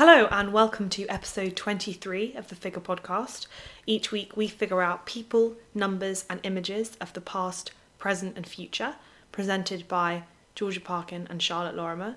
Hello, 0.00 0.28
and 0.30 0.50
welcome 0.50 0.88
to 0.88 1.06
episode 1.08 1.56
23 1.56 2.32
of 2.34 2.48
the 2.48 2.54
Figure 2.54 2.80
Podcast. 2.80 3.46
Each 3.84 4.10
week, 4.10 4.34
we 4.34 4.48
figure 4.48 4.80
out 4.80 5.04
people, 5.04 5.56
numbers, 5.74 6.24
and 6.30 6.40
images 6.42 6.96
of 7.02 7.12
the 7.12 7.20
past, 7.20 7.72
present, 7.98 8.34
and 8.34 8.46
future, 8.46 8.94
presented 9.30 9.86
by 9.88 10.22
Georgia 10.54 10.80
Parkin 10.80 11.26
and 11.28 11.42
Charlotte 11.42 11.74
Lorimer. 11.74 12.16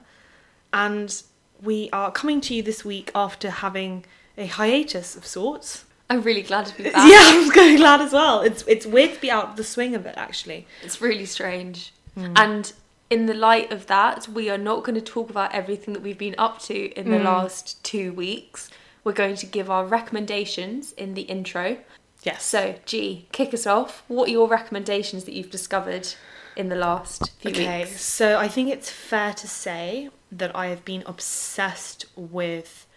And 0.71 1.23
we 1.61 1.89
are 1.91 2.09
coming 2.09 2.39
to 2.39 2.55
you 2.55 2.63
this 2.63 2.85
week 2.85 3.11
after 3.13 3.49
having 3.49 4.05
a 4.37 4.45
hiatus 4.45 5.17
of 5.17 5.25
sorts. 5.25 5.83
I'm 6.09 6.21
really 6.21 6.43
glad 6.43 6.67
to 6.67 6.77
be 6.77 6.83
back. 6.89 6.93
Yeah, 6.95 7.19
I'm 7.37 7.51
very 7.51 7.75
glad 7.75 7.99
as 7.99 8.13
well. 8.13 8.39
It's 8.43 8.63
it's 8.65 8.85
weird 8.85 9.13
to 9.15 9.19
be 9.19 9.29
out 9.29 9.49
of 9.49 9.55
the 9.57 9.63
swing 9.65 9.93
of 9.93 10.05
it, 10.05 10.15
actually. 10.15 10.67
It's 10.83 11.01
really 11.01 11.25
strange. 11.25 11.91
Hmm. 12.15 12.31
And 12.37 12.71
in 13.13 13.27
the 13.27 13.35
light 13.35 13.71
of 13.71 13.85
that, 13.85 14.27
we 14.27 14.49
are 14.49 14.57
not 14.57 14.83
going 14.83 14.95
to 14.95 15.01
talk 15.01 15.29
about 15.29 15.53
everything 15.53 15.93
that 15.93 16.01
we've 16.01 16.17
been 16.17 16.33
up 16.39 16.59
to 16.63 16.91
in 16.99 17.11
the 17.11 17.17
mm. 17.17 17.25
last 17.25 17.83
two 17.83 18.11
weeks. 18.11 18.71
We're 19.03 19.13
going 19.13 19.35
to 19.35 19.45
give 19.45 19.69
our 19.69 19.85
recommendations 19.85 20.93
in 20.93 21.13
the 21.13 21.21
intro. 21.21 21.77
Yes. 22.23 22.43
So, 22.43 22.79
G, 22.87 23.27
kick 23.31 23.53
us 23.53 23.67
off. 23.67 24.03
What 24.07 24.29
are 24.29 24.31
your 24.31 24.47
recommendations 24.47 25.25
that 25.25 25.33
you've 25.33 25.51
discovered 25.51 26.07
in 26.55 26.69
the 26.69 26.75
last 26.75 27.29
few 27.39 27.51
Okay, 27.51 27.85
weeks? 27.85 28.01
so 28.03 28.39
I 28.39 28.47
think 28.47 28.69
it's 28.69 28.89
fair 28.89 29.33
to 29.33 29.47
say 29.47 30.09
that 30.31 30.55
I 30.55 30.67
have 30.67 30.83
been 30.83 31.03
obsessed 31.05 32.07
with 32.15 32.87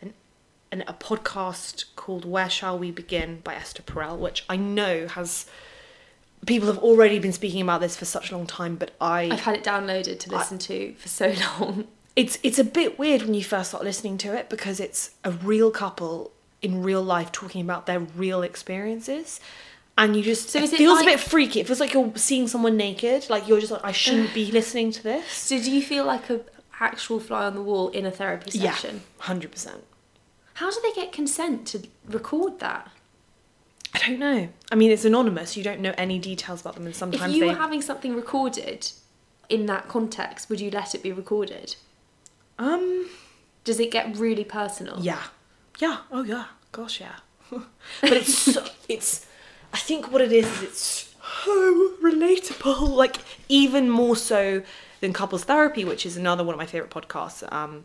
an, 0.00 0.14
an, 0.72 0.84
a 0.86 0.94
podcast 0.94 1.84
called 1.96 2.24
Where 2.24 2.48
Shall 2.48 2.78
We 2.78 2.90
Begin 2.90 3.40
by 3.44 3.56
Esther 3.56 3.82
Perel, 3.82 4.16
which 4.16 4.46
I 4.48 4.56
know 4.56 5.06
has. 5.08 5.44
People 6.44 6.68
have 6.68 6.78
already 6.78 7.18
been 7.18 7.32
speaking 7.32 7.60
about 7.62 7.80
this 7.80 7.96
for 7.96 8.04
such 8.04 8.30
a 8.30 8.36
long 8.36 8.46
time, 8.46 8.76
but 8.76 8.92
I. 9.00 9.22
I've 9.32 9.40
had 9.40 9.56
it 9.56 9.64
downloaded 9.64 10.18
to 10.20 10.30
listen 10.30 10.58
to 10.58 10.94
for 10.94 11.08
so 11.08 11.32
long. 11.60 11.88
it's 12.14 12.38
it's 12.42 12.58
a 12.58 12.64
bit 12.64 12.98
weird 12.98 13.22
when 13.22 13.34
you 13.34 13.42
first 13.42 13.70
start 13.70 13.82
listening 13.84 14.16
to 14.18 14.34
it 14.36 14.48
because 14.48 14.78
it's 14.80 15.10
a 15.24 15.30
real 15.32 15.70
couple 15.70 16.32
in 16.62 16.82
real 16.82 17.02
life 17.02 17.32
talking 17.32 17.60
about 17.60 17.86
their 17.86 18.00
real 18.00 18.42
experiences 18.42 19.40
and 19.98 20.16
you 20.16 20.22
just 20.22 20.48
so 20.50 20.58
it 20.58 20.70
feels 20.70 20.96
like- 21.00 21.06
a 21.06 21.10
bit 21.10 21.20
freaky 21.20 21.60
it 21.60 21.66
feels 21.66 21.80
like 21.80 21.92
you're 21.92 22.10
seeing 22.16 22.48
someone 22.48 22.76
naked 22.78 23.28
like 23.28 23.46
you're 23.46 23.60
just 23.60 23.70
like 23.70 23.84
i 23.84 23.92
shouldn't 23.92 24.32
be 24.32 24.50
listening 24.60 24.90
to 24.90 25.02
this 25.02 25.26
So, 25.30 25.58
do 25.60 25.70
you 25.70 25.82
feel 25.82 26.06
like 26.06 26.30
a 26.30 26.40
actual 26.80 27.20
fly 27.20 27.44
on 27.44 27.54
the 27.54 27.62
wall 27.62 27.88
in 27.90 28.06
a 28.06 28.10
therapy 28.10 28.50
session? 28.52 29.02
yeah 29.18 29.24
100% 29.34 29.80
How 30.54 30.70
do 30.70 30.78
they 30.82 30.92
get 30.92 31.12
consent 31.12 31.66
to 31.68 31.82
record 32.08 32.58
that? 32.60 32.88
I 33.96 34.06
don't 34.06 34.18
know 34.18 34.48
i 34.70 34.74
mean 34.74 34.90
it's 34.90 35.04
anonymous 35.04 35.56
you 35.56 35.64
don't 35.64 35.80
know 35.80 35.94
any 35.96 36.18
details 36.18 36.60
about 36.60 36.74
them 36.74 36.86
and 36.86 36.94
sometimes 36.94 37.30
If 37.32 37.36
you 37.36 37.40
they 37.46 37.52
were 37.54 37.58
having 37.58 37.82
something 37.82 38.14
recorded 38.14 38.90
in 39.48 39.66
that 39.66 39.88
context, 39.88 40.50
would 40.50 40.60
you 40.60 40.70
let 40.70 40.94
it 40.94 41.02
be 41.02 41.12
recorded? 41.12 41.76
um 42.58 43.08
Does 43.64 43.78
it 43.80 43.90
get 43.90 44.16
really 44.16 44.44
personal? 44.44 44.98
Yeah. 45.00 45.22
Yeah. 45.78 45.98
Oh 46.10 46.22
yeah. 46.24 46.46
Gosh, 46.72 47.00
yeah. 47.00 47.16
but 47.50 48.12
it's 48.12 48.34
so, 48.34 48.64
it's 48.88 49.26
I 49.72 49.78
think 49.78 50.10
what 50.10 50.20
it 50.20 50.32
is 50.32 50.46
is 50.46 50.62
it's 50.62 51.14
so 51.44 51.92
relatable. 52.02 52.88
Like 52.90 53.18
even 53.48 53.88
more 53.88 54.16
so 54.16 54.62
than 55.00 55.12
couples 55.12 55.44
therapy, 55.44 55.84
which 55.84 56.04
is 56.04 56.16
another 56.16 56.42
one 56.42 56.54
of 56.54 56.58
my 56.58 56.66
favorite 56.66 56.90
podcasts. 56.90 57.50
Um, 57.52 57.84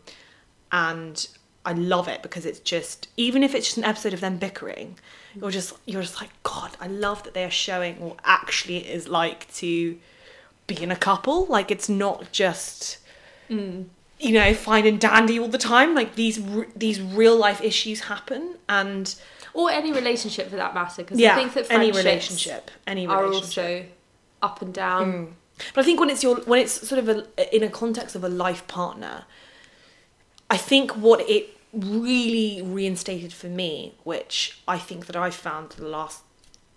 and 0.72 1.28
I 1.64 1.72
love 1.72 2.08
it 2.08 2.22
because 2.22 2.44
it's 2.44 2.60
just 2.60 3.08
even 3.16 3.42
if 3.42 3.54
it's 3.54 3.66
just 3.66 3.78
an 3.78 3.84
episode 3.84 4.12
of 4.12 4.20
them 4.20 4.36
bickering, 4.36 4.98
you're 5.34 5.50
just 5.50 5.74
you're 5.86 6.02
just 6.02 6.20
like 6.20 6.30
God. 6.42 6.76
I 6.80 6.88
love 6.88 7.22
that 7.24 7.34
they 7.34 7.44
are 7.44 7.50
showing 7.50 8.00
what 8.00 8.18
actually 8.24 8.78
it 8.78 8.86
is 8.86 9.08
like 9.08 9.52
to 9.54 9.98
be 10.66 10.82
in 10.82 10.90
a 10.90 10.96
couple. 10.96 11.46
Like 11.46 11.70
it's 11.70 11.88
not 11.88 12.32
just 12.32 12.98
mm. 13.48 13.84
you 14.18 14.32
know 14.32 14.54
fine 14.54 14.86
and 14.86 15.00
dandy 15.00 15.38
all 15.38 15.48
the 15.48 15.58
time 15.58 15.94
like 15.94 16.14
these 16.16 16.40
these 16.74 17.00
real 17.00 17.36
life 17.36 17.62
issues 17.62 18.00
happen 18.00 18.56
and 18.68 19.14
Or 19.54 19.70
any 19.70 19.92
relationship 19.92 20.50
for 20.50 20.56
that 20.56 20.74
matter, 20.74 21.02
because 21.02 21.18
yeah 21.18 21.32
I 21.32 21.36
think 21.36 21.54
that 21.54 21.70
any 21.70 21.92
relationship 21.92 22.70
any 22.86 23.06
relationship. 23.06 23.12
are 23.12 23.34
also 23.34 23.84
up 24.42 24.62
and 24.62 24.74
down. 24.74 25.12
Mm. 25.12 25.32
but 25.74 25.82
i 25.82 25.84
think 25.84 26.00
when 26.00 26.10
it's 26.10 26.22
your 26.22 26.36
when 26.40 26.60
it's 26.60 26.88
sort 26.88 26.98
of 26.98 27.08
a, 27.08 27.54
in 27.54 27.62
a 27.62 27.68
context 27.68 28.16
of 28.16 28.24
a 28.24 28.28
life 28.28 28.66
partner 28.66 29.24
i 30.52 30.56
think 30.56 30.92
what 31.06 31.20
it 31.28 31.44
really 31.72 32.62
reinstated 32.62 33.32
for 33.32 33.48
me 33.48 33.94
which 34.04 34.60
i 34.68 34.78
think 34.78 35.06
that 35.06 35.16
i've 35.16 35.34
found 35.34 35.70
the 35.70 35.88
last 35.98 36.22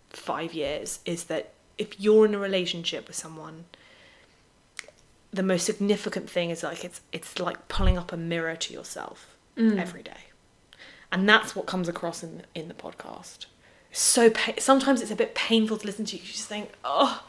five 0.10 0.54
years 0.54 1.00
is 1.06 1.26
that 1.26 1.54
if 1.78 2.00
you're 2.00 2.26
in 2.26 2.34
a 2.34 2.40
relationship 2.40 3.08
with 3.08 3.16
someone 3.16 3.66
the 5.36 5.44
most 5.44 5.66
significant 5.66 6.30
thing 6.30 6.50
is 6.50 6.64
like 6.64 6.84
it's 6.86 7.02
it's 7.12 7.40
like 7.40 7.68
pulling 7.68 7.98
up 7.98 8.12
a 8.14 8.18
mirror 8.18 8.56
to 8.56 8.74
yourself 8.74 9.36
mm. 9.58 9.78
every 9.80 10.02
day. 10.02 10.32
And 11.12 11.28
that's 11.30 11.56
what 11.56 11.66
comes 11.66 11.88
across 11.88 12.24
in 12.24 12.44
in 12.56 12.68
the 12.68 12.74
podcast. 12.74 13.46
So 13.92 14.30
pa- 14.30 14.54
sometimes 14.60 15.02
it's 15.02 15.12
a 15.12 15.16
bit 15.16 15.36
painful 15.36 15.78
to 15.78 15.86
listen 15.86 16.06
to 16.06 16.18
you 16.18 16.24
just 16.24 16.48
think 16.48 16.72
oh 16.84 17.24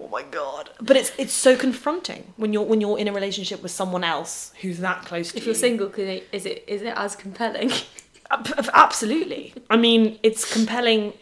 oh 0.00 0.08
my 0.08 0.22
god 0.22 0.70
but 0.80 0.96
it's 0.96 1.12
it's 1.18 1.32
so 1.32 1.56
confronting 1.56 2.32
when 2.36 2.52
you're 2.52 2.62
when 2.62 2.80
you're 2.80 2.98
in 2.98 3.08
a 3.08 3.12
relationship 3.12 3.62
with 3.62 3.72
someone 3.72 4.04
else 4.04 4.52
who's 4.60 4.78
that 4.78 5.04
close 5.04 5.32
to 5.32 5.38
If 5.38 5.44
you 5.44 5.52
you're 5.52 5.54
single, 5.54 5.88
can 5.88 6.06
it, 6.08 6.28
is 6.32 6.46
it 6.46 6.64
is 6.66 6.82
it 6.82 6.94
as 6.96 7.16
compelling? 7.16 7.70
Absolutely 8.74 9.54
i 9.70 9.76
mean 9.76 10.18
it's 10.22 10.50
compelling 10.50 11.12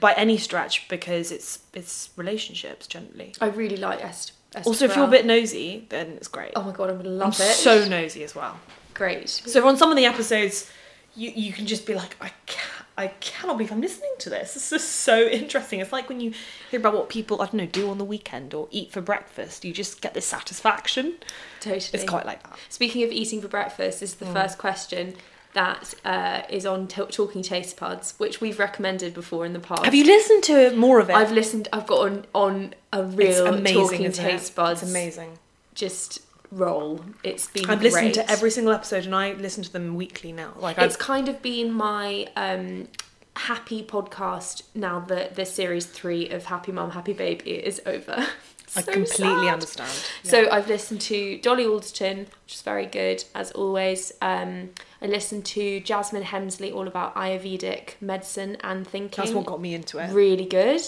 by 0.00 0.12
any 0.14 0.38
stretch 0.38 0.88
because 0.88 1.30
it's 1.30 1.58
it's 1.74 2.10
relationships 2.16 2.86
generally 2.86 3.34
I 3.40 3.48
really 3.48 3.76
like 3.76 4.02
Esther. 4.02 4.32
Esther 4.54 4.68
also 4.68 4.84
if 4.86 4.96
you're 4.96 5.04
a 5.06 5.10
bit 5.10 5.26
nosy 5.26 5.86
then 5.90 6.12
it's 6.12 6.28
great 6.28 6.52
oh 6.56 6.62
my 6.62 6.72
god, 6.72 6.88
I'm 6.88 6.96
gonna 6.96 7.10
love 7.10 7.34
i'm 7.40 7.46
it. 7.46 7.52
so 7.54 7.86
nosy 7.88 8.22
as 8.24 8.34
well 8.34 8.58
great. 8.94 9.28
So 9.28 9.66
on 9.66 9.76
some 9.76 9.90
of 9.90 9.96
the 9.96 10.04
episodes, 10.04 10.70
you 11.14 11.30
you 11.34 11.52
can 11.52 11.66
just 11.66 11.86
be 11.86 11.94
like, 11.94 12.16
I 12.20 12.30
can't, 12.46 12.81
I 12.96 13.08
cannot 13.08 13.56
believe 13.56 13.72
I'm 13.72 13.80
listening 13.80 14.12
to 14.18 14.30
this. 14.30 14.54
This 14.54 14.72
is 14.72 14.86
so 14.86 15.26
interesting. 15.26 15.80
It's 15.80 15.92
like 15.92 16.08
when 16.08 16.20
you 16.20 16.32
hear 16.70 16.78
about 16.78 16.94
what 16.94 17.08
people 17.08 17.40
I 17.40 17.46
don't 17.46 17.54
know 17.54 17.66
do 17.66 17.90
on 17.90 17.98
the 17.98 18.04
weekend 18.04 18.52
or 18.52 18.68
eat 18.70 18.92
for 18.92 19.00
breakfast. 19.00 19.64
You 19.64 19.72
just 19.72 20.00
get 20.00 20.14
this 20.14 20.26
satisfaction. 20.26 21.14
Totally. 21.60 21.88
It's 21.92 22.04
quite 22.04 22.26
like 22.26 22.42
that. 22.42 22.58
Speaking 22.68 23.02
of 23.02 23.10
eating 23.10 23.40
for 23.40 23.48
breakfast, 23.48 24.00
this 24.00 24.12
is 24.12 24.16
the 24.16 24.26
first 24.26 24.58
question 24.58 25.14
that 25.54 25.94
uh, 26.04 26.42
is 26.48 26.64
on 26.64 26.86
t- 26.86 27.04
Talking 27.06 27.42
Tastebuds, 27.42 28.18
which 28.18 28.40
we've 28.40 28.58
recommended 28.58 29.14
before 29.14 29.44
in 29.44 29.52
the 29.52 29.60
past. 29.60 29.84
Have 29.84 29.94
you 29.94 30.04
listened 30.04 30.42
to 30.44 30.74
more 30.76 30.98
of 30.98 31.10
it? 31.10 31.14
I've 31.14 31.32
listened. 31.32 31.68
I've 31.72 31.86
got 31.86 32.00
on 32.10 32.26
on 32.34 32.74
a 32.92 33.06
it's 33.06 33.14
real 33.16 33.46
amazing. 33.46 33.82
Talking 33.82 34.12
Taste? 34.12 34.54
Buds. 34.54 34.82
It's 34.82 34.90
amazing. 34.90 35.38
Just 35.74 36.20
roll. 36.52 37.00
It's 37.24 37.48
been. 37.48 37.68
I've 37.68 37.82
listened 37.82 38.14
to 38.14 38.30
every 38.30 38.50
single 38.50 38.72
episode 38.72 39.04
and 39.06 39.14
I 39.14 39.32
listen 39.32 39.64
to 39.64 39.72
them 39.72 39.94
weekly 39.96 40.30
now. 40.32 40.52
Like 40.56 40.78
It's 40.78 40.94
I've, 40.94 40.98
kind 41.00 41.28
of 41.28 41.42
been 41.42 41.72
my 41.72 42.28
um, 42.36 42.88
happy 43.36 43.82
podcast 43.82 44.62
now 44.74 45.00
that 45.00 45.34
the 45.34 45.44
series 45.46 45.86
three 45.86 46.28
of 46.28 46.44
Happy 46.44 46.70
Mum 46.72 46.90
Happy 46.90 47.12
Baby 47.14 47.50
is 47.52 47.80
over. 47.86 48.26
I 48.74 48.80
completely 48.80 49.26
sad. 49.26 49.52
understand. 49.52 49.90
So 50.22 50.48
I've 50.50 50.66
listened 50.66 51.02
to 51.02 51.38
Dolly 51.42 51.66
Alderton, 51.66 52.20
which 52.44 52.54
is 52.54 52.62
very 52.62 52.86
good 52.86 53.22
as 53.34 53.50
always. 53.50 54.12
Um, 54.22 54.70
I 55.02 55.06
listened 55.08 55.44
to 55.46 55.80
Jasmine 55.80 56.22
Hemsley, 56.22 56.74
all 56.74 56.88
about 56.88 57.14
Ayurvedic 57.14 58.00
medicine 58.00 58.56
and 58.64 58.86
thinking. 58.88 59.22
that's 59.24 59.34
what 59.34 59.44
got 59.44 59.60
me 59.60 59.74
into 59.74 59.98
it. 59.98 60.10
Really 60.10 60.46
good, 60.46 60.80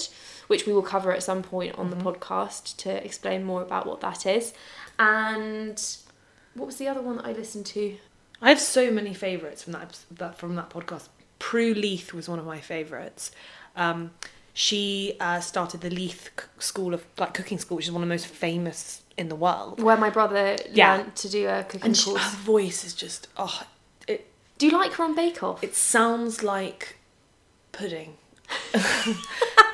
which 0.47 0.64
we 0.66 0.72
will 0.72 0.80
cover 0.80 1.12
at 1.12 1.22
some 1.22 1.42
point 1.42 1.78
on 1.78 1.91
Mm-hmm. 1.91 1.98
the 1.98 2.04
podcast 2.12 2.76
to 2.78 3.04
explain 3.04 3.44
more 3.44 3.60
about 3.60 3.84
what 3.86 4.00
that 4.00 4.24
is. 4.24 4.54
And 4.99 5.81
what 6.55 6.66
was 6.66 6.77
the 6.77 6.88
other 6.88 7.00
one 7.03 7.16
that 7.16 7.27
I 7.27 7.32
listened 7.32 7.66
to? 7.66 7.97
I 8.41 8.49
have 8.50 8.60
so 8.60 8.91
many 8.91 9.15
favourites 9.15 9.62
from 9.62 9.72
that, 9.75 9.99
that 10.12 10.38
from 10.38 10.54
that 10.57 10.71
podcast. 10.71 11.09
Prue 11.39 11.74
Leith 11.74 12.13
was 12.13 12.28
one 12.28 12.39
of 12.39 12.47
my 12.47 12.60
favourites. 12.60 13.30
Um, 13.77 14.13
she 14.53 15.16
uh, 15.21 15.41
started 15.41 15.80
the 15.80 15.91
Leith 15.91 16.30
School 16.59 16.95
of 16.95 17.04
like 17.18 17.34
cooking 17.34 17.59
school, 17.59 17.77
which 17.77 17.86
is 17.86 17.92
one 17.92 18.03
of 18.03 18.09
the 18.09 18.13
most 18.15 18.27
famous 18.27 19.03
in 19.16 19.28
the 19.28 19.34
world. 19.36 19.83
Where 19.83 19.97
my 19.97 20.10
brother 20.10 20.57
Yeah. 20.71 20.97
learnt 20.97 21.16
to 21.16 21.28
do 21.28 21.48
a 21.48 21.65
cooking 21.65 21.86
And 21.86 21.97
she, 21.97 22.10
course. 22.10 22.22
her 22.22 22.36
voice 22.39 22.84
is 22.84 22.95
just 22.95 23.28
oh, 23.36 23.63
it 24.07 24.27
Do 24.59 24.66
you 24.66 24.72
like 24.72 24.92
her 24.95 25.04
on 25.04 25.15
Bake 25.15 25.42
Off? 25.42 25.63
it 25.65 25.74
sounds 25.74 26.42
like 26.42 26.97
pudding. 27.72 28.16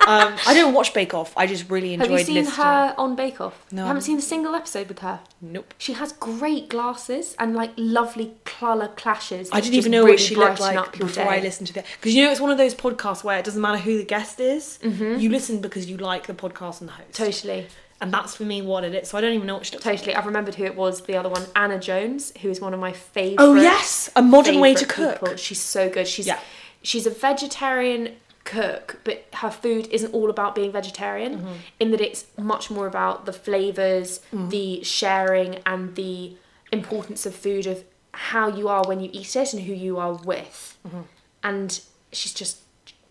um, 0.06 0.34
I 0.46 0.54
don't 0.54 0.72
watch 0.74 0.94
Bake 0.94 1.12
Off. 1.14 1.32
I 1.36 1.46
just 1.46 1.68
really 1.70 1.92
enjoyed 1.94 2.10
Have 2.10 2.18
you 2.20 2.24
seen 2.24 2.34
listening. 2.36 2.56
her 2.66 2.94
on 2.96 3.16
Bake 3.16 3.40
Off? 3.40 3.66
No. 3.70 3.82
You 3.82 3.86
haven't 3.88 4.02
seen 4.02 4.18
a 4.18 4.22
single 4.22 4.54
episode 4.54 4.88
with 4.88 5.00
her. 5.00 5.20
Nope. 5.40 5.74
She 5.78 5.92
has 5.92 6.12
great 6.12 6.68
glasses 6.68 7.36
and 7.38 7.54
like 7.54 7.72
lovely 7.76 8.34
colour 8.44 8.88
clashes. 8.88 9.48
I 9.52 9.60
didn't 9.60 9.74
even 9.74 9.92
know 9.92 10.00
really 10.00 10.12
what 10.12 10.20
she 10.20 10.34
looked 10.36 10.60
like 10.60 10.92
before 10.92 11.08
day. 11.08 11.22
I 11.28 11.40
listened 11.40 11.68
to 11.68 11.78
it. 11.80 11.86
Because 12.00 12.14
you 12.14 12.24
know, 12.24 12.30
it's 12.30 12.40
one 12.40 12.50
of 12.50 12.58
those 12.58 12.74
podcasts 12.74 13.22
where 13.22 13.38
it 13.38 13.44
doesn't 13.44 13.60
matter 13.60 13.78
who 13.78 13.98
the 13.98 14.04
guest 14.04 14.40
is. 14.40 14.78
You 14.82 15.28
listen 15.28 15.60
because 15.60 15.88
you 15.90 15.96
like 15.98 16.26
the 16.26 16.34
podcast 16.34 16.80
and 16.80 16.88
the 16.88 16.94
host. 16.94 17.12
Mm-hmm. 17.12 17.24
Totally, 17.24 17.66
And 18.00 18.12
that's 18.12 18.34
for 18.34 18.44
me 18.44 18.62
what 18.62 18.84
it 18.84 18.94
is. 18.94 19.08
So 19.08 19.18
I 19.18 19.20
don't 19.20 19.34
even 19.34 19.46
know 19.46 19.56
what 19.56 19.66
she 19.66 19.72
looks 19.74 19.84
like. 19.84 19.98
totally. 19.98 20.16
I've 20.16 20.26
remembered 20.26 20.54
who 20.54 20.64
it 20.64 20.74
was. 20.76 21.02
The 21.02 21.16
other 21.16 21.28
one, 21.28 21.44
Anna 21.54 21.78
Jones, 21.78 22.32
who 22.40 22.48
is 22.48 22.58
one 22.60 22.72
of 22.72 22.80
my 22.80 22.92
favourite. 22.92 23.36
Oh 23.44 23.54
yes, 23.54 24.08
a 24.16 24.22
modern 24.22 24.60
way 24.60 24.74
to 24.74 24.86
cook. 24.86 25.20
people. 25.20 25.36
She's 25.36 25.60
so 25.60 25.90
good. 25.90 26.08
She's 26.08 26.26
Yeah. 26.26 26.38
she's 26.82 27.06
a 27.06 27.10
vegetarian 27.10 28.16
cook, 28.44 29.00
but 29.04 29.26
her 29.34 29.50
food 29.50 29.86
isn't 29.90 30.12
all 30.14 30.30
about 30.30 30.54
being 30.54 30.72
vegetarian. 30.72 31.38
Mm-hmm. 31.38 31.52
In 31.78 31.90
that 31.92 32.00
it's 32.00 32.26
much 32.38 32.70
more 32.70 32.86
about 32.86 33.26
the 33.26 33.32
flavors, 33.32 34.20
Mm. 34.32 34.50
the 34.50 34.82
sharing, 34.84 35.56
and 35.66 35.94
the 35.96 36.36
importance 36.72 37.26
of 37.26 37.34
food 37.34 37.66
of 37.66 37.84
how 38.12 38.48
you 38.48 38.68
are 38.68 38.84
when 38.86 39.00
you 39.00 39.10
eat 39.12 39.36
it 39.36 39.52
and 39.52 39.62
who 39.62 39.72
you 39.72 39.98
are 39.98 40.14
with. 40.14 40.76
Mm-hmm. 40.86 41.00
And 41.42 41.80
she's 42.12 42.34
just 42.34 42.58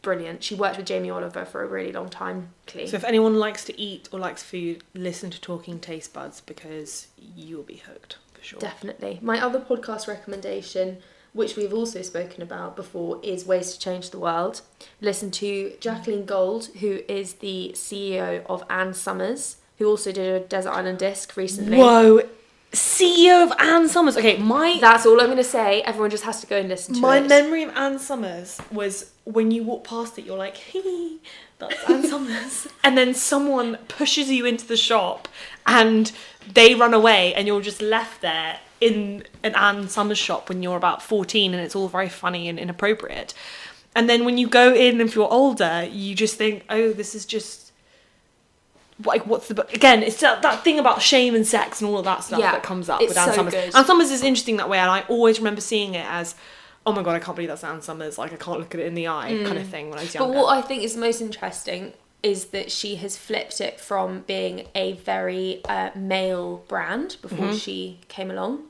brilliant. 0.02 0.44
She 0.44 0.56
worked 0.56 0.78
with 0.78 0.86
Jamie 0.86 1.10
Oliver 1.10 1.46
for 1.46 1.62
a 1.64 1.68
really 1.68 1.92
long 1.92 2.10
time. 2.10 2.50
Clee. 2.68 2.88
So 2.88 2.96
if 2.98 3.04
anyone 3.04 3.36
likes 3.38 3.66
to 3.66 3.80
eat 3.80 4.08
or 4.12 4.20
likes 4.20 4.44
food, 4.44 4.84
listen 4.94 5.30
to 5.32 5.42
Talking 5.42 5.80
Taste 5.80 6.14
Buds 6.14 6.42
because 6.42 7.08
you'll 7.36 7.64
be 7.64 7.78
hooked 7.78 8.18
for 8.34 8.44
sure. 8.44 8.60
Definitely. 8.60 9.20
My 9.22 9.44
other 9.44 9.60
podcast 9.60 10.08
recommendation, 10.08 10.98
which 11.34 11.56
we've 11.56 11.74
also 11.74 12.02
spoken 12.02 12.42
about 12.42 12.76
before, 12.76 13.20
is 13.24 13.46
Ways 13.46 13.74
to 13.74 13.80
Change 13.80 14.10
the 14.10 14.20
World. 14.20 14.62
Listen 15.02 15.32
to 15.32 15.74
Jacqueline 15.80 16.26
Gold, 16.26 16.68
who 16.80 17.02
is 17.08 17.34
the 17.36 17.72
CEO 17.76 18.46
of 18.46 18.64
Ann 18.70 18.94
Summers, 18.94 19.58
who 19.78 19.88
also 19.88 20.12
did 20.12 20.42
a 20.42 20.46
Desert 20.46 20.72
Island 20.72 21.00
Disc 21.00 21.36
recently. 21.38 21.78
Whoa, 21.78 22.22
CEO 22.72 23.44
of 23.44 23.54
Ann 23.60 23.90
Summers. 23.90 24.16
Okay, 24.18 24.38
my 24.38 24.78
That's 24.80 25.06
all 25.06 25.20
I'm 25.20 25.28
going 25.28 25.38
to 25.38 25.44
say. 25.44 25.82
Everyone 25.82 26.10
just 26.12 26.24
has 26.24 26.42
to 26.42 26.48
go 26.48 26.58
and 26.58 26.70
listen 26.70 26.96
to 26.96 27.02
my 27.02 27.18
it. 27.18 27.28
memory 27.28 27.64
of 27.64 27.76
Ann 27.76 27.98
Summers 28.00 28.62
was 28.72 29.12
when 29.24 29.52
you 29.52 29.64
walk 29.64 29.84
past 29.84 30.20
it, 30.20 30.26
you're 30.26 30.38
like, 30.38 30.58
hee, 30.58 31.20
that's 31.58 31.90
Ann 31.90 32.04
Summers. 32.08 32.68
And 32.84 32.98
then 32.98 33.14
someone 33.14 33.78
pushes 33.88 34.30
you 34.30 34.46
into 34.46 34.68
the 34.68 34.78
shop 34.78 35.28
and 35.66 36.12
they 36.54 36.76
run 36.76 36.94
away 36.94 37.34
and 37.34 37.48
you're 37.48 37.62
just 37.62 37.82
left 37.82 38.22
there 38.22 38.60
in 38.82 39.24
an 39.44 39.56
Anne 39.56 39.90
Summers 39.90 40.18
shop 40.18 40.48
when 40.48 40.62
you're 40.64 40.78
about 40.78 41.02
14 41.02 41.54
and 41.54 41.62
it's 41.64 41.76
all 41.76 41.88
very 41.88 42.10
funny 42.10 42.48
and 42.48 42.60
inappropriate. 42.60 43.34
And 43.96 44.08
then 44.08 44.26
when 44.26 44.38
you 44.38 44.48
go 44.48 44.74
in, 44.74 45.02
if 45.02 45.16
you're 45.16 45.32
older, 45.32 45.88
you 45.92 46.14
just 46.16 46.36
think, 46.36 46.64
oh, 46.70 46.94
this 46.94 47.16
is 47.16 47.26
just 47.26 47.69
like 49.06 49.26
what's 49.26 49.48
the 49.48 49.66
again 49.74 50.04
it's 50.04 50.20
that, 50.20 50.42
that 50.42 50.64
thing 50.64 50.78
about 50.80 51.02
shame 51.02 51.34
and 51.36 51.48
sex 51.48 51.80
and 51.82 51.90
all 51.90 51.98
of 52.00 52.06
that 52.06 52.24
stuff 52.24 52.40
Yeah, 52.40 52.52
that 52.52 52.64
comes 52.64 52.90
up 52.90 53.00
with 53.02 53.18
Ann 53.18 53.30
so 53.30 53.34
Summers. 53.36 53.54
good. 53.54 53.76
Ann 53.76 53.86
Summers 53.86 54.12
is 54.12 54.24
interesting 54.24 54.58
that 54.58 54.70
way, 54.70 54.78
and 54.80 54.90
I 54.92 55.02
always 55.08 55.40
remember 55.40 55.62
seeing 55.62 55.94
it 55.96 56.06
as, 56.06 56.36
oh 56.86 56.92
my 56.92 57.02
god, 57.04 57.16
I 57.16 57.20
can't 57.20 57.36
believe 57.36 57.50
that's 57.50 57.64
Ann 57.64 57.82
Summers. 57.82 58.18
Like 58.18 58.34
I 58.34 58.36
can't 58.36 58.60
look 58.60 58.74
at 58.76 58.82
it 58.82 58.88
in 58.88 58.96
the 58.96 59.08
eye, 59.08 59.42
kind 59.46 59.58
of 59.58 59.68
thing 59.68 59.90
when 59.90 60.00
I 60.00 60.04
was 60.04 60.14
Mm. 60.14 60.20
But 60.20 60.30
what 60.30 60.58
I 60.58 60.62
think 60.62 60.84
is 60.84 60.98
most 60.98 61.22
interesting 61.22 61.94
is 62.22 62.46
that 62.48 62.70
she 62.72 62.96
has 62.98 63.16
flipped 63.16 63.62
it 63.62 63.80
from 63.80 64.22
being 64.28 64.68
a 64.76 64.92
very 64.94 65.62
uh, 65.70 65.90
male 65.96 66.64
brand 66.68 67.16
before 67.22 67.48
Mm-hmm. 67.48 67.56
she 67.58 68.00
came 68.10 68.30
along 68.30 68.64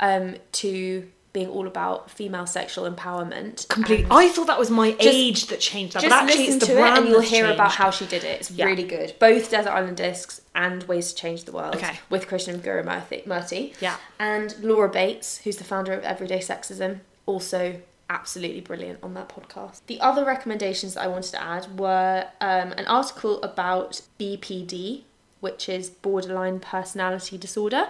um, 0.00 0.36
to 0.52 1.10
being 1.34 1.48
all 1.48 1.66
about 1.66 2.10
female 2.10 2.46
sexual 2.46 2.90
empowerment. 2.90 3.68
Completely. 3.68 4.06
I 4.10 4.28
thought 4.28 4.46
that 4.46 4.58
was 4.58 4.70
my 4.70 4.96
age 5.00 5.48
that 5.48 5.58
changed 5.60 5.94
that, 5.94 6.02
just 6.02 6.10
but 6.10 6.22
actually 6.22 6.46
listen 6.46 6.56
it's 6.58 6.66
the 6.68 6.74
to 6.74 6.78
it 6.86 6.98
and 6.98 7.08
you'll 7.08 7.20
hear 7.20 7.50
about 7.50 7.72
how 7.72 7.90
she 7.90 8.06
did 8.06 8.22
it. 8.24 8.40
It's 8.40 8.50
Yeah. 8.52 8.66
really 8.66 8.84
good. 8.84 9.14
Both 9.18 9.50
Desert 9.50 9.70
Island 9.70 9.96
Discs 9.96 10.40
and 10.54 10.84
Ways 10.84 11.12
to 11.12 11.16
Change 11.20 11.44
the 11.44 11.50
World 11.52 11.74
Okay. 11.74 11.98
with 12.08 12.28
Krishnan 12.28 12.62
Guru 12.62 12.84
Murthy. 12.84 13.26
Murthy. 13.26 13.74
Yeah. 13.80 13.96
And 14.20 14.54
Laura 14.62 14.88
Bates, 14.88 15.38
who's 15.38 15.56
the 15.56 15.64
founder 15.64 15.92
of 15.92 16.04
Everyday 16.04 16.38
Sexism, 16.38 17.00
also 17.26 17.80
absolutely 18.08 18.60
brilliant 18.60 19.00
on 19.02 19.14
that 19.14 19.28
podcast. 19.28 19.80
The 19.88 20.00
other 20.00 20.24
recommendations 20.24 20.94
that 20.94 21.02
I 21.02 21.08
wanted 21.08 21.32
to 21.32 21.42
add 21.42 21.80
were 21.80 22.28
um, 22.40 22.72
an 22.72 22.86
article 22.86 23.42
about 23.42 24.02
BPD, 24.20 25.02
which 25.44 25.68
is 25.68 25.90
borderline 25.90 26.58
personality 26.58 27.38
disorder, 27.38 27.84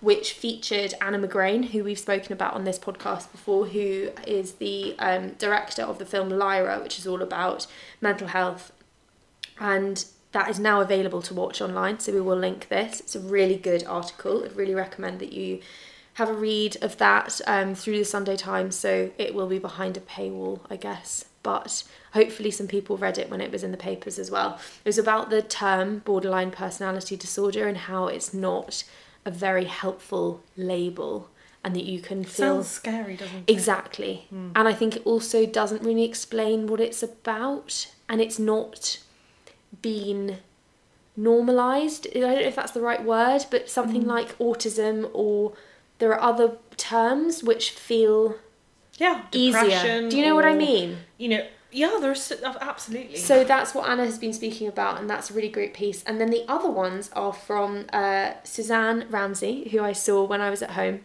which 0.00 0.34
featured 0.34 0.92
Anna 1.00 1.18
McGrane, 1.18 1.64
who 1.70 1.82
we've 1.82 1.98
spoken 1.98 2.32
about 2.34 2.52
on 2.52 2.64
this 2.64 2.78
podcast 2.78 3.32
before, 3.32 3.66
who 3.66 4.10
is 4.26 4.54
the 4.54 4.94
um, 4.98 5.30
director 5.38 5.82
of 5.82 5.98
the 5.98 6.04
film 6.04 6.28
Lyra, 6.28 6.80
which 6.82 6.98
is 6.98 7.06
all 7.06 7.22
about 7.22 7.66
mental 8.00 8.28
health. 8.28 8.72
And 9.58 10.04
that 10.32 10.50
is 10.50 10.58
now 10.58 10.82
available 10.82 11.22
to 11.22 11.32
watch 11.32 11.62
online 11.62 11.98
so 12.00 12.12
we 12.12 12.20
will 12.20 12.36
link 12.36 12.68
this. 12.68 13.00
It's 13.00 13.16
a 13.16 13.20
really 13.20 13.56
good 13.56 13.84
article. 13.86 14.44
I'd 14.44 14.54
really 14.56 14.74
recommend 14.74 15.20
that 15.20 15.32
you 15.32 15.60
have 16.14 16.28
a 16.30 16.34
read 16.34 16.76
of 16.82 16.96
that 16.96 17.40
um, 17.46 17.74
through 17.74 17.98
the 17.98 18.04
sunday 18.04 18.36
times 18.36 18.74
so 18.74 19.10
it 19.18 19.34
will 19.34 19.46
be 19.46 19.58
behind 19.58 19.98
a 19.98 20.00
paywall 20.00 20.60
i 20.70 20.76
guess 20.76 21.25
but 21.46 21.84
hopefully 22.12 22.50
some 22.50 22.66
people 22.66 22.96
read 22.96 23.18
it 23.18 23.30
when 23.30 23.40
it 23.40 23.52
was 23.52 23.62
in 23.62 23.70
the 23.70 23.76
papers 23.76 24.18
as 24.18 24.32
well 24.32 24.58
it 24.84 24.88
was 24.88 24.98
about 24.98 25.30
the 25.30 25.40
term 25.40 26.00
borderline 26.00 26.50
personality 26.50 27.16
disorder 27.16 27.68
and 27.68 27.78
how 27.78 28.08
it's 28.08 28.34
not 28.34 28.82
a 29.24 29.30
very 29.30 29.66
helpful 29.66 30.42
label 30.56 31.30
and 31.62 31.74
that 31.76 31.84
you 31.84 32.00
can 32.00 32.22
feel 32.22 32.62
Sounds 32.62 32.68
scary, 32.68 33.16
doesn't 33.16 33.38
it? 33.38 33.52
Exactly. 33.52 34.26
Hmm. 34.30 34.50
And 34.54 34.68
I 34.68 34.72
think 34.72 34.94
it 34.94 35.02
also 35.04 35.44
doesn't 35.46 35.82
really 35.82 36.04
explain 36.04 36.68
what 36.68 36.80
it's 36.80 37.02
about 37.02 37.88
and 38.08 38.20
it's 38.20 38.38
not 38.38 39.00
been 39.82 40.38
normalized. 41.16 42.06
I 42.14 42.20
don't 42.20 42.34
know 42.36 42.40
if 42.40 42.54
that's 42.54 42.70
the 42.70 42.80
right 42.80 43.02
word, 43.02 43.46
but 43.50 43.68
something 43.68 44.02
hmm. 44.02 44.08
like 44.08 44.38
autism 44.38 45.10
or 45.12 45.54
there 45.98 46.14
are 46.14 46.20
other 46.20 46.56
terms 46.76 47.42
which 47.42 47.70
feel 47.70 48.36
Yeah, 48.98 49.22
easier. 49.32 50.08
Do 50.08 50.16
you 50.16 50.24
know 50.24 50.34
what 50.34 50.44
I 50.44 50.54
mean? 50.54 50.98
You 51.18 51.28
know, 51.28 51.46
yeah, 51.72 51.98
there's 52.00 52.32
absolutely. 52.42 53.16
So 53.16 53.44
that's 53.44 53.74
what 53.74 53.88
Anna 53.88 54.04
has 54.04 54.18
been 54.18 54.32
speaking 54.32 54.68
about, 54.68 54.98
and 54.98 55.10
that's 55.10 55.30
a 55.30 55.34
really 55.34 55.50
great 55.50 55.74
piece. 55.74 56.02
And 56.04 56.20
then 56.20 56.30
the 56.30 56.44
other 56.48 56.70
ones 56.70 57.10
are 57.12 57.32
from 57.32 57.86
uh, 57.92 58.32
Suzanne 58.44 59.06
Ramsey, 59.10 59.68
who 59.70 59.82
I 59.82 59.92
saw 59.92 60.24
when 60.24 60.40
I 60.40 60.48
was 60.48 60.62
at 60.62 60.70
home, 60.70 61.04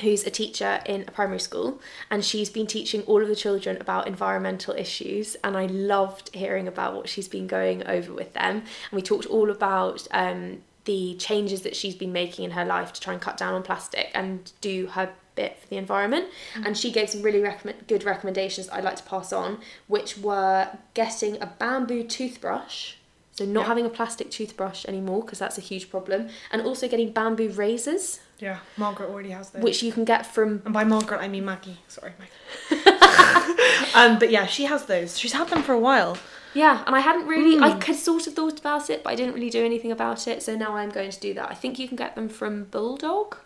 who's 0.00 0.24
a 0.24 0.30
teacher 0.30 0.80
in 0.86 1.04
a 1.08 1.10
primary 1.10 1.40
school, 1.40 1.80
and 2.10 2.24
she's 2.24 2.50
been 2.50 2.66
teaching 2.66 3.02
all 3.02 3.22
of 3.22 3.28
the 3.28 3.34
children 3.34 3.76
about 3.80 4.06
environmental 4.06 4.74
issues. 4.74 5.36
And 5.42 5.56
I 5.56 5.66
loved 5.66 6.34
hearing 6.34 6.68
about 6.68 6.94
what 6.94 7.08
she's 7.08 7.28
been 7.28 7.48
going 7.48 7.84
over 7.88 8.12
with 8.12 8.34
them. 8.34 8.56
And 8.58 8.92
we 8.92 9.02
talked 9.02 9.26
all 9.26 9.50
about 9.50 10.06
um, 10.12 10.62
the 10.84 11.16
changes 11.16 11.62
that 11.62 11.74
she's 11.74 11.96
been 11.96 12.12
making 12.12 12.44
in 12.44 12.52
her 12.52 12.64
life 12.64 12.92
to 12.92 13.00
try 13.00 13.14
and 13.14 13.22
cut 13.22 13.36
down 13.36 13.54
on 13.54 13.62
plastic 13.62 14.10
and 14.14 14.52
do 14.60 14.86
her 14.86 15.10
bit 15.42 15.52
for 15.60 15.66
the 15.72 15.76
environment. 15.84 16.26
And 16.64 16.72
she 16.76 16.88
gave 16.98 17.08
some 17.10 17.22
really 17.22 17.40
recommend- 17.50 17.86
good 17.92 18.02
recommendations 18.12 18.68
I'd 18.70 18.84
like 18.88 18.96
to 19.02 19.06
pass 19.14 19.32
on, 19.32 19.50
which 19.94 20.10
were 20.18 20.68
getting 20.94 21.32
a 21.42 21.46
bamboo 21.60 22.02
toothbrush. 22.16 22.94
So 23.32 23.44
not 23.44 23.60
Yeah. 23.62 23.66
having 23.72 23.86
a 23.86 23.88
plastic 23.98 24.30
toothbrush 24.36 24.80
anymore 24.92 25.20
because 25.24 25.38
that's 25.38 25.58
a 25.58 25.60
huge 25.70 25.86
problem, 25.94 26.20
and 26.50 26.58
also 26.68 26.88
getting 26.88 27.12
bamboo 27.12 27.50
razors, 27.50 28.18
yeah, 28.40 28.58
Margaret 28.76 29.08
already 29.12 29.30
has 29.30 29.50
those. 29.50 29.62
which 29.62 29.80
you 29.84 29.92
can 29.92 30.04
get 30.04 30.22
from 30.34 30.48
and 30.64 30.74
by 30.74 30.82
Margaret, 30.94 31.20
I 31.20 31.28
mean 31.28 31.44
Maggie. 31.44 31.78
Sorry, 31.86 32.12
Maggie. 32.18 32.84
um, 33.94 34.18
but 34.18 34.30
yeah, 34.30 34.46
she 34.46 34.64
has 34.64 34.86
those. 34.86 35.16
She's 35.20 35.32
had 35.34 35.48
them 35.50 35.62
for 35.62 35.72
a 35.72 35.78
while. 35.78 36.16
Yeah, 36.54 36.82
and 36.86 36.96
I 36.96 37.00
hadn't 37.00 37.26
really, 37.28 37.54
I 37.60 37.70
Hmm. 37.72 37.78
could 37.78 37.94
sort 37.96 38.26
of 38.26 38.34
thought 38.34 38.58
about 38.58 38.90
it, 38.90 39.04
but 39.04 39.10
I 39.10 39.14
didn't 39.14 39.34
really 39.34 39.50
do 39.50 39.64
anything 39.64 39.92
about 39.92 40.26
it. 40.26 40.42
So 40.42 40.56
now 40.56 40.74
I'm 40.74 40.90
going 40.90 41.10
to 41.12 41.20
do 41.20 41.32
that. 41.34 41.48
I 41.48 41.54
think 41.54 41.78
you 41.78 41.86
can 41.86 41.96
get 41.96 42.16
them 42.16 42.28
from 42.28 42.64
Bulldog. 42.64 43.36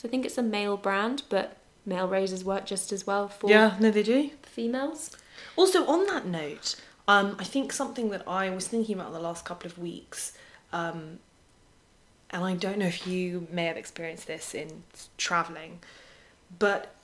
So 0.00 0.08
I 0.08 0.10
think 0.10 0.24
it's 0.24 0.38
a 0.38 0.42
male 0.42 0.78
brand, 0.78 1.24
but 1.28 1.58
male 1.84 2.08
razors 2.08 2.42
work 2.42 2.64
just 2.64 2.90
as 2.90 3.06
well 3.06 3.28
for 3.28 3.50
Yeah, 3.50 3.76
no, 3.78 3.90
they 3.90 4.02
do. 4.02 4.30
females. 4.40 5.10
Also, 5.56 5.86
on 5.86 6.06
that 6.06 6.24
note, 6.24 6.76
um, 7.06 7.36
I 7.38 7.44
think 7.44 7.70
something 7.70 8.08
that 8.08 8.26
I 8.26 8.48
was 8.48 8.66
thinking 8.66 8.98
about 8.98 9.12
the 9.12 9.20
last 9.20 9.44
couple 9.44 9.70
of 9.70 9.76
weeks, 9.76 10.32
um, 10.72 11.18
and 12.30 12.42
I 12.42 12.54
don't 12.54 12.78
know 12.78 12.86
if 12.86 13.06
you 13.06 13.46
may 13.52 13.66
have 13.66 13.76
experienced 13.76 14.26
this 14.26 14.54
in 14.54 14.84
traveling, 15.18 15.80
but 16.58 16.94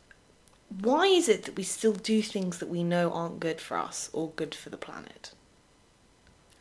why 0.80 1.04
is 1.04 1.28
it 1.28 1.42
that 1.42 1.54
we 1.54 1.64
still 1.64 1.92
do 1.92 2.22
things 2.22 2.60
that 2.60 2.70
we 2.70 2.82
know 2.82 3.12
aren't 3.12 3.40
good 3.40 3.60
for 3.60 3.76
us 3.76 4.08
or 4.14 4.30
good 4.36 4.54
for 4.54 4.70
the 4.70 4.78
planet? 4.78 5.32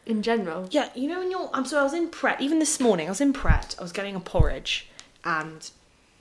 In 0.06 0.22
general. 0.22 0.68
Yeah, 0.70 0.90
you 0.96 1.08
know 1.08 1.20
when 1.20 1.32
you're. 1.32 1.50
I'm 1.54 1.64
so 1.66 1.80
I 1.80 1.84
was 1.84 1.94
in 1.94 2.10
Pret. 2.10 2.42
Even 2.42 2.60
this 2.60 2.78
morning, 2.82 3.08
I 3.08 3.12
was 3.12 3.22
in 3.22 3.32
Pret. 3.32 3.74
I 3.80 3.84
was 3.84 3.94
getting 3.94 4.16
a 4.16 4.20
porridge, 4.20 4.90
and 5.24 5.72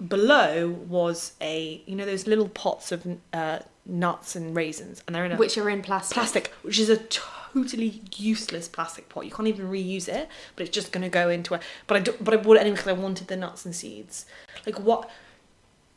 below 0.08 0.68
was 0.68 1.32
a 1.40 1.82
you 1.86 1.96
know 1.96 2.04
those 2.06 2.26
little 2.26 2.48
pots 2.48 2.92
of 2.92 3.06
uh, 3.32 3.60
nuts 3.86 4.36
and 4.36 4.56
raisins, 4.56 5.02
and 5.06 5.14
they're 5.14 5.24
in 5.24 5.32
a 5.32 5.36
Which 5.36 5.56
are 5.58 5.68
in 5.70 5.82
plastic. 5.82 6.14
plastic, 6.14 6.52
which 6.62 6.78
is 6.78 6.88
a 6.88 6.96
totally 6.96 8.02
useless 8.16 8.68
plastic 8.68 9.08
pot. 9.08 9.24
You 9.24 9.30
can't 9.30 9.48
even 9.48 9.68
reuse 9.68 10.08
it, 10.08 10.28
but 10.56 10.66
it's 10.66 10.74
just 10.74 10.92
going 10.92 11.02
to 11.02 11.08
go 11.08 11.28
into 11.28 11.54
a. 11.54 11.60
But 11.86 11.96
I 11.96 12.00
do, 12.00 12.14
but 12.20 12.34
I 12.34 12.36
bought 12.38 12.56
it 12.56 12.60
anyway 12.60 12.76
because 12.76 12.88
I 12.88 12.92
wanted 12.92 13.28
the 13.28 13.36
nuts 13.36 13.64
and 13.64 13.74
seeds. 13.74 14.26
Like 14.66 14.78
what? 14.80 15.08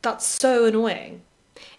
That's 0.02 0.24
so 0.24 0.66
annoying. 0.66 1.22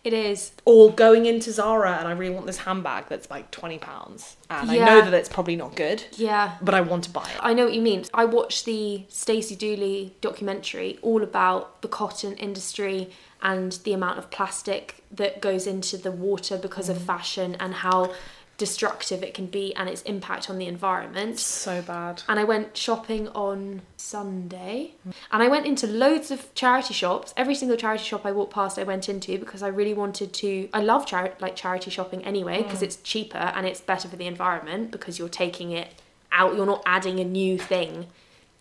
It 0.03 0.13
is. 0.13 0.51
Or 0.65 0.91
going 0.91 1.25
into 1.25 1.51
Zara 1.51 1.97
and 1.97 2.07
I 2.07 2.11
really 2.11 2.33
want 2.33 2.45
this 2.45 2.57
handbag 2.57 3.05
that's 3.09 3.29
like 3.29 3.51
twenty 3.51 3.77
pounds, 3.77 4.37
and 4.49 4.69
I 4.69 4.77
know 4.77 5.01
that 5.01 5.13
it's 5.13 5.29
probably 5.29 5.55
not 5.55 5.75
good, 5.75 6.03
Yeah. 6.15 6.55
but 6.61 6.73
I 6.73 6.81
want 6.81 7.03
to 7.05 7.09
buy 7.09 7.29
it. 7.29 7.37
I 7.39 7.53
know 7.53 7.65
what 7.65 7.73
you 7.73 7.81
mean. 7.81 8.05
I 8.13 8.25
watched 8.25 8.65
the 8.65 9.05
Stacey 9.09 9.55
Dooley 9.55 10.15
documentary 10.21 10.99
all 11.01 11.23
about 11.23 11.81
the 11.81 11.87
cotton 11.87 12.33
industry 12.37 13.09
and 13.41 13.73
the 13.83 13.93
amount 13.93 14.19
of 14.19 14.29
plastic 14.31 15.03
that 15.11 15.41
goes 15.41 15.65
into 15.65 15.97
the 15.97 16.11
water 16.11 16.57
because 16.57 16.89
of 16.89 16.97
mm. 16.97 17.05
fashion 17.05 17.55
and 17.59 17.73
how 17.73 18.13
destructive 18.59 19.23
it 19.23 19.33
can 19.33 19.47
be 19.47 19.73
and 19.75 19.89
its 19.89 20.03
impact 20.03 20.49
on 20.51 20.59
the 20.59 20.67
environment. 20.67 21.39
So 21.39 21.81
bad. 21.81 22.21
And 22.27 22.39
I 22.39 22.43
went 22.43 22.77
shopping 22.77 23.27
on 23.29 23.81
Sunday. 23.97 24.93
And 25.31 25.41
I 25.41 25.47
went 25.47 25.65
into 25.65 25.87
loads 25.87 26.29
of 26.29 26.53
charity 26.53 26.93
shops. 26.93 27.33
Every 27.35 27.55
single 27.55 27.77
charity 27.77 28.03
shop 28.03 28.25
I 28.25 28.31
walked 28.31 28.53
past, 28.53 28.77
I 28.77 28.83
went 28.83 29.09
into 29.09 29.39
because 29.39 29.63
I 29.63 29.69
really 29.69 29.95
wanted 29.95 30.33
to. 30.33 30.69
I 30.73 30.81
love 30.81 31.07
chari- 31.07 31.39
like 31.41 31.55
charity 31.55 31.89
shopping 31.89 32.23
anyway 32.23 32.61
because 32.61 32.81
mm. 32.81 32.83
it's 32.83 32.97
cheaper 32.97 33.37
and 33.37 33.65
it's 33.65 33.81
better 33.81 34.07
for 34.07 34.17
the 34.17 34.27
environment 34.27 34.91
because 34.91 35.17
you're 35.17 35.29
taking 35.29 35.71
it 35.71 35.87
out. 36.31 36.55
You're 36.55 36.67
not 36.67 36.83
adding 36.85 37.19
a 37.19 37.23
new 37.23 37.57
thing, 37.57 38.07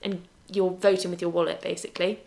and 0.00 0.22
you're 0.50 0.70
voting 0.70 1.10
with 1.10 1.20
your 1.20 1.30
wallet 1.30 1.60
basically. 1.60 2.20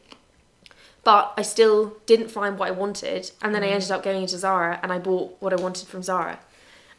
but 1.03 1.33
I 1.37 1.41
still 1.41 1.97
didn't 2.05 2.29
find 2.29 2.59
what 2.59 2.67
I 2.67 2.71
wanted. 2.71 3.31
And 3.41 3.55
then 3.55 3.63
I 3.63 3.69
mm. 3.69 3.71
ended 3.71 3.91
up 3.91 4.03
going 4.03 4.21
into 4.21 4.37
Zara 4.37 4.79
and 4.83 4.91
I 4.91 4.99
bought 4.99 5.37
what 5.39 5.53
I 5.53 5.55
wanted 5.55 5.87
from 5.87 6.03
Zara. 6.03 6.39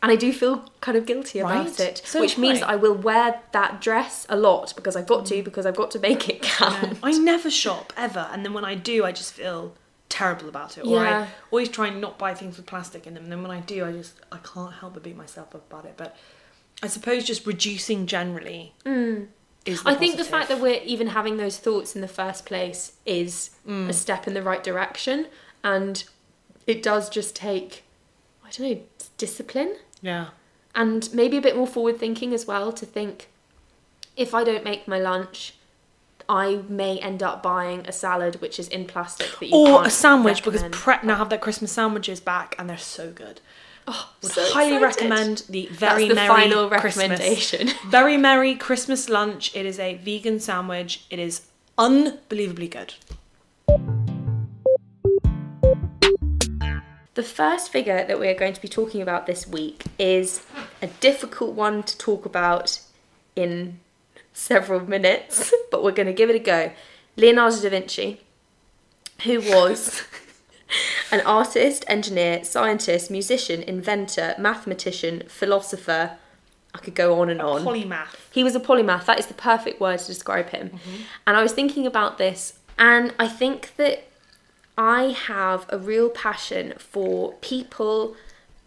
And 0.02 0.10
I 0.10 0.16
do 0.16 0.32
feel 0.32 0.64
kind 0.80 0.98
of 0.98 1.06
guilty 1.06 1.38
about 1.38 1.50
Right. 1.66 1.80
it, 1.80 2.02
So 2.04 2.20
which 2.20 2.36
means 2.36 2.60
I. 2.60 2.72
I 2.72 2.76
will 2.76 2.94
wear 2.94 3.40
that 3.52 3.80
dress 3.80 4.26
a 4.28 4.36
lot 4.36 4.74
because 4.74 4.96
I've 4.96 5.06
got 5.06 5.24
to, 5.26 5.42
because 5.44 5.64
I've 5.64 5.76
got 5.76 5.92
to 5.92 6.00
make 6.00 6.28
it 6.28 6.42
count. 6.42 6.98
I 7.04 7.12
never 7.12 7.48
shop 7.50 7.92
ever, 7.96 8.28
and 8.32 8.44
then 8.44 8.52
when 8.52 8.64
I 8.64 8.74
do, 8.74 9.04
I 9.04 9.12
just 9.12 9.32
feel 9.32 9.74
terrible 10.08 10.48
about 10.48 10.76
it. 10.76 10.82
Or 10.84 10.98
I 11.06 11.28
always 11.52 11.68
try 11.68 11.86
and 11.86 12.00
not 12.00 12.18
buy 12.18 12.34
things 12.34 12.56
with 12.56 12.66
plastic 12.66 13.06
in 13.06 13.14
them. 13.14 13.22
And 13.22 13.32
then 13.32 13.42
when 13.42 13.52
I 13.52 13.60
do, 13.60 13.84
I 13.84 13.92
just 13.92 14.14
I 14.32 14.38
can't 14.38 14.72
help 14.74 14.94
but 14.94 15.04
beat 15.04 15.16
myself 15.16 15.54
up 15.54 15.70
about 15.70 15.84
it. 15.84 15.94
But 15.96 16.16
I 16.82 16.88
suppose 16.88 17.24
just 17.24 17.46
reducing 17.46 18.06
generally 18.06 18.74
is. 18.84 19.82
The 19.84 19.90
I 19.90 19.94
think 19.94 20.16
the 20.16 20.24
fact 20.24 20.48
that 20.48 20.60
we're 20.60 20.82
even 20.82 21.06
having 21.08 21.36
those 21.36 21.58
thoughts 21.58 21.94
in 21.94 22.00
the 22.02 22.08
first 22.08 22.44
place 22.44 22.92
is 23.06 23.50
Mm. 23.68 23.88
a 23.88 23.92
step 23.92 24.26
in 24.26 24.34
the 24.34 24.42
right 24.42 24.64
direction, 24.64 25.28
and 25.62 26.02
it 26.66 26.82
does 26.82 27.08
just 27.08 27.36
take, 27.36 27.84
I 28.44 28.50
don't 28.50 28.68
know, 28.68 28.80
discipline 29.16 29.76
yeah, 30.02 30.26
and 30.74 31.08
maybe 31.14 31.36
a 31.38 31.40
bit 31.40 31.56
more 31.56 31.66
forward 31.66 31.98
thinking 31.98 32.34
as 32.34 32.46
well 32.46 32.72
to 32.72 32.84
think 32.84 33.28
if 34.16 34.34
I 34.34 34.44
don't 34.44 34.64
make 34.64 34.86
my 34.86 34.98
lunch, 34.98 35.54
I 36.28 36.62
may 36.68 36.98
end 36.98 37.22
up 37.22 37.42
buying 37.42 37.86
a 37.86 37.92
salad 37.92 38.40
which 38.40 38.58
is 38.58 38.68
in 38.68 38.86
plastic 38.86 39.38
that 39.38 39.46
you 39.46 39.56
or 39.56 39.84
a 39.84 39.90
sandwich 39.90 40.38
because 40.44 40.62
recommend. 40.62 40.74
Pret 40.74 41.04
now 41.04 41.16
have 41.16 41.30
their 41.30 41.38
Christmas 41.38 41.72
sandwiches 41.72 42.20
back 42.20 42.54
and 42.58 42.68
they're 42.68 42.78
so 42.78 43.10
good. 43.10 43.40
oh, 43.88 44.10
Would 44.22 44.32
so 44.32 44.44
highly 44.52 44.76
excited. 44.76 44.82
recommend 45.10 45.44
the 45.48 45.66
very 45.72 46.08
That's 46.08 46.08
the 46.08 46.14
merry 46.14 46.28
final 46.28 46.68
recommendation. 46.70 47.70
very 47.88 48.16
merry 48.16 48.54
Christmas 48.54 49.08
lunch. 49.08 49.54
It 49.56 49.66
is 49.66 49.78
a 49.78 49.94
vegan 49.94 50.40
sandwich. 50.40 51.04
It 51.10 51.18
is 51.18 51.42
unbelievably 51.78 52.68
good. 52.68 52.94
The 57.14 57.22
first 57.22 57.70
figure 57.70 58.06
that 58.06 58.18
we're 58.18 58.34
going 58.34 58.54
to 58.54 58.60
be 58.60 58.68
talking 58.68 59.02
about 59.02 59.26
this 59.26 59.46
week 59.46 59.84
is 59.98 60.46
a 60.80 60.86
difficult 60.86 61.54
one 61.54 61.82
to 61.82 61.98
talk 61.98 62.24
about 62.24 62.80
in 63.36 63.80
several 64.32 64.80
minutes, 64.80 65.52
but 65.70 65.84
we're 65.84 65.92
going 65.92 66.06
to 66.06 66.14
give 66.14 66.30
it 66.30 66.36
a 66.36 66.38
go. 66.38 66.72
Leonardo 67.16 67.60
da 67.60 67.68
Vinci, 67.68 68.22
who 69.24 69.40
was 69.40 70.04
an 71.12 71.20
artist, 71.26 71.84
engineer, 71.86 72.44
scientist, 72.44 73.10
musician, 73.10 73.62
inventor, 73.62 74.34
mathematician, 74.38 75.24
philosopher. 75.28 76.16
I 76.74 76.78
could 76.78 76.94
go 76.94 77.20
on 77.20 77.28
and 77.28 77.42
on. 77.42 77.62
Polymath. 77.62 78.16
He 78.30 78.42
was 78.42 78.56
a 78.56 78.60
polymath. 78.60 79.04
That 79.04 79.18
is 79.18 79.26
the 79.26 79.34
perfect 79.34 79.78
word 79.80 79.98
to 79.98 80.06
describe 80.06 80.48
him. 80.48 80.70
Mm-hmm. 80.70 81.02
And 81.26 81.36
I 81.36 81.42
was 81.42 81.52
thinking 81.52 81.86
about 81.86 82.16
this, 82.16 82.58
and 82.78 83.12
I 83.18 83.28
think 83.28 83.76
that 83.76 84.08
I 84.76 85.16
have 85.26 85.66
a 85.68 85.78
real 85.78 86.08
passion 86.08 86.74
for 86.78 87.34
people 87.34 88.16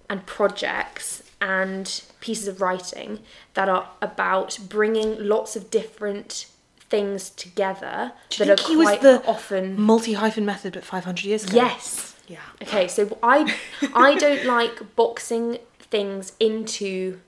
and 0.10 0.26
projects 0.26 1.24
and 1.42 2.04
pieces 2.20 2.48
of 2.48 2.62
writing 2.62 3.20
that 3.56 3.70
are 3.70 3.90
about 4.02 4.60
bringing 4.70 5.18
lots 5.28 5.56
of 5.56 5.72
different 5.72 6.48
things 6.90 7.32
together 7.32 8.12
that 8.38 8.50
are 8.50 8.68
he 8.68 8.78
was 8.78 9.00
the 9.00 9.24
often 9.26 9.80
multi 9.80 10.14
hyphen 10.14 10.46
method, 10.46 10.74
but 10.74 10.84
500 10.86 11.26
years 11.26 11.44
ago? 11.44 11.56
yes 11.56 12.16
Yeah. 12.28 12.38
Okay, 12.62 12.88
so 12.88 13.18
I 13.22 13.56
I 13.94 14.16
don't 14.16 14.46
like 14.58 14.96
boxing 14.96 15.60
things 15.80 16.34
into 16.40 17.20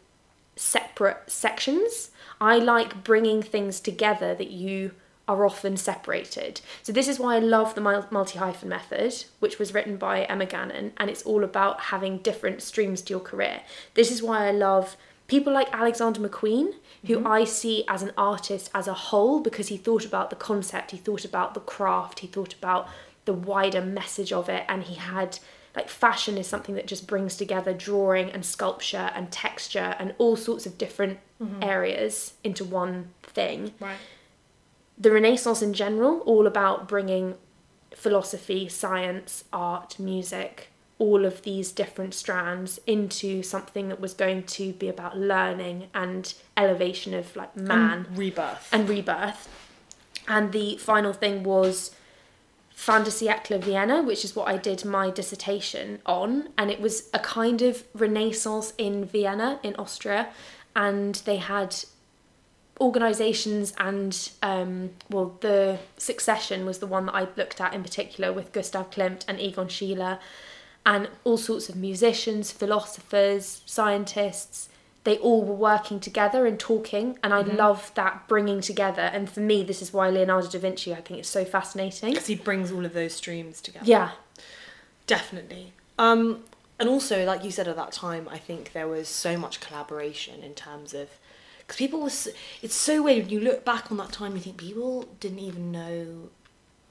separate 0.55 1.29
sections. 1.29 2.11
I 2.39 2.57
like 2.59 3.03
bringing 3.03 3.41
things 3.41 3.79
together 3.79 4.35
that 4.35 4.51
you 4.51 4.91
are 5.27 5.45
often 5.45 5.75
separated. 5.75 6.61
So 6.83 6.93
this 6.93 7.07
is 7.07 7.19
why 7.19 7.35
I 7.35 7.39
love 7.39 7.75
the 7.75 7.81
multi 7.81 8.39
hyphen 8.39 8.69
method, 8.69 9.25
which 9.39 9.59
was 9.59 9.73
written 9.73 9.97
by 9.97 10.23
Emma 10.23 10.45
Gannon, 10.45 10.93
and 10.97 11.09
it's 11.09 11.23
all 11.23 11.43
about 11.43 11.81
having 11.81 12.19
different 12.19 12.61
streams 12.61 13.01
to 13.03 13.13
your 13.13 13.19
career. 13.19 13.61
This 13.93 14.11
is 14.11 14.23
why 14.23 14.47
I 14.47 14.51
love 14.51 14.95
people 15.27 15.51
like 15.51 15.73
Alexander 15.73 16.21
McQueen, 16.21 16.73
who 17.05 17.17
mm-hmm. 17.17 17.27
I 17.27 17.43
see 17.43 17.83
as 17.87 18.01
an 18.01 18.13
artist 18.17 18.69
as 18.73 18.87
a 18.87 18.93
whole 18.93 19.41
because 19.41 19.67
he 19.67 19.77
thought 19.77 20.05
about 20.05 20.29
the 20.29 20.35
concept, 20.35 20.91
he 20.91 20.97
thought 20.97 21.25
about 21.25 21.53
the 21.53 21.59
craft, 21.59 22.19
he 22.19 22.27
thought 22.27 22.53
about 22.53 22.87
the 23.25 23.33
wider 23.33 23.81
message 23.81 24.31
of 24.31 24.47
it, 24.47 24.63
and 24.69 24.83
he 24.83 24.95
had 24.95 25.39
like 25.75 25.89
fashion 25.89 26.39
is 26.39 26.47
something 26.47 26.73
that 26.73 26.87
just 26.87 27.05
brings 27.05 27.35
together 27.35 27.71
drawing 27.71 28.31
and 28.31 28.43
sculpture 28.43 29.11
and 29.13 29.31
texture 29.31 29.95
and 29.99 30.15
all 30.17 30.35
sorts 30.35 30.65
of 30.65 30.77
different 30.77 31.19
mm-hmm. 31.39 31.61
areas 31.61 32.33
into 32.43 32.65
one 32.65 33.09
thing 33.21 33.71
Right. 33.79 33.97
The 34.97 35.11
Renaissance 35.11 35.61
in 35.61 35.73
general, 35.73 36.19
all 36.21 36.47
about 36.47 36.87
bringing 36.87 37.35
philosophy, 37.93 38.67
science, 38.69 39.43
art, 39.53 39.99
music, 39.99 40.69
all 40.99 41.25
of 41.25 41.43
these 41.43 41.71
different 41.71 42.13
strands 42.13 42.79
into 42.87 43.43
something 43.43 43.89
that 43.89 43.99
was 43.99 44.13
going 44.13 44.43
to 44.43 44.73
be 44.73 44.87
about 44.89 45.17
learning 45.17 45.87
and 45.93 46.33
elevation 46.55 47.13
of 47.13 47.35
like 47.35 47.55
man 47.55 48.05
And 48.07 48.17
rebirth. 48.17 48.69
and 48.71 48.89
rebirth. 48.89 49.47
And 50.27 50.51
the 50.51 50.77
final 50.77 51.13
thing 51.13 51.43
was 51.43 51.91
Fin 52.71 53.03
de 53.03 53.57
Vienna, 53.59 54.03
which 54.03 54.25
is 54.25 54.35
what 54.35 54.47
I 54.47 54.57
did 54.57 54.85
my 54.85 55.09
dissertation 55.09 55.99
on. 56.05 56.49
And 56.57 56.69
it 56.69 56.79
was 56.81 57.09
a 57.13 57.19
kind 57.19 57.61
of 57.61 57.83
renaissance 57.93 58.73
in 58.77 59.05
Vienna, 59.05 59.59
in 59.63 59.75
Austria. 59.75 60.29
And 60.75 61.15
they 61.25 61.37
had 61.37 61.75
organisations 62.79 63.73
and, 63.77 64.29
um, 64.43 64.91
well, 65.09 65.37
the 65.41 65.79
Secession 65.97 66.65
was 66.65 66.79
the 66.79 66.87
one 66.87 67.05
that 67.07 67.15
I 67.15 67.27
looked 67.35 67.59
at 67.61 67.73
in 67.73 67.83
particular 67.83 68.31
with 68.33 68.51
Gustav 68.51 68.91
Klimt 68.91 69.23
and 69.27 69.39
Egon 69.39 69.67
Schiele. 69.67 70.19
And 70.85 71.09
all 71.25 71.37
sorts 71.37 71.67
of 71.69 71.75
musicians, 71.75 72.51
philosophers, 72.51 73.61
scientists, 73.65 74.69
they 75.03 75.17
all 75.19 75.43
were 75.43 75.53
working 75.55 76.01
together 76.01 76.45
and 76.45 76.59
talking 76.59 77.17
and 77.23 77.33
i 77.33 77.39
love 77.39 77.93
that 77.95 78.27
bringing 78.27 78.59
together 78.59 79.03
and 79.03 79.29
for 79.29 79.39
me 79.39 79.63
this 79.63 79.81
is 79.81 79.93
why 79.93 80.09
leonardo 80.09 80.49
da 80.49 80.59
vinci 80.59 80.91
i 80.91 80.99
think 80.99 81.17
it's 81.21 81.29
so 81.29 81.45
fascinating 81.45 82.09
Because 82.11 82.27
he 82.27 82.35
brings 82.35 82.73
all 82.73 82.83
of 82.85 82.91
those 82.93 83.13
streams 83.13 83.61
together. 83.61 83.85
yeah 83.85 84.11
Definitely. 85.05 85.71
Um, 85.97 86.43
and 86.79 86.89
also, 86.89 87.25
like 87.25 87.43
you 87.43 87.51
said 87.51 87.67
at 87.67 87.75
that 87.77 87.91
time, 87.93 88.27
I 88.29 88.37
think 88.37 88.73
there 88.73 88.87
was 88.87 89.07
so 89.07 89.37
much 89.37 89.59
collaboration 89.61 90.43
in 90.43 90.53
terms 90.53 90.93
of. 90.93 91.09
Because 91.67 91.77
people 91.77 91.99
was. 91.99 92.29
It's 92.61 92.75
so 92.75 93.03
weird 93.03 93.23
when 93.25 93.29
you 93.29 93.39
look 93.41 93.65
back 93.65 93.91
on 93.91 93.97
that 93.97 94.13
time, 94.13 94.35
you 94.35 94.39
think 94.41 94.55
people 94.57 95.05
didn't 95.19 95.39
even 95.39 95.69
know, 95.71 96.29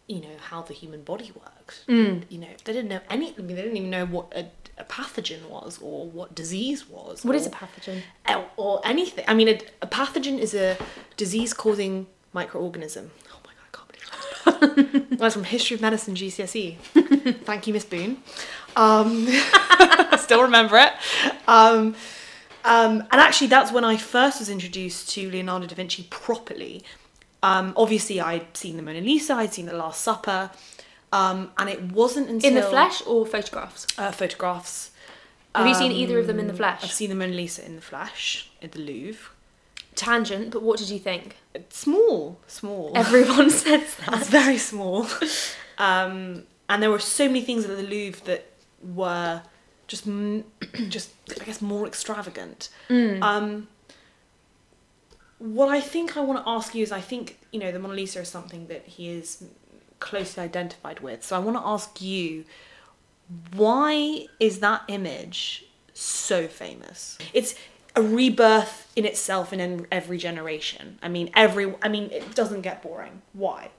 you 0.06 0.20
know, 0.20 0.36
how 0.50 0.60
the 0.62 0.74
human 0.74 1.02
body 1.02 1.32
worked. 1.34 1.86
Mm. 1.88 2.24
You 2.28 2.38
know, 2.38 2.48
they 2.64 2.72
didn't 2.74 2.90
know 2.90 3.00
any. 3.08 3.34
I 3.38 3.40
mean, 3.42 3.56
they 3.56 3.62
didn't 3.62 3.76
even 3.78 3.88
know 3.90 4.04
what 4.04 4.30
a, 4.36 4.46
a 4.76 4.84
pathogen 4.84 5.48
was 5.48 5.78
or 5.80 6.06
what 6.06 6.34
disease 6.34 6.88
was. 6.88 7.24
what 7.24 7.34
is 7.34 7.46
or- 7.46 7.50
a 7.50 7.52
pathogen 7.52 8.02
or, 8.28 8.44
or 8.58 8.80
anything. 8.84 9.24
I 9.26 9.32
mean, 9.32 9.48
a, 9.48 9.58
a 9.80 9.86
pathogen 9.86 10.38
is 10.38 10.52
a 10.54 10.76
disease-causing 11.16 12.06
microorganism. 12.34 13.08
Oh 13.32 13.38
my 13.44 13.52
god, 13.72 13.86
I 13.94 14.50
can't 14.50 14.70
believe 14.74 15.08
that. 15.08 15.18
That's 15.18 15.34
from 15.34 15.44
History 15.44 15.74
of 15.76 15.80
Medicine 15.80 16.14
GCSE. 16.14 16.76
Thank 17.44 17.66
you, 17.66 17.72
Miss 17.72 17.86
Boone. 17.86 18.18
Um, 18.76 19.26
still 20.18 20.42
remember 20.42 20.76
it. 20.76 20.92
Um, 21.48 21.94
um, 22.66 23.00
and 23.10 23.20
actually, 23.20 23.46
that's 23.46 23.72
when 23.72 23.84
I 23.84 23.96
first 23.96 24.40
was 24.40 24.48
introduced 24.50 25.08
to 25.10 25.30
Leonardo 25.30 25.66
da 25.66 25.74
Vinci 25.74 26.06
properly. 26.10 26.82
Um, 27.42 27.72
obviously, 27.76 28.20
I'd 28.20 28.56
seen 28.56 28.76
the 28.76 28.82
Mona 28.82 29.00
Lisa, 29.00 29.34
I'd 29.34 29.52
seen 29.54 29.66
the 29.66 29.72
Last 29.76 30.02
Supper, 30.02 30.50
um, 31.12 31.52
and 31.58 31.68
it 31.70 31.80
wasn't 31.92 32.28
until 32.28 32.48
in 32.48 32.54
the 32.56 32.62
flesh 32.62 33.02
or 33.06 33.24
photographs 33.24 33.86
uh, 33.98 34.10
photographs. 34.10 34.90
have 35.54 35.66
you 35.66 35.74
seen 35.74 35.92
either 35.92 36.18
of 36.18 36.26
them 36.26 36.38
in 36.40 36.46
the 36.48 36.52
Um, 36.52 36.56
flesh 36.56 36.80
I've 36.82 36.92
seen 36.92 37.08
the 37.10 37.14
Mona 37.14 37.32
Lisa 37.34 37.64
in 37.64 37.76
the 37.76 37.80
flesh 37.82 38.50
at 38.60 38.72
the 38.72 38.80
Louvre. 38.80 39.30
tangent 39.94 40.50
but 40.50 40.62
what 40.62 40.78
did 40.78 40.90
you 40.90 40.98
think 40.98 41.36
It's 41.54 41.78
small, 41.78 42.40
small. 42.48 42.90
everyone 42.96 43.50
says 43.64 43.94
that 43.96 44.14
it's 44.20 44.28
very 44.28 44.58
small. 44.58 45.06
Um, 45.78 46.44
and 46.70 46.82
there 46.82 46.90
were 46.90 46.98
so 46.98 47.26
many 47.26 47.42
things 47.42 47.66
at 47.66 47.76
the 47.76 47.82
Louvre 47.82 48.24
that 48.24 48.46
were 48.82 49.42
just, 49.86 50.04
just 50.88 51.10
I 51.40 51.44
guess, 51.44 51.62
more 51.62 51.86
extravagant. 51.86 52.68
Um, 53.22 53.68
what 55.38 55.68
I 55.68 55.80
think 55.80 56.16
I 56.16 56.20
want 56.20 56.44
to 56.44 56.48
ask 56.50 56.74
you 56.74 56.82
is, 56.82 56.92
I 56.92 57.00
think 57.00 57.38
you 57.52 57.60
know 57.60 57.70
the 57.70 57.78
Mona 57.78 57.94
Lisa 57.94 58.20
is 58.20 58.28
something 58.28 58.66
that 58.68 58.86
he 58.86 59.10
is 59.10 59.44
closely 60.00 60.42
identified 60.42 61.00
with. 61.00 61.22
So 61.24 61.36
I 61.36 61.38
want 61.38 61.56
to 61.56 61.66
ask 61.66 62.00
you, 62.00 62.44
why 63.54 64.26
is 64.40 64.60
that 64.60 64.82
image 64.88 65.66
so 65.92 66.48
famous? 66.48 67.18
It's 67.34 67.54
a 67.94 68.02
rebirth 68.02 68.90
in 68.96 69.04
itself 69.04 69.52
in 69.52 69.86
every 69.90 70.18
generation. 70.18 70.98
I 71.02 71.08
mean, 71.08 71.30
every. 71.34 71.74
I 71.82 71.88
mean, 71.88 72.10
it 72.10 72.34
doesn't 72.34 72.62
get 72.62 72.82
boring. 72.82 73.22
Why? 73.32 73.70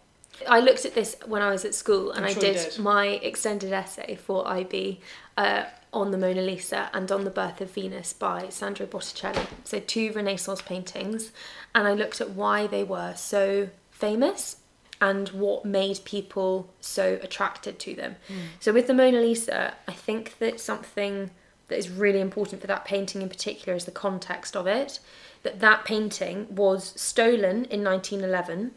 I 0.47 0.59
looked 0.59 0.85
at 0.85 0.93
this 0.93 1.15
when 1.25 1.41
I 1.41 1.49
was 1.49 1.65
at 1.65 1.73
school 1.73 2.11
and 2.11 2.23
I'm 2.23 2.31
I 2.31 2.33
did, 2.33 2.53
did. 2.55 2.79
my 2.79 3.07
extended 3.07 3.73
essay 3.73 4.15
for 4.15 4.47
IB 4.47 4.99
uh, 5.35 5.63
on 6.01 6.11
the 6.11 6.17
Mona 6.17 6.41
Lisa 6.41 6.89
and 6.93 7.11
on 7.11 7.23
the 7.23 7.29
Birth 7.29 7.61
of 7.61 7.71
Venus 7.71 8.13
by 8.13 8.49
Sandro 8.49 8.85
Botticelli. 8.85 9.45
So, 9.63 9.79
two 9.79 10.11
Renaissance 10.13 10.61
paintings. 10.61 11.31
And 11.73 11.87
I 11.87 11.93
looked 11.93 12.21
at 12.21 12.31
why 12.31 12.67
they 12.67 12.83
were 12.83 13.13
so 13.15 13.69
famous. 13.91 14.57
and 14.99 15.29
what 15.29 15.63
made 15.63 15.99
people 16.05 16.73
so 16.81 17.19
attracted 17.21 17.77
to 17.77 17.93
them. 17.93 18.15
Hmm. 18.27 18.39
So 18.59 18.73
with 18.73 18.87
the 18.87 18.95
Mona 18.95 19.19
Lisa, 19.19 19.75
I 19.87 19.91
think 19.91 20.39
that 20.39 20.59
something 20.59 21.29
that 21.67 21.77
is 21.77 21.89
really 21.89 22.21
important 22.21 22.61
for 22.61 22.67
that 22.67 22.85
painting 22.85 23.21
in 23.21 23.29
particular 23.29 23.75
is 23.75 23.85
the 23.85 23.91
context 23.91 24.55
of 24.55 24.67
it. 24.67 24.99
That 25.43 25.59
that 25.59 25.85
painting 25.85 26.47
was 26.49 26.93
stolen 26.99 27.65
in 27.65 27.83
1911. 27.83 28.71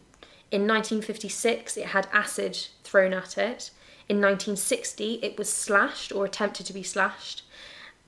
In 0.51 0.67
1956, 0.67 1.77
it 1.77 1.87
had 1.87 2.09
acid 2.13 2.67
thrown 2.83 3.15
at 3.15 3.39
it. 3.39 3.71
In 4.11 4.17
1960, 4.17 5.21
it 5.23 5.39
was 5.39 5.49
slashed 5.49 6.11
or 6.11 6.25
attempted 6.25 6.67
to 6.67 6.73
be 6.73 6.83
slashed. 6.83 7.45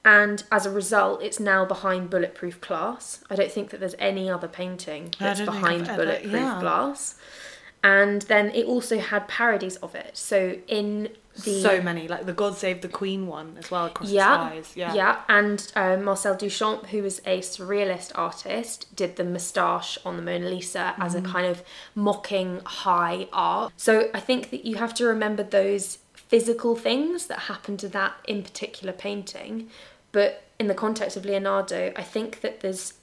And 0.05 0.43
as 0.51 0.67
a 0.67 0.71
result, 0.71 1.23
it's 1.23 1.39
now 1.39 1.65
behind 1.65 2.11
bulletproof 2.11 2.61
glass. 2.61 3.23
I 3.31 3.37
don't 3.37 3.53
think 3.53 3.71
that 3.71 3.79
there's 3.79 3.95
any 4.01 4.29
other 4.29 4.49
painting 4.49 5.15
that's 5.21 5.41
behind 5.41 5.89
ever- 5.89 6.05
bulletproof 6.05 6.33
yeah. 6.33 6.59
glass. 6.61 7.15
And 7.85 8.23
then 8.23 8.51
it 8.51 8.67
also 8.67 8.99
had 8.99 9.29
parodies 9.29 9.77
of 9.77 9.95
it. 9.95 10.17
So 10.17 10.57
in 10.67 11.11
the 11.45 11.63
so 11.63 11.81
many, 11.81 12.09
like 12.09 12.27
the 12.27 12.33
God 12.33 12.57
Save 12.57 12.83
the 12.83 12.89
Queen 12.89 13.27
one 13.27 13.57
as 13.59 13.71
well 13.71 13.87
across 13.87 14.11
yeah, 14.11 14.29
the 14.37 14.47
skies. 14.63 14.73
Yeah. 14.77 14.95
yeah, 14.95 15.21
and 15.29 15.73
um, 15.75 16.05
Marcel 16.05 16.37
Duchamp, 16.37 16.87
who 16.87 17.03
was 17.03 17.21
a 17.25 17.39
surrealist 17.41 18.13
artist, 18.15 18.95
did 18.95 19.17
the 19.17 19.25
moustache 19.25 19.99
on 20.05 20.17
the 20.17 20.23
Mona 20.23 20.49
Lisa 20.49 20.95
as 20.99 21.15
a 21.15 21.21
Mm. 21.21 21.33
kind 21.33 21.47
of 21.47 21.63
mocking 21.95 22.61
high 22.65 23.29
art. 23.33 23.73
So 23.77 24.11
I 24.13 24.21
think 24.21 24.51
that 24.51 24.65
you 24.65 24.77
have 24.77 24.93
to 24.95 25.05
remember 25.07 25.43
those 25.43 25.99
physical 26.15 26.77
things 26.77 27.27
that 27.27 27.41
happened 27.41 27.79
to 27.81 27.89
that 27.89 28.15
in 28.27 28.43
particular 28.43 28.93
painting, 28.93 29.69
but 30.13 30.45
in 30.59 30.67
the 30.69 30.75
context 30.75 31.17
of 31.17 31.25
Leonardo, 31.25 31.93
I 31.97 32.03
think 32.03 32.41
that 32.43 32.61
there's 32.61 32.95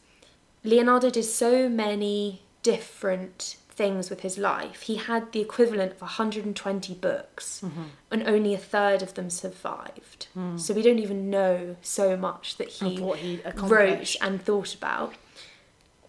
Leonardo 0.63 1.09
did 1.09 1.23
so 1.23 1.69
many 1.69 2.41
different 2.63 3.55
things 3.79 4.09
with 4.09 4.19
his 4.19 4.37
life. 4.37 4.81
He 4.81 4.97
had 4.97 5.31
the 5.31 5.39
equivalent 5.39 5.93
of 5.93 6.01
120 6.01 6.93
books, 6.95 7.61
mm-hmm. 7.63 7.83
and 8.11 8.27
only 8.27 8.53
a 8.53 8.57
third 8.57 9.01
of 9.01 9.13
them 9.13 9.29
survived. 9.29 10.27
Mm. 10.37 10.59
So 10.59 10.73
we 10.73 10.81
don't 10.81 10.99
even 10.99 11.29
know 11.29 11.77
so 11.81 12.17
much 12.17 12.57
that 12.57 12.67
he 12.67 12.97
he 13.15 13.41
wrote 13.55 14.15
and 14.21 14.41
thought 14.41 14.75
about. 14.75 15.13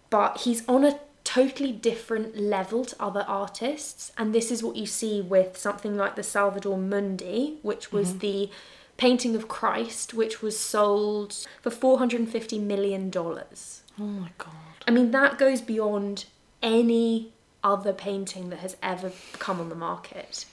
But 0.09 0.41
he's 0.41 0.67
on 0.67 0.83
a 0.83 0.99
totally 1.23 1.71
different 1.71 2.35
level 2.35 2.83
to 2.83 2.95
other 2.99 3.23
artists, 3.25 4.11
and 4.17 4.35
this 4.35 4.51
is 4.51 4.61
what 4.61 4.75
you 4.75 4.85
see 4.85 5.21
with 5.21 5.55
something 5.55 5.95
like 5.95 6.17
the 6.17 6.23
Salvator 6.23 6.75
Mundi, 6.75 7.59
which 7.61 7.93
was 7.93 8.09
mm-hmm. 8.09 8.19
the 8.19 8.49
painting 8.97 9.33
of 9.33 9.47
Christ, 9.47 10.13
which 10.13 10.41
was 10.41 10.59
sold 10.59 11.47
for 11.61 11.71
450 11.71 12.59
million 12.59 13.09
dollars. 13.09 13.83
Oh 13.97 14.03
my 14.03 14.31
god. 14.37 14.79
I 14.85 14.91
mean, 14.91 15.11
that 15.11 15.37
goes 15.37 15.61
beyond 15.61 16.25
any 16.61 17.31
other 17.63 17.93
painting 17.93 18.49
that 18.49 18.59
has 18.59 18.77
ever 18.81 19.11
come 19.33 19.59
on 19.59 19.69
the 19.69 19.75
market. 19.75 20.45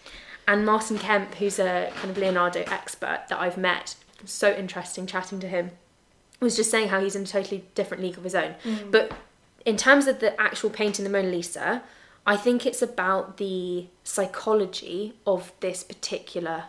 And 0.47 0.65
Martin 0.65 0.99
Kemp, 0.99 1.35
who's 1.35 1.59
a 1.59 1.93
kind 1.97 2.11
of 2.11 2.19
Leonardo 2.19 2.65
expert 2.69 3.25
that 3.29 3.38
I've 3.38 3.59
met, 3.59 3.97
so 4.25 4.53
interesting 4.53 5.07
chatting 5.07 5.41
to 5.41 5.49
him, 5.49 5.73
was 6.41 6.57
just 6.57 6.71
saying 6.71 6.88
how 6.88 7.00
he's 7.00 7.17
in 7.17 7.23
a 7.23 7.27
totally 7.27 7.65
different 7.75 8.03
league 8.03 8.17
of 8.17 8.25
his 8.25 8.35
own. 8.35 8.55
Mm. 8.65 8.91
But 8.91 9.12
in 9.65 9.77
terms 9.77 10.07
of 10.07 10.21
the 10.21 10.41
actual 10.41 10.71
painting, 10.71 11.05
the 11.05 11.11
Mona 11.11 11.29
Lisa, 11.29 11.83
I 12.27 12.37
think 12.37 12.65
it's 12.67 12.83
about 12.83 13.38
the 13.38 13.87
psychology 14.05 15.15
of 15.27 15.53
this 15.61 15.83
particular 15.83 16.65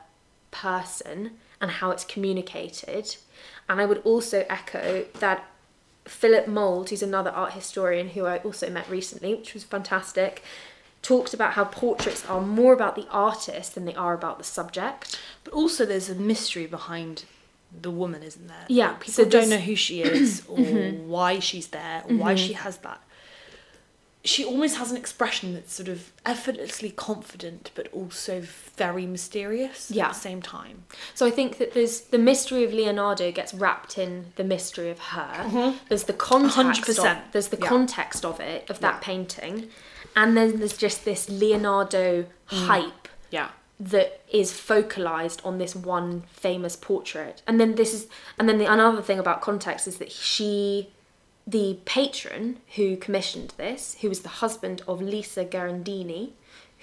person 0.52 1.32
and 1.62 1.72
how 1.72 1.92
it's 1.92 2.04
communicated. 2.04 3.16
And 3.68 3.80
I 3.80 3.86
would 3.86 4.00
also 4.00 4.46
echo 4.50 5.06
that 5.20 5.46
Philip 6.10 6.48
Mould, 6.48 6.90
who's 6.90 7.04
another 7.04 7.30
art 7.30 7.54
historian 7.54 8.10
who 8.10 8.26
I 8.26 8.38
also 8.40 8.70
met 8.70 8.90
recently, 8.90 9.36
which 9.36 9.54
was 9.54 9.64
fantastic, 9.64 10.44
talked 11.02 11.34
about 11.34 11.54
how 11.54 11.66
portraits 11.66 12.26
are 12.26 12.42
more 12.42 12.74
about 12.74 12.96
the 12.96 13.08
artist 13.10 13.76
than 13.76 13.86
they 13.86 13.96
are 13.96 14.14
about 14.14 14.38
the 14.38 14.44
subject. 14.44 15.20
But 15.44 15.54
also, 15.54 15.86
there's 15.86 16.10
a 16.10 16.16
mystery 16.16 16.66
behind 16.66 17.26
the 17.82 17.92
woman, 17.92 18.24
isn't 18.24 18.48
there? 18.48 18.66
Yeah, 18.68 18.92
Like, 18.92 19.00
people 19.02 19.14
so 19.26 19.30
don't 19.30 19.50
know 19.50 19.58
who 19.58 19.76
she 19.76 20.02
is 20.02 20.44
or 20.50 20.58
mm-hmm. 20.58 21.08
why 21.08 21.40
she's 21.40 21.68
there 21.68 22.04
or 22.08 22.16
why 22.16 22.34
mm-hmm. 22.34 22.48
she 22.48 22.54
has 22.54 22.78
that. 22.78 23.02
She 24.26 24.44
almost 24.44 24.76
has 24.78 24.92
an 24.92 24.98
expression 24.98 25.54
that's 25.54 25.74
sort 25.74 25.88
of 25.88 26.12
effortlessly 26.26 26.92
confident, 26.92 27.72
but 27.74 27.88
also 27.94 28.42
very 28.76 29.06
mysterious 29.06 29.90
Yeah. 29.90 30.08
at 30.08 30.14
the 30.14 30.20
same 30.20 30.42
time. 30.42 30.84
So 31.16 31.26
I 31.26 31.32
think 31.32 31.58
that 31.58 31.74
there's 31.74 32.02
the 32.02 32.18
mystery 32.18 32.66
of 32.66 32.74
Leonardo 32.74 33.32
gets 33.32 33.54
wrapped 33.54 33.98
in 33.98 34.34
the 34.36 34.44
mystery 34.44 34.90
of 34.90 35.00
her. 35.00 35.32
Mm-hmm. 35.46 35.78
There's 35.88 36.04
the 36.04 36.14
context. 36.14 36.84
100%. 36.84 37.12
Of, 37.12 37.32
there's 37.32 37.48
the 37.48 37.58
Yeah. 37.62 37.68
context 37.68 38.26
of 38.26 38.40
it 38.42 38.70
of 38.70 38.82
that 38.82 38.96
Yeah. 38.96 39.00
painting, 39.00 39.70
and 40.16 40.36
then 40.36 40.60
there's 40.60 40.76
just 40.78 41.06
this 41.06 41.30
Leonardo 41.30 42.24
mm. 42.24 42.28
hype 42.68 43.08
Yeah. 43.32 43.50
that 43.80 44.22
is 44.30 44.52
focalized 44.52 45.40
on 45.46 45.58
this 45.60 45.74
one 45.76 46.24
famous 46.34 46.76
portrait 46.76 47.42
and 47.48 47.60
then 47.62 47.76
this 47.76 47.94
is 47.94 48.08
and 48.38 48.50
then 48.50 48.58
the 48.58 48.66
another 48.66 49.02
thing 49.02 49.20
about 49.20 49.40
context 49.42 49.88
is 49.88 49.98
that 50.00 50.12
she 50.12 50.90
the 51.50 51.80
patron 51.86 52.60
who 52.76 52.96
commissioned 52.98 53.54
this 53.58 53.98
who 54.02 54.10
was 54.10 54.22
the 54.22 54.30
husband 54.30 54.82
of 54.88 55.02
lisa 55.02 55.44
Gherardini, 55.46 56.32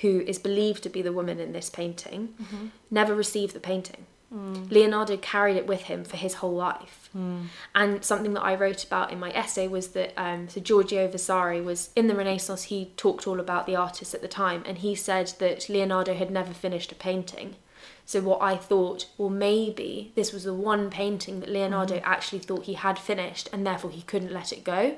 who 0.02 0.20
is 0.20 0.38
believed 0.38 0.82
to 0.82 0.88
be 0.88 1.02
the 1.02 1.12
woman 1.12 1.38
in 1.38 1.52
this 1.52 1.70
painting 1.70 2.34
mm-hmm. 2.40 2.66
never 2.90 3.14
received 3.14 3.54
the 3.54 3.60
painting 3.60 4.06
mm. 4.34 4.70
leonardo 4.70 5.16
carried 5.16 5.56
it 5.56 5.66
with 5.66 5.82
him 5.82 6.04
for 6.04 6.16
his 6.16 6.34
whole 6.34 6.54
life 6.54 7.08
mm. 7.16 7.44
and 7.74 8.04
something 8.04 8.34
that 8.34 8.42
I 8.42 8.54
wrote 8.54 8.84
about 8.84 9.12
in 9.12 9.20
my 9.20 9.30
essay 9.30 9.68
was 9.68 9.88
that 9.88 10.12
um, 10.16 10.48
so 10.48 10.60
Giorgio 10.60 11.06
Vasari 11.08 11.60
was 11.60 11.90
in 11.94 12.06
the 12.08 12.14
Renaissance. 12.14 12.64
He 12.64 12.92
talked 12.96 13.26
all 13.26 13.40
about 13.40 13.66
the 13.66 13.76
artists 13.76 14.14
at 14.14 14.22
the 14.22 14.28
time, 14.28 14.62
and 14.66 14.78
he 14.78 14.94
said 14.94 15.32
that 15.38 15.68
Leonardo 15.68 16.14
had 16.14 16.30
never 16.30 16.52
finished 16.52 16.92
a 16.92 16.94
painting. 16.94 17.56
So 18.06 18.20
what 18.20 18.40
I 18.40 18.56
thought, 18.56 19.06
well, 19.18 19.28
maybe 19.30 20.12
this 20.14 20.32
was 20.32 20.44
the 20.44 20.54
one 20.54 20.90
painting 20.90 21.40
that 21.40 21.48
Leonardo 21.48 22.00
actually 22.04 22.38
thought 22.38 22.64
he 22.64 22.74
had 22.74 23.00
finished, 23.00 23.50
and 23.52 23.66
therefore 23.66 23.90
he 23.90 24.02
couldn't 24.02 24.32
let 24.32 24.52
it 24.52 24.62
go, 24.62 24.96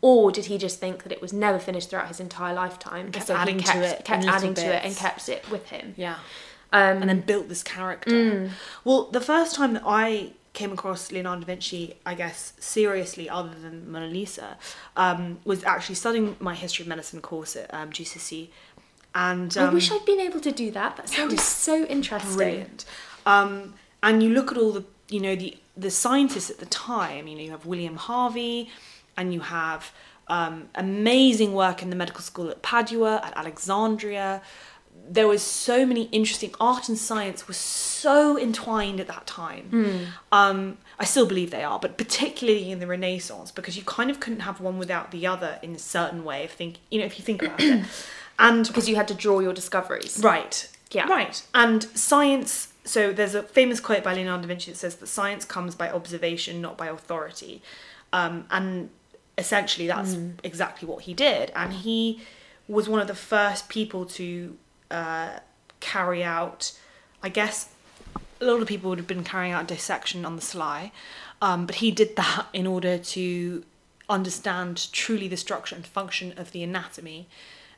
or 0.00 0.32
did 0.32 0.46
he 0.46 0.56
just 0.56 0.80
think 0.80 1.02
that 1.02 1.12
it 1.12 1.20
was 1.20 1.34
never 1.34 1.58
finished 1.58 1.90
throughout 1.90 2.08
his 2.08 2.18
entire 2.18 2.54
lifetime? 2.54 3.12
Kept 3.12 3.26
so 3.26 3.36
adding 3.36 3.58
to 3.58 3.64
kept, 3.64 4.00
it 4.00 4.04
kept 4.04 4.24
adding 4.24 4.54
to 4.54 4.74
it 4.74 4.84
and 4.84 4.96
kept 4.96 5.28
it 5.28 5.48
with 5.50 5.68
him. 5.68 5.92
Yeah. 5.96 6.16
Um, 6.72 7.02
and 7.02 7.08
then 7.08 7.20
built 7.20 7.48
this 7.48 7.62
character. 7.62 8.10
Mm. 8.10 8.50
Well, 8.84 9.04
the 9.10 9.20
first 9.20 9.54
time 9.54 9.74
that 9.74 9.84
I 9.86 10.32
came 10.56 10.72
across 10.72 11.12
Leonardo 11.12 11.42
da 11.42 11.46
Vinci, 11.46 11.94
I 12.06 12.14
guess, 12.14 12.54
seriously, 12.58 13.28
other 13.28 13.54
than 13.54 13.92
Mona 13.92 14.06
Lisa, 14.06 14.56
um, 14.96 15.38
was 15.44 15.62
actually 15.62 15.96
studying 15.96 16.34
my 16.40 16.54
history 16.54 16.82
of 16.82 16.88
medicine 16.88 17.20
course 17.20 17.54
at 17.54 17.72
um, 17.72 17.90
GCSE. 17.90 18.48
And 19.16 19.56
um, 19.56 19.70
I 19.70 19.72
wish 19.72 19.90
I'd 19.90 20.04
been 20.04 20.20
able 20.20 20.40
to 20.40 20.52
do 20.52 20.70
that. 20.72 20.96
That 20.98 21.08
sounded 21.08 21.40
so 21.40 21.86
interesting. 21.86 22.36
brilliant. 22.36 22.84
Um, 23.24 23.72
and 24.02 24.22
you 24.22 24.28
look 24.28 24.52
at 24.52 24.58
all 24.58 24.72
the, 24.72 24.84
you 25.08 25.20
know, 25.20 25.34
the 25.34 25.56
the 25.74 25.90
scientists 25.90 26.50
at 26.50 26.58
the 26.58 26.66
time. 26.66 27.26
You 27.26 27.34
know, 27.34 27.42
you 27.42 27.50
have 27.50 27.64
William 27.64 27.96
Harvey, 27.96 28.70
and 29.16 29.32
you 29.32 29.40
have 29.40 29.90
um, 30.28 30.68
amazing 30.74 31.54
work 31.54 31.82
in 31.82 31.88
the 31.88 31.96
medical 31.96 32.20
school 32.20 32.50
at 32.50 32.60
Padua, 32.60 33.22
at 33.24 33.34
Alexandria. 33.36 34.42
There 35.08 35.26
was 35.26 35.42
so 35.42 35.86
many 35.86 36.04
interesting 36.04 36.54
art 36.60 36.88
and 36.88 36.98
science 36.98 37.48
was 37.48 37.56
so 37.56 38.38
entwined 38.38 39.00
at 39.00 39.06
that 39.06 39.26
time. 39.26 39.68
Um, 40.32 40.78
I 40.98 41.04
still 41.04 41.26
believe 41.26 41.50
they 41.50 41.62
are, 41.62 41.78
but 41.78 41.96
particularly 41.96 42.70
in 42.70 42.80
the 42.80 42.86
Renaissance, 42.86 43.50
because 43.50 43.76
you 43.76 43.82
kind 43.84 44.10
of 44.10 44.20
couldn't 44.20 44.40
have 44.40 44.60
one 44.60 44.78
without 44.78 45.10
the 45.10 45.26
other 45.26 45.58
in 45.62 45.74
a 45.74 45.78
certain 45.78 46.24
way. 46.24 46.42
If 46.44 46.52
think, 46.52 46.78
you 46.90 46.98
know, 46.98 47.06
if 47.06 47.18
you 47.18 47.24
think 47.24 47.42
about 47.42 47.60
it, 47.60 47.84
and 48.38 48.66
Because 48.66 48.88
you 48.88 48.96
had 48.96 49.08
to 49.08 49.14
draw 49.14 49.40
your 49.40 49.52
discoveries. 49.52 50.20
Right. 50.22 50.68
Yeah. 50.90 51.06
Right. 51.08 51.42
And 51.54 51.82
science. 51.82 52.72
So 52.84 53.12
there's 53.12 53.34
a 53.34 53.42
famous 53.42 53.80
quote 53.80 54.04
by 54.04 54.14
Leonardo 54.14 54.42
da 54.42 54.48
Vinci 54.48 54.70
that 54.70 54.76
says 54.76 54.96
that 54.96 55.06
science 55.06 55.44
comes 55.44 55.74
by 55.74 55.90
observation, 55.90 56.60
not 56.60 56.76
by 56.78 56.86
authority. 56.86 57.60
Um, 58.12 58.44
and 58.50 58.90
essentially, 59.36 59.88
that's 59.88 60.16
exactly 60.44 60.86
what 60.86 61.02
he 61.02 61.14
did. 61.14 61.50
And 61.56 61.72
he 61.72 62.20
was 62.68 62.88
one 62.88 63.00
of 63.00 63.08
the 63.08 63.14
first 63.14 63.68
people 63.68 64.04
to 64.06 64.56
uh, 64.90 65.40
carry 65.80 66.22
out, 66.22 66.72
I 67.22 67.28
guess, 67.28 67.70
a 68.40 68.44
lot 68.44 68.60
of 68.60 68.68
people 68.68 68.90
would 68.90 68.98
have 68.98 69.06
been 69.06 69.24
carrying 69.24 69.52
out 69.52 69.66
dissection 69.66 70.24
on 70.24 70.36
the 70.36 70.42
sly, 70.42 70.92
um, 71.40 71.66
but 71.66 71.76
he 71.76 71.90
did 71.90 72.16
that 72.16 72.46
in 72.52 72.66
order 72.66 72.98
to 72.98 73.64
understand 74.08 74.92
truly 74.92 75.28
the 75.28 75.36
structure 75.36 75.74
and 75.74 75.86
function 75.86 76.34
of 76.36 76.52
the 76.52 76.62
anatomy, 76.62 77.28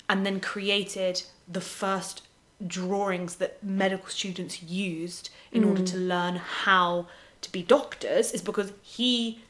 and 0.08 0.24
then 0.24 0.40
created 0.40 1.22
the 1.46 1.60
first 1.60 2.22
drawings 2.66 3.36
that 3.36 3.62
medical 3.62 4.08
students 4.08 4.62
used 4.62 5.30
in 5.52 5.64
order 5.64 5.82
to 5.84 5.96
learn 5.96 6.36
how 6.36 7.06
to 7.40 7.52
be 7.52 7.62
doctors. 7.62 8.32
Is 8.32 8.42
because 8.42 8.72
he 8.82 9.40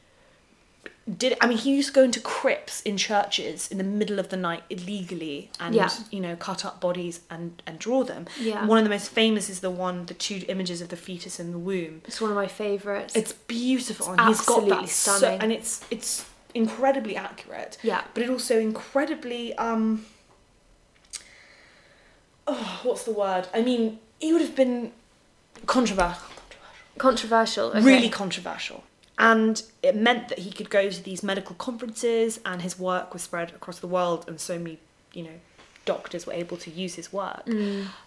did 1.17 1.35
I 1.41 1.47
mean 1.47 1.57
he 1.57 1.75
used 1.75 1.87
to 1.89 1.93
go 1.95 2.03
into 2.03 2.19
crypts 2.19 2.81
in 2.83 2.95
churches 2.95 3.67
in 3.71 3.79
the 3.79 3.83
middle 3.83 4.19
of 4.19 4.29
the 4.29 4.37
night 4.37 4.61
illegally 4.69 5.49
and 5.59 5.73
Yeah. 5.73 5.89
you 6.11 6.19
know 6.19 6.35
cut 6.35 6.63
up 6.63 6.79
bodies 6.79 7.21
and 7.31 7.61
and 7.65 7.79
draw 7.79 8.03
them. 8.03 8.27
Yeah. 8.39 8.65
One 8.67 8.77
of 8.77 8.83
the 8.83 8.91
most 8.91 9.09
famous 9.09 9.49
is 9.49 9.61
the 9.61 9.71
one 9.71 10.05
the 10.05 10.13
two 10.13 10.43
images 10.47 10.81
of 10.81 10.89
the 10.89 10.95
fetus 10.97 11.39
in 11.39 11.51
the 11.51 11.57
womb. 11.57 12.03
It's 12.05 12.21
one 12.21 12.29
of 12.29 12.35
my 12.35 12.47
favourites. 12.47 13.15
It's 13.15 13.33
beautiful 13.33 14.11
It's 14.13 14.19
and 14.19 14.27
he's 14.29 14.41
got 14.41 14.57
absolutely 14.59 14.85
that 14.85 14.89
so, 14.89 15.17
stunning. 15.17 15.41
and 15.41 15.51
it's 15.51 15.81
it's 15.89 16.25
incredibly 16.53 17.15
accurate. 17.15 17.79
Yeah. 17.81 18.03
But 18.13 18.21
it 18.23 18.29
also 18.29 18.59
incredibly 18.59 19.55
um 19.55 20.05
oh, 22.49 22.79
what's 22.83 23.03
the 23.03 23.11
word? 23.11 23.47
I 23.53 23.61
mean, 23.61 23.99
he 24.19 24.33
would 24.33 24.41
have 24.41 24.55
been 24.55 24.91
controversial. 25.65 26.27
Controversial. 26.97 27.69
Okay. 27.69 27.81
really 27.81 28.09
controversial. 28.09 28.83
And 29.17 29.61
it 29.83 29.95
meant 29.95 30.29
that 30.29 30.39
he 30.39 30.51
could 30.51 30.69
go 30.69 30.89
to 30.89 31.03
these 31.03 31.23
medical 31.23 31.55
conferences 31.55 32.39
and 32.45 32.61
his 32.61 32.79
work 32.79 33.13
was 33.13 33.21
spread 33.23 33.51
across 33.51 33.79
the 33.79 33.87
world 33.87 34.25
and 34.27 34.39
so 34.39 34.57
many, 34.57 34.79
you 35.13 35.23
know, 35.23 35.39
doctors 35.85 36.25
were 36.25 36.33
able 36.33 36.55
to 36.55 36.69
use 36.69 36.95
his 36.95 37.11
work. 37.11 37.43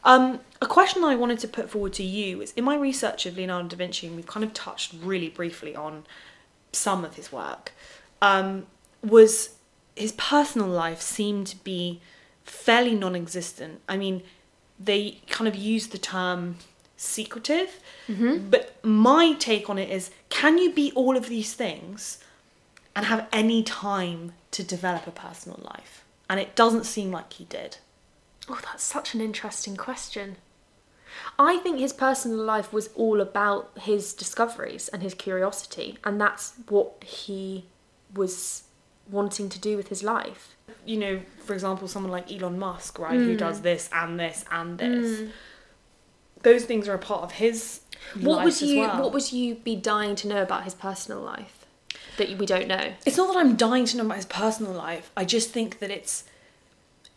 Um, 0.04 0.40
a 0.60 0.66
question 0.66 1.04
I 1.04 1.16
wanted 1.16 1.38
to 1.40 1.48
put 1.48 1.68
forward 1.68 1.92
to 1.94 2.02
you 2.02 2.40
is 2.40 2.52
in 2.52 2.64
my 2.64 2.76
research 2.76 3.26
of 3.26 3.36
Leonardo 3.36 3.68
da 3.68 3.76
Vinci, 3.76 4.06
and 4.06 4.16
we've 4.16 4.26
kind 4.26 4.44
of 4.44 4.54
touched 4.54 4.94
really 5.02 5.28
briefly 5.28 5.74
on 5.76 6.04
some 6.72 7.04
of 7.04 7.16
his 7.16 7.30
work, 7.32 7.72
um, 8.22 8.66
was 9.02 9.56
his 9.96 10.12
personal 10.12 10.68
life 10.68 11.00
seemed 11.02 11.46
to 11.48 11.56
be 11.56 12.00
fairly 12.44 12.94
non-existent. 12.94 13.80
I 13.88 13.96
mean, 13.96 14.22
they 14.78 15.20
kind 15.28 15.48
of 15.48 15.54
use 15.54 15.88
the 15.88 15.98
term 15.98 16.56
secretive, 16.96 17.80
mm-hmm. 18.08 18.48
but 18.50 18.76
my 18.84 19.34
take 19.38 19.68
on 19.68 19.78
it 19.78 19.90
is: 19.90 20.10
can 20.28 20.58
you 20.58 20.72
be 20.72 20.92
all 20.94 21.16
of 21.16 21.28
these 21.28 21.54
things 21.54 22.18
and 22.94 23.06
have 23.06 23.28
any 23.32 23.62
time 23.62 24.32
to 24.52 24.62
develop 24.62 25.06
a 25.06 25.10
personal 25.10 25.60
life? 25.62 26.04
And 26.28 26.40
it 26.40 26.54
doesn't 26.54 26.84
seem 26.84 27.10
like 27.10 27.32
he 27.34 27.44
did. 27.44 27.78
Oh, 28.48 28.58
that's 28.64 28.82
such 28.82 29.14
an 29.14 29.20
interesting 29.20 29.76
question. 29.76 30.36
I 31.38 31.58
think 31.58 31.78
his 31.78 31.92
personal 31.92 32.38
life 32.38 32.72
was 32.72 32.88
all 32.94 33.20
about 33.20 33.70
his 33.80 34.14
discoveries 34.14 34.88
and 34.88 35.02
his 35.02 35.14
curiosity, 35.14 35.98
and 36.04 36.20
that's 36.20 36.54
what 36.68 37.04
he 37.04 37.66
was 38.14 38.64
wanting 39.12 39.48
to 39.50 39.60
do 39.60 39.76
with 39.76 39.88
his 39.88 40.02
life. 40.02 40.56
You 40.84 40.96
know, 40.96 41.20
for 41.44 41.52
example, 41.54 41.86
someone 41.86 42.10
like 42.10 42.32
Elon 42.32 42.58
Musk, 42.58 42.98
right, 42.98 43.14
who 43.14 43.36
does 43.36 43.60
this 43.60 43.88
and 43.92 44.18
this 44.18 44.44
and 44.50 44.78
this. 44.78 45.30
Those 46.42 46.64
things 46.64 46.88
are 46.88 46.94
a 46.94 46.98
part 46.98 47.22
of 47.22 47.32
his 47.32 47.80
What 48.20 48.38
life 48.38 48.44
would 48.46 48.60
you 48.62 48.80
well. 48.80 49.00
what 49.00 49.12
would 49.12 49.30
you 49.32 49.54
be 49.56 49.76
dying 49.76 50.16
to 50.16 50.28
know 50.28 50.42
about 50.42 50.64
his 50.64 50.74
personal 50.74 51.20
life 51.20 51.66
that 52.16 52.36
we 52.36 52.46
don't 52.46 52.66
know? 52.66 52.94
it's 53.06 53.16
not 53.16 53.32
that 53.32 53.38
I'm 53.38 53.54
dying 53.54 53.84
to 53.86 53.96
know 53.96 54.04
about 54.06 54.16
his 54.16 54.26
personal 54.26 54.72
life. 54.72 55.10
I 55.16 55.24
just 55.24 55.50
think 55.50 55.78
that 55.78 55.90
it's 55.90 56.24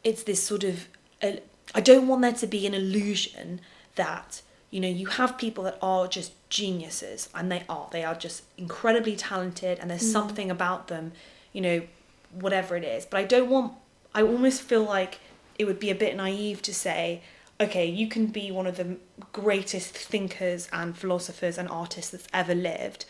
it's 0.04 0.22
this 0.24 0.44
sort 0.44 0.64
of 0.64 0.88
uh, 1.24 1.32
I 1.74 1.82
don't 1.82 2.08
want 2.08 2.22
there 2.22 2.34
to 2.34 2.46
be 2.48 2.68
an 2.68 2.76
illusion 2.76 3.62
that 3.96 4.44
you 4.70 4.80
know 4.80 4.88
you 4.88 5.08
have 5.08 5.38
people 5.40 5.64
that 5.64 5.80
are 5.82 6.08
just 6.08 6.34
geniuses 6.50 7.30
and 7.34 7.52
they 7.52 7.64
are 7.68 7.88
they 7.92 8.04
are 8.04 8.14
just 8.14 8.44
incredibly 8.58 9.16
talented 9.16 9.80
and 9.80 9.90
there's 9.90 10.10
something 10.12 10.52
about 10.52 10.88
them 10.88 11.14
you 11.56 11.62
know 11.68 11.82
whatever 12.44 12.72
it 12.76 12.84
is. 12.84 13.06
But 13.06 13.18
I 13.24 13.24
don't 13.24 13.50
want 13.50 13.74
I 14.14 14.22
almost 14.22 14.62
feel 14.62 14.84
like 14.84 15.14
it 15.58 15.66
would 15.68 15.80
be 15.80 15.90
a 15.90 15.96
bit 15.96 16.16
naive 16.16 16.62
to 16.70 16.74
say 16.74 17.22
okay 17.66 17.86
you 17.86 18.08
can 18.16 18.26
be 18.28 18.52
one 18.60 18.68
of 18.72 18.76
the 18.82 18.88
greatest 19.32 19.92
thinkers 20.12 20.68
and 20.74 20.88
philosophers 21.02 21.58
and 21.58 21.68
artists 21.70 22.12
that's 22.12 22.28
ever 22.34 22.54
lived. 22.72 23.06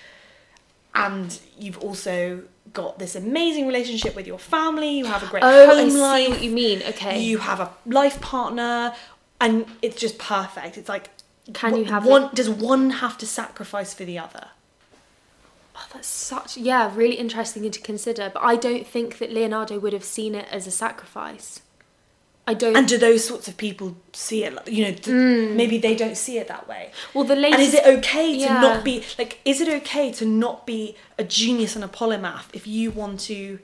And 0.93 1.37
you've 1.59 1.77
also 1.79 2.43
got 2.73 2.99
this 2.99 3.15
amazing 3.15 3.67
relationship 3.67 4.15
with 4.15 4.25
your 4.27 4.39
family. 4.39 4.91
You 4.99 5.05
have 5.05 5.23
a 5.23 5.27
great 5.27 5.43
Oh, 5.43 5.65
home 5.67 5.85
I 5.87 5.89
see 5.89 5.97
life. 5.99 6.29
what 6.29 6.41
you 6.41 6.51
mean. 6.51 6.81
Okay. 6.91 7.19
you 7.21 7.39
have 7.39 7.59
a 7.59 7.69
life 7.85 8.21
partner 8.21 8.93
and 9.41 9.65
it's 9.81 9.99
just 9.99 10.17
perfect. 10.17 10.77
It's 10.77 10.87
like 10.87 11.09
Can 11.53 11.75
you 11.75 11.85
have 11.85 12.05
one 12.05 12.29
does 12.33 12.49
one 12.49 12.89
have 13.03 13.17
to 13.17 13.27
sacrifice 13.27 13.93
for 13.93 14.05
the 14.05 14.17
other 14.19 14.45
Oh, 15.77 15.85
that's 15.93 16.07
such 16.07 16.57
yeah, 16.57 16.91
really 16.95 17.15
interesting 17.15 17.69
to 17.69 17.79
consider. 17.81 18.31
But 18.33 18.43
I 18.43 18.55
don't 18.55 18.87
think 18.87 19.17
that 19.17 19.31
Leonardo 19.31 19.77
would 19.79 19.93
have 19.93 20.05
seen 20.05 20.33
it 20.33 20.47
as 20.49 20.67
a 20.67 20.71
sacrifice. 20.71 21.61
I 22.47 22.53
don't. 22.53 22.75
and 22.75 22.87
do 22.87 22.97
those 22.97 23.25
sorts 23.25 23.47
of 23.47 23.57
people 23.57 23.97
see 24.13 24.43
it 24.43 24.53
like- 24.53 24.67
you 24.67 24.85
know 24.85 24.91
d- 24.91 25.11
mm. 25.11 25.55
maybe 25.55 25.79
they 25.79 25.95
don't 25.95 26.15
see 26.15 26.37
it 26.37 26.47
that 26.47 26.67
way 26.67 26.91
well, 27.13 27.23
the 27.23 27.33
and 27.33 27.59
is 27.59 27.73
it 27.73 27.85
okay 27.85 28.33
to 28.33 28.39
yeah. 28.39 28.61
not 28.61 28.83
be 28.83 29.03
like 29.17 29.39
is 29.45 29.61
it 29.61 29.67
okay 29.81 30.11
to 30.11 30.25
not 30.25 30.67
be 30.67 30.95
a 31.17 31.23
genius 31.23 31.75
and 31.75 31.83
a 31.83 31.87
polymath 31.87 32.45
if 32.53 32.67
you 32.67 32.91
want 32.91 33.19
to 33.21 33.57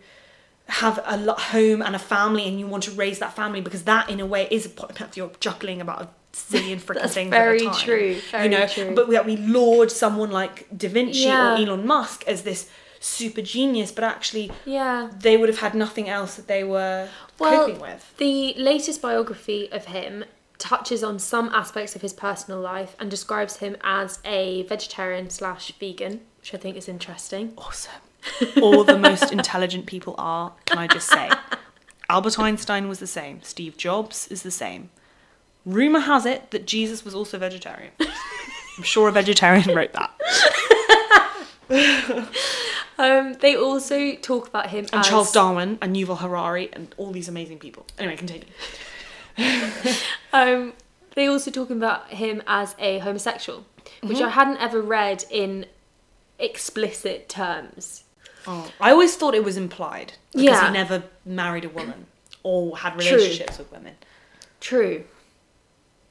have 0.68 0.98
a 1.06 1.18
home 1.34 1.82
and 1.82 1.96
a 1.96 2.00
family 2.00 2.48
and 2.48 2.60
you 2.60 2.66
want 2.66 2.84
to 2.84 2.92
raise 2.92 3.20
that 3.20 3.36
family 3.36 3.62
because 3.62 3.84
that 3.84 4.10
in 4.10 4.20
a 4.20 4.26
way 4.26 4.48
is 4.50 4.66
a 4.66 4.70
polymath 4.70 5.16
you're 5.16 5.32
juggling 5.40 5.80
about 5.80 6.02
a 6.02 6.10
zillion 6.34 6.80
freaking 6.80 7.10
things 7.10 7.30
very 7.30 7.58
at 7.58 7.62
a 7.62 7.66
time, 7.76 7.86
true, 7.86 8.16
very 8.32 8.44
you 8.46 8.50
know 8.50 8.68
true. 8.68 8.94
but 8.96 9.08
we, 9.08 9.20
we 9.22 9.38
laud 9.38 9.92
someone 9.92 10.32
like 10.32 10.66
da 10.76 10.88
vinci 10.90 11.20
Yeah. 11.26 11.54
or 11.54 11.58
elon 11.58 11.86
musk 11.86 12.24
as 12.28 12.44
this 12.44 12.70
super 13.00 13.42
genius 13.42 13.92
but 13.92 14.04
actually 14.04 14.52
yeah. 14.66 15.10
they 15.20 15.36
would 15.38 15.50
have 15.50 15.60
had 15.60 15.74
nothing 15.74 16.08
else 16.08 16.36
that 16.36 16.48
they 16.48 16.64
were 16.64 17.10
Well, 17.40 17.66
coping 17.66 17.82
with 17.82 18.14
the 18.18 18.54
latest 18.58 19.02
biography 19.02 19.70
of 19.72 19.86
him 19.86 20.24
touches 20.58 21.04
on 21.04 21.18
some 21.18 21.50
aspects 21.50 21.96
of 21.96 22.02
his 22.04 22.14
personal 22.14 22.60
life 22.62 22.96
and 23.00 23.10
describes 23.10 23.58
him 23.58 23.76
as 23.84 24.20
a 24.24 24.62
vegetarian 24.64 25.32
slash 25.32 25.72
vegan, 25.80 26.22
which 26.40 26.54
I 26.54 26.58
think 26.58 26.78
is 26.78 26.88
interesting. 26.88 27.54
awesome. 27.58 27.92
All 28.62 28.84
the 28.84 29.00
most 29.00 29.32
intelligent 29.40 29.88
people 29.88 30.14
are, 30.20 30.54
can 30.66 30.78
I 30.78 30.86
just 30.86 31.10
say? 31.10 31.32
Albert 32.10 32.38
Einstein 32.38 32.88
was 32.88 33.00
the 33.00 33.08
same. 33.08 33.42
Steve 33.42 33.76
Jobs 33.76 34.28
is 34.28 34.44
the 34.44 34.52
same. 34.52 34.92
Rumour 35.66 36.00
has 36.02 36.26
it 36.26 36.52
that 36.52 36.66
Jesus 36.66 37.04
was 37.06 37.14
also 37.16 37.38
vegetarian. 37.38 37.92
I'm 38.00 38.84
sure 38.84 39.08
a 39.10 39.12
vegetarian 39.12 39.76
wrote 39.76 39.94
that. 39.94 40.12
Um, 43.00 43.34
they 43.36 43.56
also 43.56 44.14
talk 44.16 44.48
about 44.48 44.68
him 44.70 44.86
And 44.94 45.00
as 45.02 45.08
Charles 45.08 45.32
Darwin 45.32 45.80
and 45.82 45.96
Yuval 45.96 46.20
Harari 46.20 46.70
and 46.72 46.94
all 46.98 47.12
these 47.12 47.28
amazing 47.28 47.58
people. 47.58 47.86
Anyway, 47.98 48.16
continue. 48.16 48.46
Um, 50.34 50.74
they 51.16 51.26
also 51.28 51.50
talk 51.52 51.70
about 51.72 52.10
him 52.10 52.44
as 52.48 52.76
a 52.78 53.00
homosexual, 53.00 53.66
which 54.04 54.18
Mm-hmm. 54.18 54.26
I 54.28 54.30
hadn't 54.30 54.58
ever 54.58 54.82
read 54.82 55.26
in 55.32 55.66
explicit 56.38 57.28
terms. 57.28 58.04
Oh, 58.46 58.72
I 58.80 58.92
always 58.92 59.16
thought 59.16 59.34
it 59.36 59.44
was 59.44 59.58
implied 59.58 60.14
because 60.32 60.46
Yeah. 60.46 60.68
he 60.68 60.74
never 60.74 61.04
married 61.26 61.66
a 61.66 61.70
woman 61.70 62.06
or 62.44 62.78
had 62.78 63.00
True. 63.00 63.12
relationships 63.18 63.58
with 63.58 63.72
women. 63.72 63.96
True. 64.60 65.04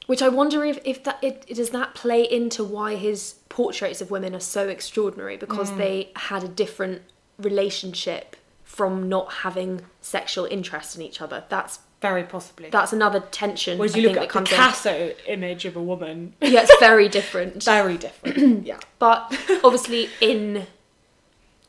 Which 0.07 0.21
I 0.21 0.29
wonder 0.29 0.65
if, 0.65 0.79
if 0.83 1.03
that 1.03 1.19
it, 1.21 1.45
does 1.47 1.69
that 1.69 1.93
play 1.93 2.23
into 2.23 2.63
why 2.63 2.95
his 2.95 3.35
portraits 3.49 4.01
of 4.01 4.09
women 4.11 4.33
are 4.35 4.39
so 4.39 4.67
extraordinary 4.67 5.37
because 5.37 5.71
Mm. 5.71 5.77
they 5.77 6.09
had 6.15 6.43
a 6.43 6.47
different 6.47 7.03
relationship 7.37 8.35
from 8.63 9.07
not 9.09 9.31
having 9.45 9.81
sexual 10.01 10.45
interest 10.45 10.95
in 10.95 11.01
each 11.01 11.21
other. 11.21 11.43
That's 11.49 11.79
Very 12.01 12.23
possibly. 12.23 12.69
that's 12.69 12.93
another 12.93 13.19
tension. 13.31 13.77
Whereas 13.77 13.93
I 13.95 13.99
you 13.99 14.03
look 14.07 14.13
think 14.13 14.23
at 14.23 14.27
that 14.27 14.33
comes 14.33 14.49
in. 14.51 14.55
Picasso 14.57 15.13
image 15.27 15.65
of 15.65 15.75
a 15.75 15.81
woman, 15.83 16.33
Yeah, 16.41 16.61
it's 16.63 16.75
very 16.79 17.07
different. 17.09 17.63
very 17.77 17.97
different. 17.97 18.65
yeah. 18.71 18.79
But 18.99 19.37
obviously, 19.63 20.09
in 20.19 20.67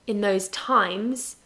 in 0.07 0.21
those 0.21 0.49
times, 0.49 1.37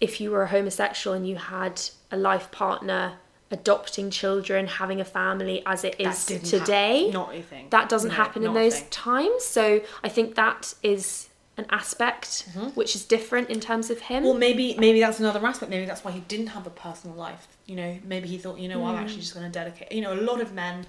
if 0.00 0.20
you 0.20 0.30
were 0.30 0.42
a 0.42 0.48
homosexual 0.48 1.14
and 1.14 1.26
you 1.28 1.36
had 1.36 1.80
a 2.10 2.16
life 2.16 2.50
partner, 2.50 3.14
adopting 3.50 4.10
children, 4.10 4.66
having 4.66 5.00
a 5.00 5.04
family, 5.04 5.62
as 5.66 5.84
it 5.84 5.94
is 6.00 6.06
That 6.06 6.14
is 6.16 6.26
didn't 6.26 6.60
today, 6.60 7.04
hap- 7.04 7.12
not 7.14 7.34
a 7.34 7.42
thing. 7.42 7.66
that 7.70 7.88
doesn't 7.88 8.10
No, 8.10 8.16
happen 8.16 8.44
in 8.44 8.54
those 8.54 8.82
times. 8.90 9.44
So 9.44 9.80
I 10.02 10.08
think 10.08 10.34
that 10.34 10.74
is 10.82 11.28
an 11.58 11.64
aspect 11.70 12.46
which 12.74 12.94
is 12.94 13.04
different 13.04 13.48
in 13.48 13.60
terms 13.60 13.88
of 13.88 13.98
him. 14.00 14.16
Mm-hmm. 14.18 14.24
Well, 14.26 14.34
maybe 14.38 14.74
maybe 14.78 15.00
that's 15.00 15.20
another 15.20 15.44
aspect. 15.46 15.70
Maybe 15.70 15.86
that's 15.86 16.04
why 16.04 16.10
he 16.10 16.20
didn't 16.20 16.48
have 16.48 16.66
a 16.66 16.70
personal 16.70 17.16
life. 17.16 17.46
You 17.66 17.76
know, 17.76 17.98
maybe 18.04 18.28
he 18.28 18.36
thought, 18.36 18.58
you 18.58 18.68
know, 18.68 18.84
I'm 18.84 18.96
actually 18.96 19.20
just 19.20 19.34
going 19.34 19.46
to 19.46 19.52
dedicate. 19.52 19.90
You 19.92 20.02
know, 20.02 20.12
a 20.12 20.20
lot 20.20 20.40
of 20.40 20.52
men 20.52 20.86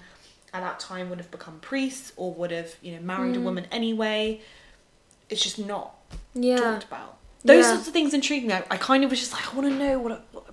at 0.52 0.62
that 0.62 0.78
time 0.80 1.08
would 1.10 1.18
have 1.18 1.30
become 1.30 1.58
priests 1.60 2.12
or 2.16 2.32
would 2.34 2.50
have, 2.50 2.74
you 2.82 2.92
know, 2.96 3.00
married 3.02 3.36
a 3.36 3.40
woman 3.40 3.66
anyway. 3.70 4.40
It's 5.30 5.42
just 5.42 5.58
not 5.58 5.94
yeah. 6.34 6.56
talked 6.56 6.84
about. 6.84 7.16
Those 7.44 7.64
Yeah. 7.64 7.72
sorts 7.74 7.86
of 7.88 7.92
things 7.92 8.12
intrigue 8.14 8.46
me. 8.46 8.52
I, 8.54 8.64
I 8.70 8.76
kind 8.78 9.04
of 9.04 9.10
was 9.10 9.20
just 9.20 9.32
like, 9.32 9.52
I 9.52 9.56
want 9.56 9.68
to 9.70 9.74
know 9.78 9.98
what, 9.98 10.24
what 10.32 10.47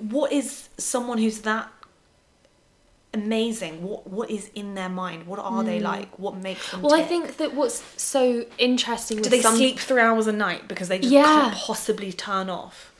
what 0.00 0.32
is 0.32 0.68
someone 0.78 1.18
who's 1.18 1.40
that 1.42 1.70
amazing. 3.16 3.82
What 3.82 4.06
what 4.06 4.30
is 4.30 4.50
in 4.54 4.74
their 4.74 4.88
mind? 4.88 5.26
What 5.26 5.38
are 5.38 5.64
they 5.64 5.80
like? 5.80 6.18
What 6.18 6.36
makes 6.36 6.70
them? 6.70 6.80
Hmm. 6.80 6.86
Well, 6.86 6.94
I 6.94 7.02
think 7.02 7.38
that 7.38 7.54
what's 7.54 7.82
so 8.00 8.44
interesting 8.58 9.22
Do 9.22 9.30
they 9.30 9.40
some 9.40 9.56
sleep 9.56 9.78
three 9.78 10.00
hours 10.00 10.26
a 10.26 10.32
night 10.32 10.68
because 10.68 10.88
they 10.88 10.98
just 10.98 11.12
Yeah. 11.12 11.24
can't 11.24 11.54
possibly 11.54 12.12
turn 12.12 12.48
off? 12.50 12.92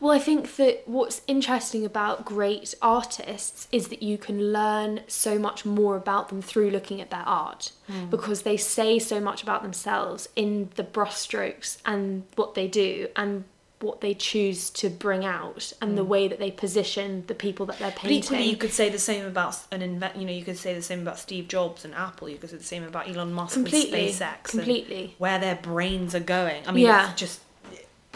Well, 0.00 0.12
I 0.12 0.18
think 0.18 0.56
that 0.56 0.88
what's 0.88 1.20
interesting 1.26 1.84
about 1.84 2.24
great 2.24 2.74
artists 2.80 3.68
is 3.70 3.88
that 3.88 4.02
you 4.02 4.16
can 4.16 4.50
learn 4.50 5.02
so 5.08 5.38
much 5.38 5.66
more 5.66 5.94
about 5.96 6.30
them 6.30 6.40
through 6.40 6.70
looking 6.70 7.02
at 7.02 7.10
their 7.10 7.26
art 7.26 7.72
because 8.08 8.42
they 8.42 8.56
say 8.56 8.98
so 8.98 9.20
much 9.20 9.42
about 9.42 9.62
themselves 9.62 10.30
in 10.34 10.70
the 10.76 10.84
brushstrokes 10.84 11.78
and 11.84 12.22
what 12.36 12.54
they 12.54 12.66
do 12.66 13.08
and 13.14 13.44
what 13.80 14.00
they 14.02 14.12
choose 14.14 14.68
to 14.70 14.90
bring 14.90 15.24
out 15.24 15.72
and 15.80 15.96
the 15.96 16.04
way 16.04 16.28
that 16.28 16.38
they 16.38 16.50
position 16.50 17.24
the 17.28 17.34
people 17.34 17.64
that 17.66 17.78
they're 17.78 17.90
But 17.90 17.96
painting. 18.00 18.18
equally, 18.18 18.44
you 18.50 18.56
could 18.56 18.72
say 18.72 18.90
the 18.90 18.98
same 18.98 19.24
about 19.26 19.56
an 19.72 19.80
invent. 19.82 20.16
You 20.16 20.26
know, 20.26 20.32
you 20.32 20.44
could 20.44 20.58
say 20.58 20.74
the 20.74 20.82
same 20.82 21.00
about 21.00 21.18
Steve 21.18 21.48
Jobs 21.48 21.84
and 21.84 21.94
Apple. 21.94 22.28
You 22.28 22.36
could 22.36 22.50
say 22.50 22.56
the 22.58 22.62
same 22.64 22.84
about 22.84 23.08
Elon 23.08 23.32
Musk 23.32 23.54
Completely, 23.54 24.06
and 24.08 24.14
SpaceX. 24.14 24.20
and 24.34 24.60
completely. 24.62 25.14
where 25.18 25.38
their 25.38 25.54
brains 25.56 26.14
are 26.14 26.20
going. 26.20 26.62
I 26.66 26.72
mean, 26.72 26.84
Yeah. 26.84 27.10
it's 27.10 27.18
just, 27.20 27.40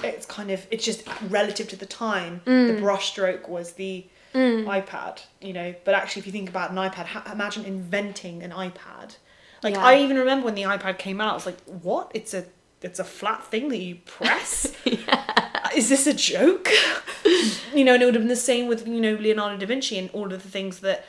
it's 0.02 0.26
kind 0.26 0.50
of, 0.50 0.66
it's 0.70 0.84
just 0.84 1.02
relative 1.30 1.68
to 1.68 1.76
the 1.76 1.86
time. 1.86 2.42
Mm. 2.46 2.66
The 2.76 2.82
brushstroke 2.82 3.48
was 3.48 3.72
the 3.72 4.04
iPad, 4.34 5.20
you 5.40 5.52
know. 5.52 5.74
But 5.84 5.94
actually, 5.94 6.20
if 6.20 6.26
you 6.26 6.32
think 6.32 6.48
about 6.50 6.70
an 6.72 6.76
iPad, 6.76 7.06
ha- 7.06 7.30
imagine 7.32 7.64
inventing 7.64 8.42
an 8.42 8.50
iPad. 8.50 9.16
Like 9.62 9.74
Yeah. 9.76 9.84
I 9.84 10.00
even 10.00 10.18
remember 10.18 10.44
when 10.46 10.56
the 10.56 10.64
iPad 10.64 10.98
came 10.98 11.20
out, 11.22 11.30
I 11.30 11.34
was 11.34 11.46
like, 11.46 11.60
"What? 11.64 12.10
It's 12.14 12.34
a 12.34 12.44
it's 12.82 12.98
a 12.98 13.04
flat 13.04 13.44
thing 13.46 13.68
that 13.68 13.78
you 13.78 13.94
press? 14.04 14.74
Is 15.76 15.88
this 15.88 16.06
a 16.06 16.14
joke?" 16.14 16.68
you 17.74 17.84
know, 17.84 17.94
and 17.94 18.02
it 18.02 18.06
would 18.06 18.14
have 18.14 18.22
been 18.22 18.28
the 18.28 18.36
same 18.36 18.68
with 18.68 18.86
you 18.86 19.00
know 19.00 19.14
Leonardo 19.14 19.56
da 19.56 19.66
Vinci 19.66 19.98
and 19.98 20.10
all 20.12 20.32
of 20.32 20.42
the 20.42 20.48
things 20.50 20.80
that 20.80 21.04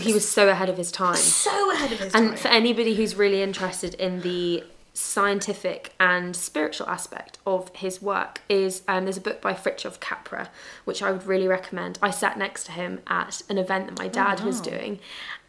He 0.00 0.12
was 0.12 0.28
so 0.28 0.48
ahead 0.48 0.68
of 0.68 0.76
his 0.76 0.90
time. 0.92 1.16
so 1.16 1.70
ahead 1.72 1.92
of 1.92 1.98
his 1.98 2.14
And 2.14 2.24
time. 2.24 2.30
And 2.32 2.38
for 2.38 2.48
anybody 2.48 2.94
who's 2.94 3.14
really 3.14 3.42
interested 3.42 3.94
in 3.94 4.20
the 4.22 4.64
scientific 4.96 5.92
and 5.98 6.36
spiritual 6.36 6.88
aspect 6.88 7.38
of 7.44 7.68
his 7.74 8.00
work 8.00 8.40
is 8.48 8.82
um, 8.86 9.04
there's 9.04 9.16
a 9.16 9.20
book 9.20 9.40
by 9.40 9.52
Fritjof 9.52 9.98
Capra 9.98 10.48
which 10.84 11.02
I 11.02 11.10
would 11.10 11.26
really 11.26 11.48
recommend. 11.48 11.98
I 12.00 12.10
sat 12.10 12.38
next 12.38 12.64
to 12.66 12.72
him 12.72 13.00
at 13.08 13.42
an 13.48 13.58
event 13.58 13.86
that 13.86 13.98
my 13.98 14.06
dad 14.08 14.40
was 14.40 14.60
doing 14.60 15.00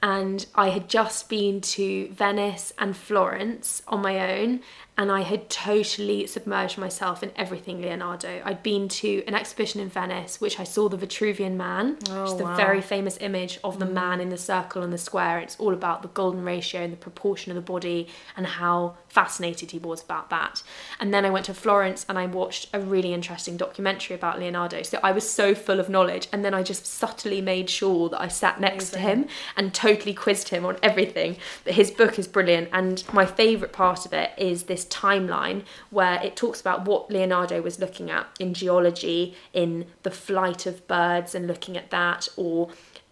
and 0.02 0.46
I 0.56 0.70
had 0.70 0.90
just 0.90 1.30
been 1.30 1.62
to 1.62 2.10
Venice 2.10 2.74
and 2.78 2.96
Florence 2.96 3.82
on 3.88 4.02
my 4.02 4.40
own 4.40 4.62
and 4.98 5.12
I 5.12 5.22
had 5.22 5.50
totally 5.50 6.26
submerged 6.26 6.78
myself 6.78 7.22
in 7.22 7.32
everything 7.36 7.82
Leonardo. 7.82 8.42
I'd 8.46 8.64
been 8.64 8.88
to 8.88 9.24
an 9.28 9.36
exhibition 9.36 9.82
in 9.82 9.90
Venice 9.90 10.40
which 10.40 10.60
I 10.60 10.64
saw 10.64 10.88
the 10.88 10.98
Vitruvian 10.98 11.56
Man, 11.56 11.96
which 11.96 12.10
oh, 12.12 12.24
is 12.24 12.32
Oh, 12.34 12.38
the 12.38 12.44
wow. 12.46 12.56
very 12.56 12.82
famous 12.82 13.18
image 13.20 13.60
of 13.64 13.80
the 13.80 13.86
mm. 13.86 13.94
man 13.94 14.22
in 14.22 14.30
the 14.30 14.38
circle 14.38 14.84
and 14.84 14.94
the 14.94 14.98
square. 14.98 15.40
It's 15.40 15.58
all 15.60 15.74
about 15.74 16.02
the 16.02 16.08
golden 16.10 16.46
ratio 16.46 16.82
and 16.82 16.94
the 16.94 16.98
proportion 16.98 17.52
of 17.52 17.56
the 17.56 17.62
body 17.62 18.08
and 18.38 18.46
how 18.46 18.96
fascinated 19.08 19.72
he 19.72 19.80
was 19.80 20.04
about 20.04 20.30
that. 20.30 20.64
And 21.00 21.14
then 21.14 21.26
I 21.26 21.30
went 21.30 21.46
to 21.48 21.54
Florence 21.54 22.06
and 22.08 22.18
I 22.18 22.26
watched 22.26 22.70
a 22.74 22.80
really 22.80 23.14
interesting 23.14 23.58
documentary 23.58 24.16
about 24.16 24.40
Leonardo. 24.40 24.84
So 24.84 25.00
I 25.04 25.12
was 25.12 25.30
so 25.30 25.56
full 25.56 25.80
of 25.80 25.90
knowledge. 25.90 26.28
And 26.32 26.46
then 26.46 26.54
I 26.54 26.64
just 26.64 26.86
subtly 26.86 27.42
made 27.42 27.70
sure 27.70 28.10
that 28.10 28.22
I 28.22 28.28
sat 28.28 28.62
next 28.62 28.92
to 28.92 29.00
him 29.00 29.28
and 29.58 29.74
totally 29.86 30.14
quizzed 30.16 30.50
him 30.50 30.66
on 30.66 30.78
everything. 30.82 31.38
But 31.64 31.74
his 31.74 31.92
book 31.92 32.18
is 32.18 32.28
brilliant. 32.28 32.70
And 32.74 33.04
my 33.14 33.26
favourite 33.26 33.72
part 33.72 34.06
of 34.06 34.14
it 34.14 34.32
is 34.38 34.64
this 34.64 34.86
timeline 34.86 35.64
where 35.92 36.22
it 36.24 36.36
talks 36.36 36.60
about 36.60 36.86
what 36.86 37.12
Leonardo 37.12 37.62
was 37.62 37.80
looking 37.80 38.10
at 38.10 38.28
in 38.40 38.54
geology, 38.54 39.36
in 39.54 39.86
the 40.02 40.12
flight 40.12 40.66
of 40.66 40.88
birds 40.88 41.36
and 41.36 41.46
looking 41.46 41.78
at 41.78 41.92
that, 41.92 42.28
or 42.36 42.70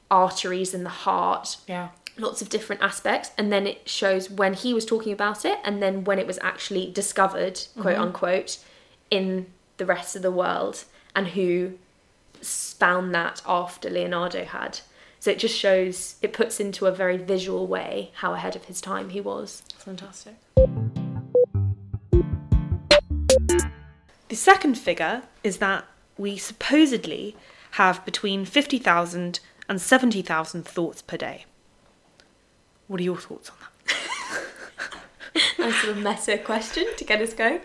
arteries 0.10 0.74
in 0.74 0.84
the 0.84 0.98
heart, 1.08 1.58
yeah. 1.68 1.90
lots 2.18 2.42
of 2.42 2.50
different 2.50 2.82
aspects. 2.82 3.32
And 3.38 3.52
then 3.52 3.68
it 3.68 3.88
shows 3.88 4.32
when 4.32 4.54
he 4.54 4.74
was 4.74 4.86
talking 4.86 5.14
about 5.14 5.46
it 5.46 5.60
and 5.64 5.82
then 5.82 6.04
when 6.04 6.18
it 6.18 6.26
was 6.26 6.40
actually 6.42 6.92
discovered, 6.92 7.56
mm-hmm. 7.56 7.82
quote 7.82 7.98
unquote, 7.98 8.58
in 9.12 9.46
the 9.78 9.86
rest 9.86 10.16
of 10.16 10.24
the 10.24 10.32
world 10.32 10.86
and 11.16 11.28
who 11.30 11.74
found 12.42 13.14
that 13.14 13.44
after 13.46 13.90
Leonardo 13.92 14.44
had. 14.44 14.80
So 15.24 15.32
it 15.32 15.40
just 15.40 15.58
shows, 15.58 16.18
it 16.22 16.34
puts 16.34 16.60
into 16.60 16.86
a 16.86 16.92
very 16.92 17.16
visual 17.16 17.66
way 17.66 18.12
how 18.16 18.34
ahead 18.34 18.58
of 18.58 18.66
his 18.66 18.82
time 18.82 19.12
he 19.12 19.22
was. 19.22 19.64
Fantastic. 19.78 20.36
The 24.28 24.36
second 24.36 24.78
figure 24.78 25.24
is 25.42 25.60
that 25.60 25.86
we 26.18 26.36
supposedly 26.36 27.38
have 27.72 28.04
between 28.04 28.44
50,000 28.44 29.40
and 29.70 29.80
70,000 29.82 30.66
thoughts 30.66 31.02
per 31.02 31.16
day. 31.16 31.46
What 32.88 33.00
are 33.00 33.04
your 33.04 33.16
thoughts 33.16 33.50
on 33.50 33.56
that? 33.62 33.70
Nice 35.58 35.86
little 35.86 36.04
meta 36.04 36.38
question 36.38 36.86
to 36.98 37.06
get 37.06 37.22
us 37.22 37.34
going. 37.34 37.62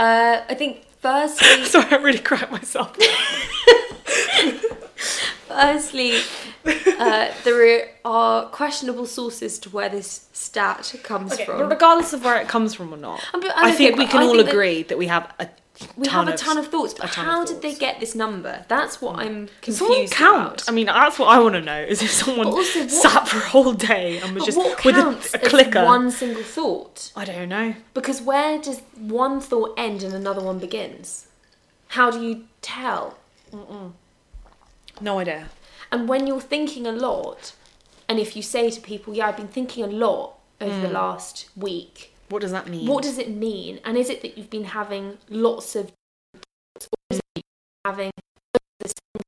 Uh, 0.00 0.40
I 0.48 0.54
think 0.54 0.84
firstly, 0.98 1.64
Sorry, 1.66 1.92
I 1.92 1.96
really 1.98 2.18
cracked 2.18 2.50
myself. 2.50 2.96
Firstly, 5.48 6.18
uh, 6.98 7.32
there 7.44 7.88
are 8.04 8.46
questionable 8.46 9.06
sources 9.06 9.58
to 9.60 9.70
where 9.70 9.88
this 9.88 10.28
stat 10.32 10.94
comes 11.02 11.32
Okay, 11.32 11.44
from. 11.44 11.68
regardless 11.68 12.12
of 12.12 12.24
where 12.24 12.40
it 12.40 12.48
comes 12.48 12.74
from 12.74 12.92
or 12.92 12.96
not, 12.96 13.20
I 13.32 13.38
okay, 13.70 13.76
think 13.76 13.96
we 13.98 14.06
can 14.06 14.20
I 14.22 14.24
all 14.24 14.32
think 14.34 14.46
that 14.46 14.52
agree 14.52 14.82
that, 14.84 14.98
we 14.98 15.06
have 15.06 15.32
a 15.38 15.48
we 15.96 16.06
ton 16.06 16.26
have 16.26 16.34
a 16.34 16.38
ton 16.38 16.56
of 16.56 16.68
thoughts, 16.68 16.94
but 16.94 17.10
how 17.10 17.44
did 17.44 17.60
they 17.60 17.74
get 17.74 18.00
this 18.00 18.14
number? 18.14 18.64
That's 18.66 19.02
what 19.02 19.18
I'm 19.18 19.48
Does 19.60 19.76
someone 19.76 19.96
confused 19.98 20.14
count? 20.14 20.62
about. 20.62 20.68
I 20.68 20.72
mean, 20.72 20.86
that's 20.86 21.18
what 21.18 21.26
I 21.28 21.38
want 21.38 21.54
to 21.54 21.60
know. 21.60 21.80
Is 21.80 22.02
if 22.02 22.10
someone 22.10 22.46
also, 22.46 22.80
what- 22.80 22.90
sat 22.90 23.28
for 23.28 23.36
a 23.36 23.40
whole 23.48 23.74
day 23.74 24.18
and 24.18 24.34
was 24.34 24.46
just 24.46 24.56
with 24.56 24.96
a, 24.96 25.18
a 25.34 25.38
clicker? 25.48 25.84
one 25.84 26.10
single 26.10 26.42
thought? 26.42 27.12
I 27.14 27.24
don't 27.26 27.48
know. 27.50 27.74
Because 27.92 28.22
where 28.22 28.58
does 28.58 28.80
one 28.96 29.38
thought 29.40 29.74
end 29.76 30.02
and 30.02 30.14
another 30.14 30.40
one 30.42 30.58
begins? 30.58 31.26
How 31.88 32.10
do 32.10 32.22
you 32.22 32.44
tell? 32.62 33.18
No 35.00 35.18
idea. 35.18 35.48
And 35.92 36.08
when 36.08 36.26
you're 36.26 36.40
thinking 36.40 36.86
a 36.86 36.92
lot, 36.92 37.54
and 38.08 38.18
if 38.18 38.36
you 38.36 38.42
say 38.42 38.70
to 38.70 38.80
people, 38.80 39.14
"Yeah, 39.14 39.28
I've 39.28 39.36
been 39.36 39.48
thinking 39.48 39.84
a 39.84 39.88
lot 39.88 40.38
over 40.60 40.80
the 40.80 40.88
hmm. 40.88 40.94
last 40.94 41.48
week," 41.56 42.16
What 42.28 42.42
does 42.42 42.50
that 42.50 42.68
mean? 42.68 42.86
What 42.86 43.04
does 43.04 43.18
it 43.18 43.30
mean? 43.30 43.80
And 43.84 43.96
is 43.96 44.10
it 44.10 44.22
that 44.22 44.36
you've 44.36 44.50
been 44.50 44.64
having 44.64 45.18
lots 45.28 45.76
of 45.76 45.92
thoughts, 46.34 46.88
or 46.90 46.98
is 47.10 47.18
it 47.18 47.22
that 47.34 47.42
you're 47.44 47.92
having 47.92 48.10
the 48.80 48.88
same 48.88 49.22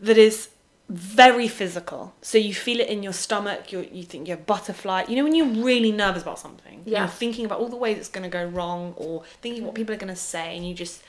that 0.00 0.16
is 0.16 0.48
very 0.88 1.46
physical. 1.46 2.14
So 2.22 2.38
you 2.38 2.54
feel 2.54 2.80
it 2.80 2.88
in 2.88 3.02
your 3.02 3.12
stomach. 3.12 3.70
You 3.70 3.86
you 3.92 4.04
think 4.04 4.26
you 4.26 4.34
have 4.34 4.46
butterfly. 4.46 5.04
You 5.08 5.16
know 5.16 5.24
when 5.24 5.34
you're 5.34 5.64
really 5.64 5.92
nervous 5.92 6.22
about 6.22 6.38
something. 6.38 6.82
Yeah. 6.86 7.00
You're 7.00 7.08
thinking 7.08 7.44
about 7.44 7.60
all 7.60 7.68
the 7.68 7.76
ways 7.76 7.98
it's 7.98 8.08
going 8.08 8.22
to 8.22 8.30
go 8.30 8.44
wrong, 8.44 8.94
or 8.96 9.24
thinking 9.42 9.64
what 9.64 9.74
people 9.74 9.94
are 9.94 9.98
going 9.98 10.14
to 10.14 10.20
say, 10.20 10.56
and 10.56 10.66
you 10.66 10.74
just 10.74 11.02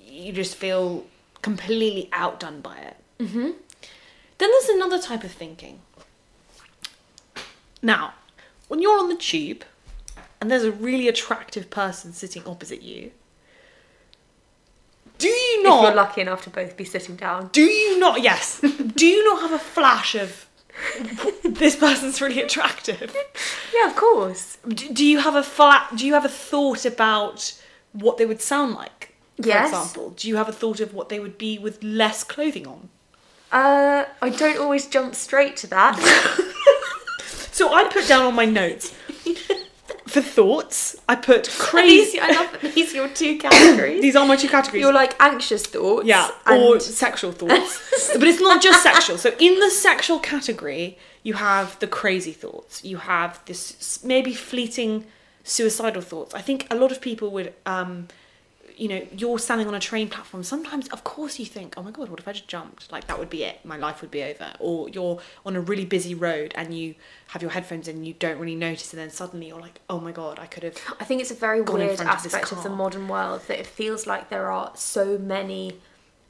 you 0.00 0.32
just 0.32 0.56
feel 0.56 1.06
completely 1.42 2.08
outdone 2.12 2.60
by 2.60 2.78
it. 2.78 2.96
Mm-hmm. 3.20 3.50
Then 4.38 4.50
there's 4.50 4.68
another 4.68 5.00
type 5.00 5.22
of 5.22 5.30
thinking. 5.30 5.80
Now, 7.80 8.14
when 8.66 8.82
you're 8.82 8.98
on 8.98 9.08
the 9.08 9.16
tube 9.16 9.64
and 10.40 10.50
there's 10.50 10.64
a 10.64 10.72
really 10.72 11.06
attractive 11.06 11.70
person 11.70 12.12
sitting 12.12 12.44
opposite 12.44 12.82
you, 12.82 13.12
do 15.18 15.28
you 15.28 15.58
If 15.60 15.64
not 15.64 15.82
you're 15.82 15.94
lucky 15.94 16.20
enough 16.20 16.42
to 16.44 16.50
both 16.50 16.76
be 16.76 16.84
sitting 16.84 17.16
down. 17.16 17.48
do 17.52 17.62
you 17.62 17.98
not 17.98 18.20
yes 18.22 18.60
do 18.96 19.06
you 19.06 19.24
not 19.24 19.40
have 19.42 19.52
a 19.52 19.58
flash 19.58 20.14
of 20.14 20.46
this 21.44 21.74
person's 21.76 22.20
really 22.20 22.40
attractive 22.42 23.14
Yeah, 23.74 23.88
of 23.90 23.96
course. 23.96 24.58
do, 24.68 24.92
do 24.92 25.04
you 25.06 25.18
have 25.20 25.34
a 25.34 25.42
flat 25.42 25.96
do 25.96 26.06
you 26.06 26.12
have 26.14 26.24
a 26.24 26.28
thought 26.28 26.84
about 26.84 27.58
what 27.92 28.18
they 28.18 28.26
would 28.26 28.42
sound 28.42 28.74
like 28.74 29.14
for 29.40 29.46
Yes. 29.48 29.70
example 29.70 30.10
do 30.10 30.28
you 30.28 30.36
have 30.36 30.48
a 30.48 30.52
thought 30.52 30.80
of 30.80 30.92
what 30.94 31.08
they 31.08 31.18
would 31.20 31.38
be 31.38 31.58
with 31.58 31.82
less 31.82 32.22
clothing 32.24 32.66
on 32.66 32.88
Uh, 33.52 34.04
I 34.20 34.28
don't 34.30 34.58
always 34.58 34.86
jump 34.86 35.14
straight 35.14 35.56
to 35.58 35.66
that. 35.68 35.94
so 37.52 37.72
i 37.72 37.84
put 37.88 38.06
down 38.06 38.24
on 38.26 38.34
my 38.34 38.44
notes 38.44 38.92
for 40.06 40.20
thoughts 40.20 40.96
i 41.08 41.14
put 41.14 41.44
these, 41.46 41.56
crazy 41.58 42.20
I 42.20 42.30
love 42.30 42.52
that 42.52 42.74
these 42.74 42.92
are 42.92 42.96
your 42.96 43.08
two 43.08 43.38
categories. 43.38 44.00
these 44.02 44.16
are 44.16 44.26
my 44.26 44.36
two 44.36 44.48
categories 44.48 44.82
You're 44.82 44.92
like 44.92 45.14
anxious 45.20 45.64
thoughts. 45.66 46.06
Yeah, 46.06 46.28
and 46.46 46.62
or 46.62 46.80
sexual 46.80 47.32
thoughts. 47.32 48.12
but 48.18 48.26
it's 48.28 48.40
not 48.40 48.62
just 48.62 48.82
sexual. 48.82 49.18
So 49.18 49.30
in 49.38 49.58
the 49.60 49.70
sexual 49.70 50.18
category, 50.18 50.96
you 51.22 51.34
have 51.34 51.78
the 51.80 51.86
crazy 51.86 52.32
thoughts. 52.32 52.84
You 52.84 52.98
have 52.98 53.40
this 53.46 54.02
maybe 54.04 54.32
fleeting 54.34 55.04
suicidal 55.44 56.02
thoughts. 56.02 56.34
I 56.34 56.40
think 56.40 56.66
a 56.70 56.74
lot 56.76 56.92
of 56.92 57.00
people 57.00 57.30
would 57.30 57.52
um 57.66 58.08
you 58.76 58.88
know, 58.88 59.06
you're 59.16 59.38
standing 59.38 59.66
on 59.66 59.74
a 59.74 59.80
train 59.80 60.08
platform. 60.08 60.42
Sometimes, 60.42 60.88
of 60.88 61.02
course, 61.02 61.38
you 61.38 61.46
think, 61.46 61.74
"Oh 61.76 61.82
my 61.82 61.90
god, 61.90 62.08
what 62.08 62.20
if 62.20 62.28
I 62.28 62.32
just 62.32 62.48
jumped? 62.48 62.92
Like 62.92 63.06
that 63.06 63.18
would 63.18 63.30
be 63.30 63.42
it. 63.44 63.64
My 63.64 63.76
life 63.76 64.00
would 64.02 64.10
be 64.10 64.22
over." 64.22 64.52
Or 64.60 64.88
you're 64.88 65.20
on 65.44 65.56
a 65.56 65.60
really 65.60 65.84
busy 65.84 66.14
road 66.14 66.52
and 66.56 66.76
you 66.76 66.94
have 67.28 67.42
your 67.42 67.50
headphones 67.50 67.88
in, 67.88 67.96
and 67.96 68.06
you 68.06 68.14
don't 68.14 68.38
really 68.38 68.54
notice, 68.54 68.92
and 68.92 69.00
then 69.00 69.10
suddenly 69.10 69.48
you're 69.48 69.60
like, 69.60 69.80
"Oh 69.88 70.00
my 70.00 70.12
god, 70.12 70.38
I 70.38 70.46
could 70.46 70.62
have." 70.62 70.78
I 71.00 71.04
think 71.04 71.20
it's 71.20 71.30
a 71.30 71.34
very 71.34 71.60
weird 71.60 71.96
front 71.96 72.10
of 72.10 72.16
aspect 72.16 72.52
of 72.52 72.62
the 72.62 72.70
modern 72.70 73.08
world 73.08 73.42
that 73.48 73.58
it 73.58 73.66
feels 73.66 74.06
like 74.06 74.28
there 74.28 74.50
are 74.50 74.72
so 74.74 75.18
many 75.18 75.78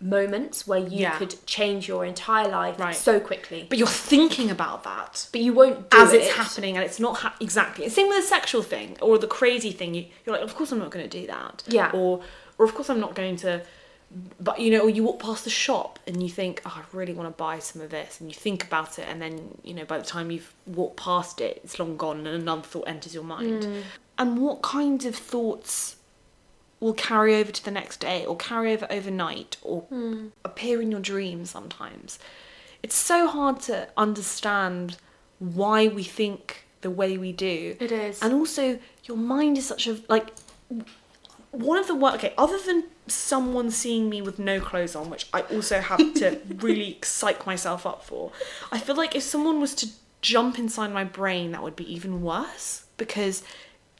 moments 0.01 0.67
where 0.67 0.79
you 0.79 0.99
Yeah. 1.01 1.17
could 1.19 1.35
change 1.47 1.89
your 1.89 2.05
entire 2.05 2.49
life 2.49 2.79
Right. 2.79 2.95
so 2.95 3.19
quickly. 3.19 3.67
But 3.69 3.79
you're 3.79 3.87
thinking 3.89 4.51
about 4.51 4.85
that. 4.85 5.29
But 5.33 5.41
you 5.41 5.53
won't 5.55 5.89
do 5.91 5.97
as 5.99 6.13
it. 6.13 6.23
it's 6.23 6.35
happening 6.37 6.77
and 6.77 6.85
it's 6.85 7.01
not 7.01 7.19
ha- 7.19 7.35
exactly 7.41 7.89
same 7.89 8.09
with 8.09 8.19
the 8.19 8.27
sexual 8.29 8.63
thing 8.63 8.97
or 9.01 9.17
the 9.19 9.27
crazy 9.27 9.73
thing 9.73 9.95
you, 9.95 10.07
you're 10.25 10.35
like 10.37 10.45
of 10.45 10.55
course 10.55 10.71
i'm 10.73 10.79
not 10.79 10.91
going 10.91 11.09
to 11.09 11.21
do 11.21 11.27
that 11.27 11.63
Yeah. 11.67 11.91
or 11.95 12.21
or 12.59 12.65
of 12.67 12.75
course 12.75 12.91
i'm 12.91 13.01
not 13.01 13.15
going 13.15 13.37
to 13.37 13.63
but 14.39 14.61
you 14.61 14.71
know 14.71 14.81
or 14.81 14.91
you 14.91 15.03
walk 15.03 15.19
past 15.19 15.45
the 15.45 15.51
shop 15.51 15.99
and 16.07 16.23
you 16.23 16.29
think 16.29 16.61
oh 16.67 16.75
i 16.77 16.97
really 16.97 17.13
want 17.13 17.27
to 17.29 17.37
buy 17.43 17.59
some 17.59 17.81
of 17.83 17.91
this 17.91 18.21
and 18.21 18.31
you 18.31 18.35
think 18.35 18.65
about 18.65 18.99
it 18.99 19.07
and 19.09 19.21
then 19.21 19.57
you 19.65 19.75
know 19.75 19.85
by 19.85 19.99
the 19.99 20.05
time 20.05 20.31
you've 20.31 20.53
walked 20.67 20.97
past 20.97 21.41
it 21.41 21.61
it's 21.65 21.79
long 21.79 21.97
gone 21.97 22.19
and 22.19 22.29
another 22.29 22.63
thought 22.63 22.87
enters 22.87 23.15
your 23.15 23.25
mind 23.25 23.63
Mm. 23.65 23.83
and 24.19 24.39
what 24.39 24.63
kinds 24.63 25.05
of 25.07 25.15
thoughts 25.17 25.97
will 26.81 26.93
carry 26.95 27.35
over 27.37 27.51
to 27.51 27.65
the 27.65 27.71
next 27.71 28.01
day 28.01 28.25
or 28.27 28.37
carry 28.37 28.73
over 28.73 28.87
overnight 28.91 29.57
or 29.63 29.83
Hmm. 29.83 30.29
appear 30.45 30.81
in 30.83 30.91
your 30.91 31.01
dreams 31.01 31.51
sometimes. 31.51 32.19
It's 32.83 32.95
so 32.97 33.27
hard 33.27 33.61
to 33.63 33.89
understand 33.97 34.97
why 35.39 35.89
we 35.89 36.03
think 36.05 36.65
the 36.83 36.91
way 36.91 37.17
we 37.19 37.33
do. 37.33 37.77
It 37.81 37.91
is. 37.93 38.23
And 38.23 38.33
also, 38.35 38.79
your 39.05 39.17
mind 39.17 39.59
is 39.59 39.67
such 39.67 39.87
a 39.87 39.99
like 40.09 40.29
one 41.51 41.79
of 41.79 41.87
the. 41.87 41.95
Okay, 41.95 42.35
other 42.37 42.59
than 42.59 42.85
someone 43.09 43.71
seeing 43.71 44.09
me 44.11 44.21
with 44.21 44.39
no 44.39 44.61
clothes 44.61 44.95
on, 44.95 45.11
which 45.11 45.27
I 45.33 45.43
also 45.43 45.81
have 45.81 46.15
to 46.15 46.39
really 46.57 46.99
psych 47.03 47.47
myself 47.47 47.87
up 47.87 48.05
for, 48.05 48.33
I 48.71 48.79
feel 48.79 48.97
like 48.97 49.15
if 49.15 49.23
someone 49.23 49.61
was 49.61 49.75
to 49.77 49.89
jump 50.23 50.59
inside 50.59 50.93
my 50.93 51.05
brain, 51.05 51.53
that 51.53 51.63
would 51.63 51.77
be 51.77 51.91
even 51.93 52.23
worse 52.23 52.85
because 52.97 53.43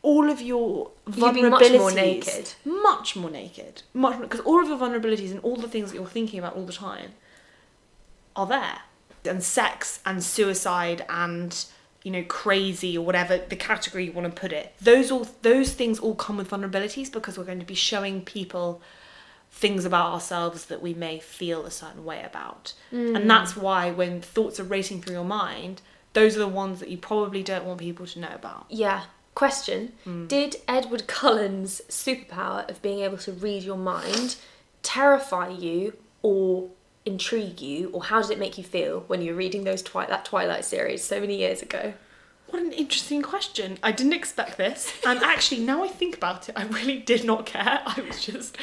all 0.07 0.31
of 0.31 0.41
your 0.41 0.93
You'd 1.13 1.35
be 1.35 1.43
much 1.43 1.73
more 1.73 1.91
naked. 1.91 2.53
much 2.65 3.17
more 3.17 3.29
naked, 3.29 3.83
much 3.93 4.21
because 4.21 4.39
all 4.41 4.63
of 4.63 4.69
your 4.69 4.79
vulnerabilities 4.79 5.33
and 5.33 5.41
all 5.41 5.57
the 5.57 5.67
things 5.67 5.91
that 5.91 5.99
you're 5.99 6.07
thinking 6.07 6.39
about 6.39 6.55
all 6.55 6.65
the 6.65 6.73
time 6.73 7.11
are 8.37 8.47
there. 8.47 8.79
And 9.25 9.43
sex 9.43 9.99
and 10.07 10.23
suicide 10.23 11.05
and 11.09 11.65
you 12.05 12.13
know 12.13 12.23
crazy 12.23 12.97
or 12.97 13.05
whatever 13.05 13.39
the 13.39 13.57
category 13.57 14.05
you 14.05 14.13
want 14.13 14.33
to 14.33 14.41
put 14.41 14.53
it. 14.53 14.75
Those 14.81 15.11
all 15.11 15.27
those 15.43 15.73
things 15.75 15.99
all 15.99 16.15
come 16.15 16.37
with 16.37 16.51
vulnerabilities 16.51 17.11
because 17.11 17.37
we're 17.37 17.43
going 17.43 17.59
to 17.59 17.67
be 17.67 17.75
showing 17.75 18.23
people 18.23 18.81
things 19.51 19.85
about 19.85 20.13
ourselves 20.13 20.67
that 20.67 20.81
we 20.81 20.95
may 20.95 21.19
feel 21.19 21.67
a 21.67 21.71
certain 21.73 22.05
way 22.05 22.23
about. 22.23 22.75
And 22.93 23.17
mm. 23.17 23.27
that's 23.27 23.57
why 23.57 23.91
when 23.91 24.21
thoughts 24.21 24.61
are 24.61 24.65
racing 24.65 25.03
through 25.03 25.15
your 25.15 25.25
mind, 25.25 25.83
those 26.13 26.37
are 26.37 26.41
the 26.41 26.49
ones 26.49 26.79
that 26.79 26.91
you 26.91 26.99
probably 26.99 27.43
don't 27.43 27.65
want 27.65 27.81
people 27.81 28.07
to 28.07 28.21
know 28.21 28.33
about. 28.33 28.67
Yeah. 28.69 29.05
Question 29.37 29.93
Hmm. 30.05 30.27
Did 30.27 30.57
Edward 30.67 31.07
Cullen's 31.07 31.83
superpower 31.89 32.69
of 32.71 32.81
being 32.81 33.01
able 33.01 33.19
to 33.19 33.33
read 33.33 33.63
your 33.63 33.77
mind 33.77 34.37
terrify 34.83 35.51
you 35.51 35.93
or 36.23 36.71
intrigue 37.05 37.61
you, 37.61 37.91
or 37.91 38.05
how 38.05 38.23
did 38.23 38.31
it 38.31 38.39
make 38.39 38.57
you 38.57 38.65
feel 38.65 39.01
when 39.09 39.21
you 39.21 39.33
were 39.33 39.39
reading 39.39 39.65
those 39.65 39.83
twi- 39.83 40.07
that 40.07 40.25
Twilight 40.25 40.65
series 40.65 41.05
so 41.05 41.21
many 41.21 41.37
years 41.37 41.61
ago? 41.61 41.93
What 42.49 42.63
an 42.63 42.73
interesting 42.73 43.21
question. 43.23 43.79
I 43.83 43.93
didn't 43.93 44.15
expect 44.15 44.57
this. 44.57 44.93
And 45.07 45.23
actually, 45.23 45.61
now 45.61 45.85
I 45.85 45.89
think 45.89 46.17
about 46.17 46.49
it, 46.49 46.55
I 46.57 46.65
really 46.65 46.99
did 46.99 47.23
not 47.25 47.45
care. 47.45 47.83
I 47.87 48.01
was 48.09 48.25
just. 48.25 48.57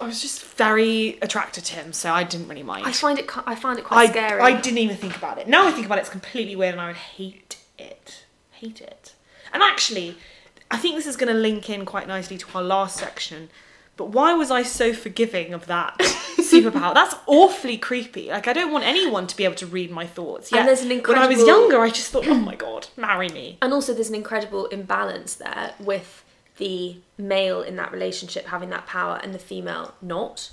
I 0.00 0.06
was 0.06 0.20
just 0.20 0.44
very 0.44 1.16
attracted 1.22 1.64
to 1.66 1.74
him, 1.74 1.92
so 1.94 2.12
I 2.12 2.22
didn't 2.24 2.48
really 2.48 2.62
mind. 2.62 2.86
I 2.86 2.92
find 2.92 3.18
it. 3.18 3.30
I 3.46 3.54
find 3.54 3.78
it 3.78 3.84
quite 3.84 4.08
I, 4.08 4.12
scary. 4.12 4.42
I 4.42 4.60
didn't 4.60 4.78
even 4.78 4.96
think 4.96 5.16
about 5.16 5.38
it. 5.38 5.48
Now 5.48 5.66
I 5.66 5.70
think 5.70 5.86
about 5.86 5.98
it, 5.98 6.02
it's 6.02 6.10
completely 6.10 6.54
weird 6.56 6.72
and 6.72 6.80
I 6.82 6.88
would 6.88 6.96
hate 6.96 7.58
it. 7.78 8.24
Hate 8.50 8.80
it. 8.82 9.14
And 9.56 9.62
actually, 9.62 10.18
I 10.70 10.76
think 10.76 10.96
this 10.96 11.06
is 11.06 11.16
going 11.16 11.32
to 11.32 11.40
link 11.40 11.70
in 11.70 11.86
quite 11.86 12.06
nicely 12.06 12.36
to 12.36 12.46
our 12.54 12.62
last 12.62 12.98
section. 12.98 13.48
But 13.96 14.10
why 14.10 14.34
was 14.34 14.50
I 14.50 14.62
so 14.62 14.92
forgiving 14.92 15.54
of 15.54 15.64
that 15.64 15.96
superpower? 16.36 16.92
That's 16.92 17.14
awfully 17.26 17.78
creepy. 17.78 18.28
Like, 18.28 18.46
I 18.48 18.52
don't 18.52 18.70
want 18.70 18.84
anyone 18.84 19.26
to 19.26 19.34
be 19.34 19.44
able 19.44 19.54
to 19.54 19.66
read 19.66 19.90
my 19.90 20.06
thoughts. 20.06 20.52
And 20.52 20.58
Yeah. 20.58 20.66
there's 20.66 20.82
an 20.82 20.90
When 20.90 21.16
I 21.16 21.26
was 21.26 21.38
younger, 21.38 21.80
I 21.80 21.88
just 21.88 22.10
thought, 22.10 22.26
oh 22.28 22.34
my 22.34 22.54
god, 22.54 22.88
marry 22.98 23.30
me. 23.30 23.56
And 23.62 23.72
also, 23.72 23.94
there's 23.94 24.10
an 24.10 24.14
incredible 24.14 24.66
imbalance 24.66 25.32
there 25.32 25.72
with 25.80 26.22
the 26.58 26.96
male 27.16 27.62
in 27.62 27.76
that 27.76 27.90
relationship 27.90 28.48
having 28.48 28.68
that 28.68 28.86
power 28.86 29.18
and 29.22 29.32
the 29.32 29.38
female 29.38 29.94
not. 30.02 30.50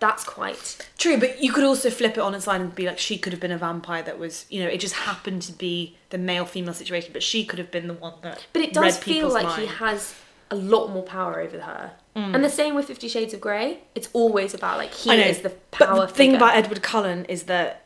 That's 0.00 0.24
quite. 0.24 0.88
True, 0.98 1.18
but 1.18 1.42
you 1.42 1.52
could 1.52 1.64
also 1.64 1.88
flip 1.88 2.12
it 2.12 2.18
on 2.18 2.34
its 2.34 2.44
side 2.44 2.60
and 2.60 2.74
be 2.74 2.86
like, 2.86 2.98
she 2.98 3.16
could 3.16 3.32
have 3.32 3.40
been 3.40 3.52
a 3.52 3.58
vampire 3.58 4.02
that 4.02 4.18
was, 4.18 4.44
you 4.50 4.62
know, 4.62 4.68
it 4.68 4.80
just 4.80 4.94
happened 4.94 5.42
to 5.42 5.52
be 5.52 5.96
the 6.10 6.18
male 6.18 6.44
female 6.44 6.74
situation, 6.74 7.10
but 7.12 7.22
she 7.22 7.44
could 7.44 7.58
have 7.58 7.70
been 7.70 7.86
the 7.86 7.94
one 7.94 8.14
that. 8.22 8.46
But 8.52 8.62
it 8.62 8.72
does 8.72 8.98
feel 8.98 9.28
like 9.32 9.58
he 9.58 9.66
has 9.66 10.14
a 10.50 10.56
lot 10.56 10.90
more 10.90 11.02
power 11.02 11.40
over 11.40 11.60
her. 11.60 11.92
Mm. 12.16 12.34
And 12.34 12.44
the 12.44 12.50
same 12.50 12.74
with 12.74 12.86
Fifty 12.86 13.08
Shades 13.08 13.34
of 13.34 13.40
Grey. 13.40 13.78
It's 13.94 14.08
always 14.12 14.54
about 14.54 14.78
like 14.78 14.92
he 14.92 15.10
is 15.12 15.40
the 15.40 15.50
power 15.50 15.96
But 15.96 16.06
the 16.08 16.12
thing 16.12 16.30
figure. 16.32 16.36
about 16.36 16.56
Edward 16.56 16.82
Cullen 16.82 17.24
is 17.26 17.44
that 17.44 17.84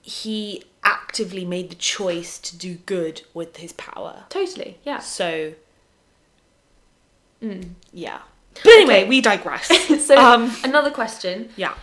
he 0.00 0.64
actively 0.82 1.44
made 1.44 1.70
the 1.70 1.76
choice 1.76 2.38
to 2.38 2.56
do 2.56 2.74
good 2.74 3.22
with 3.34 3.58
his 3.58 3.72
power. 3.74 4.24
Totally, 4.30 4.78
yeah. 4.84 4.98
So, 4.98 5.52
yeah. 7.92 8.22
But 8.54 8.66
anyway, 8.66 9.00
Okay. 9.00 9.08
we 9.08 9.20
digress. 9.20 9.66
so 10.06 10.16
um, 10.16 10.54
another 10.64 10.90
question: 10.90 11.50
yeah. 11.56 11.74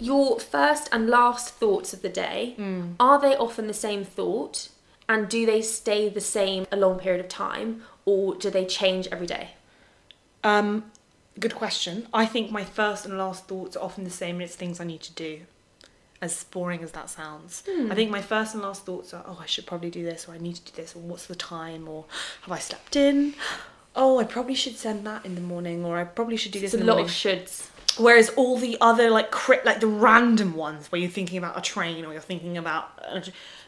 Your 0.00 0.38
first 0.38 0.88
and 0.92 1.08
last 1.10 1.54
thoughts 1.54 1.92
of 1.92 2.02
the 2.02 2.08
day 2.08 2.54
Hmm. 2.56 2.92
are 3.00 3.20
they 3.20 3.34
often 3.36 3.66
the 3.66 3.74
same 3.74 4.04
thought, 4.04 4.68
and 5.08 5.28
do 5.28 5.44
they 5.44 5.60
stay 5.62 6.08
the 6.08 6.20
same 6.20 6.66
a 6.70 6.76
long 6.76 6.98
period 7.00 7.20
of 7.20 7.28
time, 7.28 7.82
or 8.04 8.34
do 8.36 8.48
they 8.50 8.64
change 8.64 9.08
every 9.10 9.26
day? 9.26 9.50
Um, 10.44 10.84
good 11.40 11.54
question. 11.56 12.06
I 12.14 12.26
think 12.26 12.50
my 12.52 12.64
first 12.64 13.06
and 13.06 13.18
last 13.18 13.48
thoughts 13.48 13.76
are 13.76 13.82
often 13.84 14.04
the 14.04 14.10
same, 14.10 14.36
and 14.36 14.42
it's 14.42 14.54
things 14.54 14.80
I 14.80 14.84
need 14.84 15.02
to 15.02 15.12
do. 15.12 15.40
As 16.20 16.44
boring 16.44 16.82
as 16.82 16.92
that 16.92 17.10
sounds, 17.10 17.62
I 17.90 17.94
think 17.94 18.10
my 18.10 18.22
first 18.22 18.52
and 18.54 18.62
last 18.62 18.84
thoughts 18.84 19.14
are, 19.14 19.24
oh, 19.26 19.38
I 19.40 19.46
should 19.46 19.66
probably 19.66 19.90
do 19.90 20.04
this, 20.04 20.28
or 20.28 20.32
I 20.32 20.38
need 20.38 20.56
to 20.56 20.64
do 20.72 20.72
this, 20.80 20.94
or 20.96 21.00
what's 21.00 21.26
the 21.26 21.36
time, 21.36 21.86
or 21.88 22.04
have 22.42 22.52
I 22.52 22.58
slept 22.58 22.96
in? 22.96 23.34
Oh, 24.00 24.20
I 24.20 24.24
probably 24.24 24.54
should 24.54 24.76
send 24.76 25.04
that 25.08 25.26
in 25.26 25.34
the 25.34 25.40
morning, 25.40 25.84
or 25.84 25.98
I 25.98 26.04
probably 26.04 26.36
should 26.36 26.52
do 26.52 26.60
this 26.60 26.72
It's 26.72 26.80
a 26.80 26.86
lot 26.86 26.98
morning. 26.98 27.06
of 27.06 27.10
shoulds. 27.10 27.68
Whereas 27.98 28.28
all 28.30 28.56
the 28.56 28.78
other 28.80 29.10
like 29.10 29.32
crit, 29.32 29.66
like 29.66 29.80
the 29.80 29.88
random 29.88 30.54
ones 30.54 30.90
where 30.92 31.00
you're 31.00 31.10
thinking 31.10 31.36
about 31.36 31.58
a 31.58 31.60
train 31.60 32.04
or 32.04 32.12
you're 32.12 32.22
thinking 32.22 32.56
about 32.56 32.96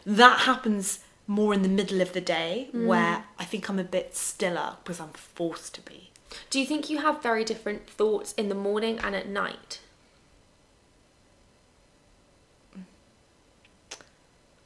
that 0.06 0.40
happens 0.40 1.00
more 1.26 1.52
in 1.52 1.62
the 1.62 1.68
middle 1.68 2.00
of 2.00 2.12
the 2.12 2.20
day 2.20 2.68
mm. 2.72 2.86
where 2.86 3.24
I 3.40 3.44
think 3.44 3.68
I'm 3.68 3.80
a 3.80 3.84
bit 3.84 4.14
stiller 4.14 4.76
because 4.84 5.00
I'm 5.00 5.10
forced 5.10 5.74
to 5.74 5.80
be. 5.80 6.10
Do 6.48 6.60
you 6.60 6.66
think 6.66 6.88
you 6.88 6.98
have 6.98 7.20
very 7.20 7.44
different 7.44 7.88
thoughts 7.90 8.32
in 8.34 8.48
the 8.48 8.54
morning 8.54 9.00
and 9.02 9.16
at 9.16 9.28
night? 9.28 9.80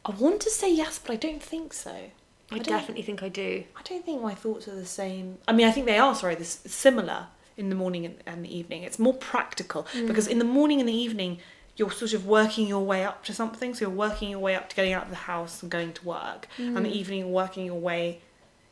I 0.04 0.10
want 0.10 0.42
to 0.42 0.50
say 0.50 0.70
yes, 0.70 0.98
but 0.98 1.12
I 1.12 1.16
don't 1.16 1.42
think 1.42 1.72
so. 1.72 2.10
I, 2.50 2.56
don't- 2.56 2.66
definitely 2.66 3.02
think 3.02 3.22
I 3.22 3.28
do. 3.28 3.64
I 3.76 3.82
don't 3.82 4.04
think 4.04 4.22
my 4.22 4.34
thoughts 4.34 4.68
are 4.68 4.74
the 4.74 4.86
same. 4.86 5.38
I 5.48 5.52
mean, 5.52 5.66
I 5.66 5.70
think 5.70 5.86
they 5.86 5.98
are. 5.98 6.14
Sorry, 6.14 6.34
this 6.34 6.60
similar 6.66 7.28
in 7.56 7.68
the 7.68 7.74
morning 7.74 8.04
and, 8.04 8.16
and 8.26 8.44
the 8.44 8.56
evening. 8.56 8.82
It's 8.82 8.98
more 8.98 9.14
practical 9.14 9.84
mm. 9.92 10.06
because 10.06 10.26
in 10.26 10.38
the 10.38 10.44
morning 10.44 10.80
and 10.80 10.88
the 10.88 10.94
evening, 10.94 11.38
you're 11.76 11.90
sort 11.90 12.12
of 12.12 12.26
working 12.26 12.66
your 12.66 12.84
way 12.84 13.04
up 13.04 13.24
to 13.24 13.32
something. 13.32 13.74
So 13.74 13.82
you're 13.82 13.90
working 13.90 14.30
your 14.30 14.38
way 14.38 14.54
up 14.54 14.68
to 14.68 14.76
getting 14.76 14.92
out 14.92 15.04
of 15.04 15.10
the 15.10 15.16
house 15.16 15.62
and 15.62 15.70
going 15.70 15.92
to 15.94 16.04
work. 16.04 16.48
And 16.58 16.76
the 16.76 16.80
mm. 16.82 16.92
evening, 16.92 17.18
you're 17.20 17.28
working 17.28 17.66
your 17.66 17.80
way, 17.80 18.20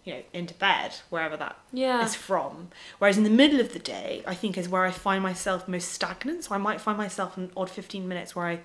you 0.04 0.14
know, 0.14 0.22
into 0.32 0.54
bed, 0.54 0.94
wherever 1.10 1.36
that 1.36 1.56
is 1.72 1.80
Yeah. 1.80 2.06
from. 2.06 2.68
Whereas 2.98 3.18
in 3.18 3.24
the 3.24 3.30
middle 3.30 3.60
of 3.60 3.72
the 3.72 3.78
day, 3.78 4.22
I 4.26 4.34
think 4.34 4.56
is 4.56 4.68
where 4.68 4.84
I 4.84 4.90
find 4.90 5.22
myself 5.22 5.66
most 5.66 5.88
stagnant. 5.88 6.44
So 6.44 6.54
I 6.54 6.58
might 6.58 6.80
find 6.80 6.96
myself 6.96 7.36
an 7.36 7.50
odd 7.56 7.70
15 7.70 8.06
minutes 8.06 8.36
where 8.36 8.46
I 8.46 8.60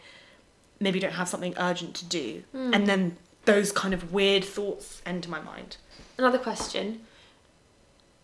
maybe 0.80 1.00
don't 1.00 1.14
have 1.14 1.28
something 1.28 1.56
urgent 1.58 1.96
to 1.96 2.06
do. 2.06 2.44
Mm. 2.56 2.76
And 2.76 2.88
then 2.88 3.18
those 3.48 3.72
kind 3.72 3.94
of 3.94 4.12
weird 4.12 4.44
thoughts 4.44 5.02
enter 5.06 5.30
my 5.30 5.40
mind. 5.40 5.78
Another 6.18 6.38
question. 6.38 7.02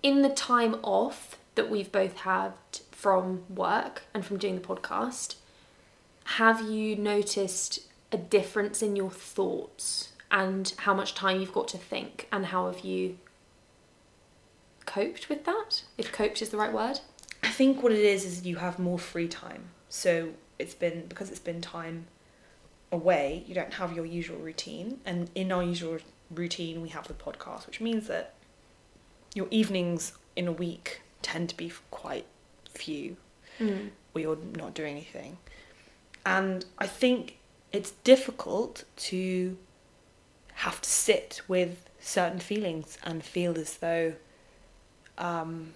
In 0.04 0.22
the 0.22 0.30
time 0.30 0.76
off 0.84 1.38
that 1.56 1.72
we've 1.72 1.92
both 1.92 2.18
had 2.18 2.52
from 2.92 3.44
work 3.50 4.04
and 4.14 4.26
from 4.26 4.38
doing 4.38 4.56
the 4.56 4.62
podcast, 4.62 5.36
have 6.26 6.70
you 6.70 6.98
noticed 6.98 7.80
a 8.12 8.18
difference 8.18 8.82
in 8.82 8.98
your 8.98 9.10
thoughts 9.10 10.12
and 10.30 10.74
how 10.80 10.94
much 10.94 11.16
time 11.16 11.40
you've 11.40 11.54
got 11.54 11.70
to 11.70 11.78
think 11.78 12.28
and 12.30 12.48
how 12.48 12.70
have 12.70 12.82
you 12.82 13.18
coped 14.86 15.30
with 15.30 15.46
that? 15.46 15.84
If 15.98 16.12
coped 16.12 16.42
is 16.42 16.50
the 16.50 16.58
right 16.58 16.74
word? 16.74 17.00
I 17.42 17.50
think 17.50 17.82
what 17.82 17.94
it 17.94 18.04
is 18.04 18.26
is 18.26 18.46
you 18.46 18.58
have 18.58 18.78
more 18.78 19.00
free 19.00 19.30
time. 19.30 19.70
So 19.88 20.32
it's 20.60 20.74
been 20.74 21.06
because 21.08 21.30
it's 21.30 21.40
been 21.40 21.62
time 21.62 22.08
away, 22.94 23.44
you 23.48 23.54
don't 23.54 23.74
have 23.74 23.94
your 23.94 24.06
usual 24.06 24.38
routine. 24.38 25.00
And 25.06 25.30
in 25.36 25.52
our 25.52 25.64
usual 25.64 25.98
routine, 26.32 26.82
we 26.82 26.90
have 26.90 27.08
the 27.08 27.14
podcast, 27.14 27.66
which 27.68 27.82
means 27.82 28.08
that 28.08 28.34
your 29.34 29.48
evenings 29.52 30.14
in 30.36 30.48
a 30.48 30.52
week 30.52 31.02
tend 31.22 31.50
to 31.50 31.58
be 31.58 31.72
quite 31.92 32.26
few 32.74 33.18
Mm. 33.60 33.92
where 34.14 34.24
you're 34.24 34.38
not 34.56 34.74
doing 34.74 34.92
anything. 34.92 35.38
And 36.26 36.66
I 36.80 36.88
think 36.88 37.38
it's 37.72 37.92
difficult 38.04 38.84
to 39.12 39.58
have 40.56 40.82
to 40.82 40.90
sit 40.90 41.42
with 41.48 41.88
certain 42.00 42.40
feelings 42.40 42.98
and 43.04 43.24
feel 43.24 43.58
as 43.60 43.78
though 43.78 44.14
um, 45.20 45.74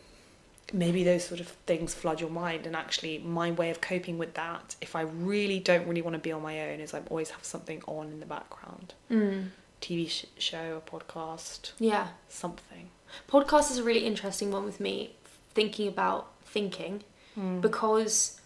maybe 0.73 1.03
those 1.03 1.23
sort 1.23 1.39
of 1.39 1.47
things 1.65 1.93
flood 1.93 2.19
your 2.19 2.29
mind. 2.29 2.65
And 2.65 2.75
actually, 2.75 3.19
my 3.19 3.51
way 3.51 3.69
of 3.69 3.79
coping 3.81 4.17
with 4.17 4.33
that, 4.33 4.75
if 4.81 4.95
I 4.95 5.01
really 5.01 5.59
don't 5.59 5.87
really 5.87 6.01
want 6.01 6.15
to 6.15 6.19
be 6.19 6.31
on 6.31 6.41
my 6.41 6.59
own, 6.69 6.79
is 6.79 6.93
I 6.93 7.01
always 7.09 7.29
have 7.31 7.43
something 7.45 7.81
on 7.87 8.07
in 8.07 8.19
the 8.19 8.25
background 8.25 8.93
Mm. 9.09 9.49
TV 9.81 10.07
sh- 10.09 10.25
show, 10.37 10.81
a 10.85 10.89
podcast, 10.89 11.71
Yeah. 11.79 12.07
something. 12.29 12.89
Podcast 13.29 13.71
is 13.71 13.77
a 13.77 13.83
really 13.83 14.05
interesting 14.05 14.51
one 14.51 14.65
with 14.65 14.79
me, 14.79 15.15
thinking 15.53 15.87
about 15.87 16.31
thinking, 16.45 17.03
because 17.61 18.41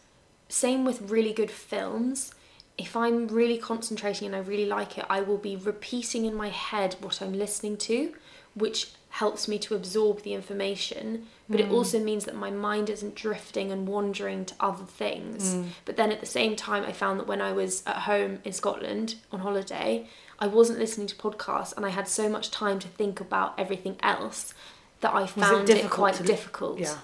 same 0.49 0.83
with 0.85 1.01
really 1.09 1.31
good 1.33 1.49
films. 1.51 2.33
If 2.77 2.95
I'm 2.95 3.27
really 3.27 3.57
concentrating 3.57 4.27
and 4.27 4.35
I 4.35 4.39
really 4.39 4.65
like 4.65 4.97
it, 4.97 5.05
I 5.09 5.21
will 5.21 5.37
be 5.37 5.55
repeating 5.55 6.25
in 6.25 6.33
my 6.35 6.49
head 6.49 6.95
what 6.99 7.21
I'm 7.21 7.33
listening 7.33 7.77
to, 7.77 8.13
which 8.53 8.91
helps 9.11 9.47
me 9.47 9.59
to 9.59 9.75
absorb 9.75 10.23
the 10.23 10.33
information, 10.33 11.27
but 11.49 11.59
it 11.59 11.67
hmm. 11.67 11.73
also 11.73 11.99
means 11.99 12.23
that 12.23 12.35
my 12.35 12.49
mind 12.49 12.89
isn't 12.89 13.13
drifting 13.13 13.69
and 13.69 13.85
wandering 13.85 14.45
to 14.45 14.55
other 14.59 14.85
things. 14.85 15.53
Hmm. 15.53 15.63
But 15.83 15.97
then 15.97 16.11
at 16.13 16.21
the 16.21 16.25
same 16.25 16.55
time, 16.55 16.83
I 16.85 16.93
found 16.93 17.19
that 17.19 17.27
when 17.27 17.41
I 17.41 17.51
was 17.51 17.83
at 17.85 17.97
home 17.97 18.39
in 18.45 18.53
Scotland 18.53 19.15
on 19.31 19.41
holiday, 19.41 20.07
I 20.39 20.47
wasn't 20.47 20.79
listening 20.79 21.07
to 21.07 21.15
podcasts 21.15 21.75
and 21.75 21.85
I 21.85 21.89
had 21.89 22.07
so 22.07 22.29
much 22.29 22.51
time 22.51 22.79
to 22.79 22.87
think 22.87 23.19
about 23.19 23.59
everything 23.59 23.97
else 24.01 24.53
that 25.01 25.13
I 25.13 25.27
found 25.27 25.69
it, 25.69 25.75
difficult 25.75 25.91
quite 25.91 26.15
to- 26.15 26.23
difficult. 26.23 26.79
Yeah. 26.79 26.95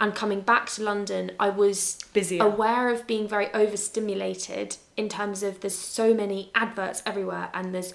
And 0.00 0.14
coming 0.14 0.40
back 0.40 0.68
to 0.70 0.82
London, 0.82 1.30
I 1.38 1.48
was 1.48 1.98
Busier. 2.12 2.42
aware 2.42 2.90
of 2.90 3.06
being 3.06 3.26
very 3.26 3.52
overstimulated 3.54 4.76
in 4.96 5.08
terms 5.08 5.42
of 5.42 5.60
there's 5.60 5.78
so 5.78 6.12
many 6.12 6.50
adverts 6.54 7.02
everywhere 7.06 7.50
and 7.54 7.74
there's 7.74 7.94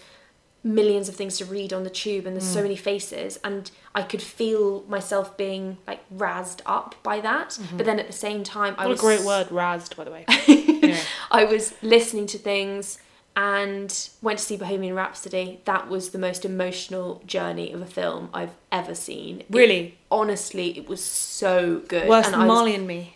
millions 0.64 1.10
of 1.10 1.16
things 1.16 1.38
to 1.40 1.46
read 1.46 1.74
on 1.74 1.84
the 1.84 1.90
tube 1.90 2.26
and 2.28 2.36
there's 2.36 2.48
Mm. 2.50 2.54
so 2.54 2.62
many 2.62 2.76
faces 2.76 3.40
and 3.44 3.72
I 3.96 4.04
could 4.04 4.22
feel 4.22 4.84
myself 4.88 5.36
being 5.36 5.78
like 5.88 6.02
razzed 6.16 6.62
up 6.68 6.96
by 7.02 7.20
that. 7.22 7.58
But 7.76 7.86
then 7.88 8.00
at 8.00 8.06
the 8.08 8.14
same 8.14 8.44
time 8.44 8.76
I 8.78 8.82
Mm-hmm. 8.86 8.90
What 8.90 8.98
a 8.98 9.02
great 9.02 9.22
word, 9.26 9.48
razzed, 9.50 9.96
by 9.96 10.04
the 10.04 10.12
way. 10.12 10.26
anyway. 10.48 11.00
I 11.32 11.46
was 11.46 11.74
listening 11.82 12.28
to 12.28 12.38
things 12.38 13.00
and 13.36 14.10
went 14.22 14.38
to 14.40 14.46
see 14.46 14.58
Bohemian 14.58 14.94
Rhapsody. 14.94 15.62
That 15.66 15.88
was 15.90 16.10
the 16.12 16.20
most 16.20 16.46
emotional 16.46 17.24
journey 17.26 17.72
of 17.72 17.82
a 17.82 17.86
film 17.86 18.30
I've 18.34 18.56
ever 18.72 18.94
seen. 18.94 19.40
It- 19.40 19.46
Really? 19.50 19.98
honestly, 20.12 20.78
it 20.78 20.88
was 20.88 21.04
so 21.04 21.82
good. 21.88 22.08
Worse 22.08 22.26
And 22.28 22.36
than 22.36 22.48
Marley 22.48 22.76
and 22.76 22.86
me. 22.86 23.16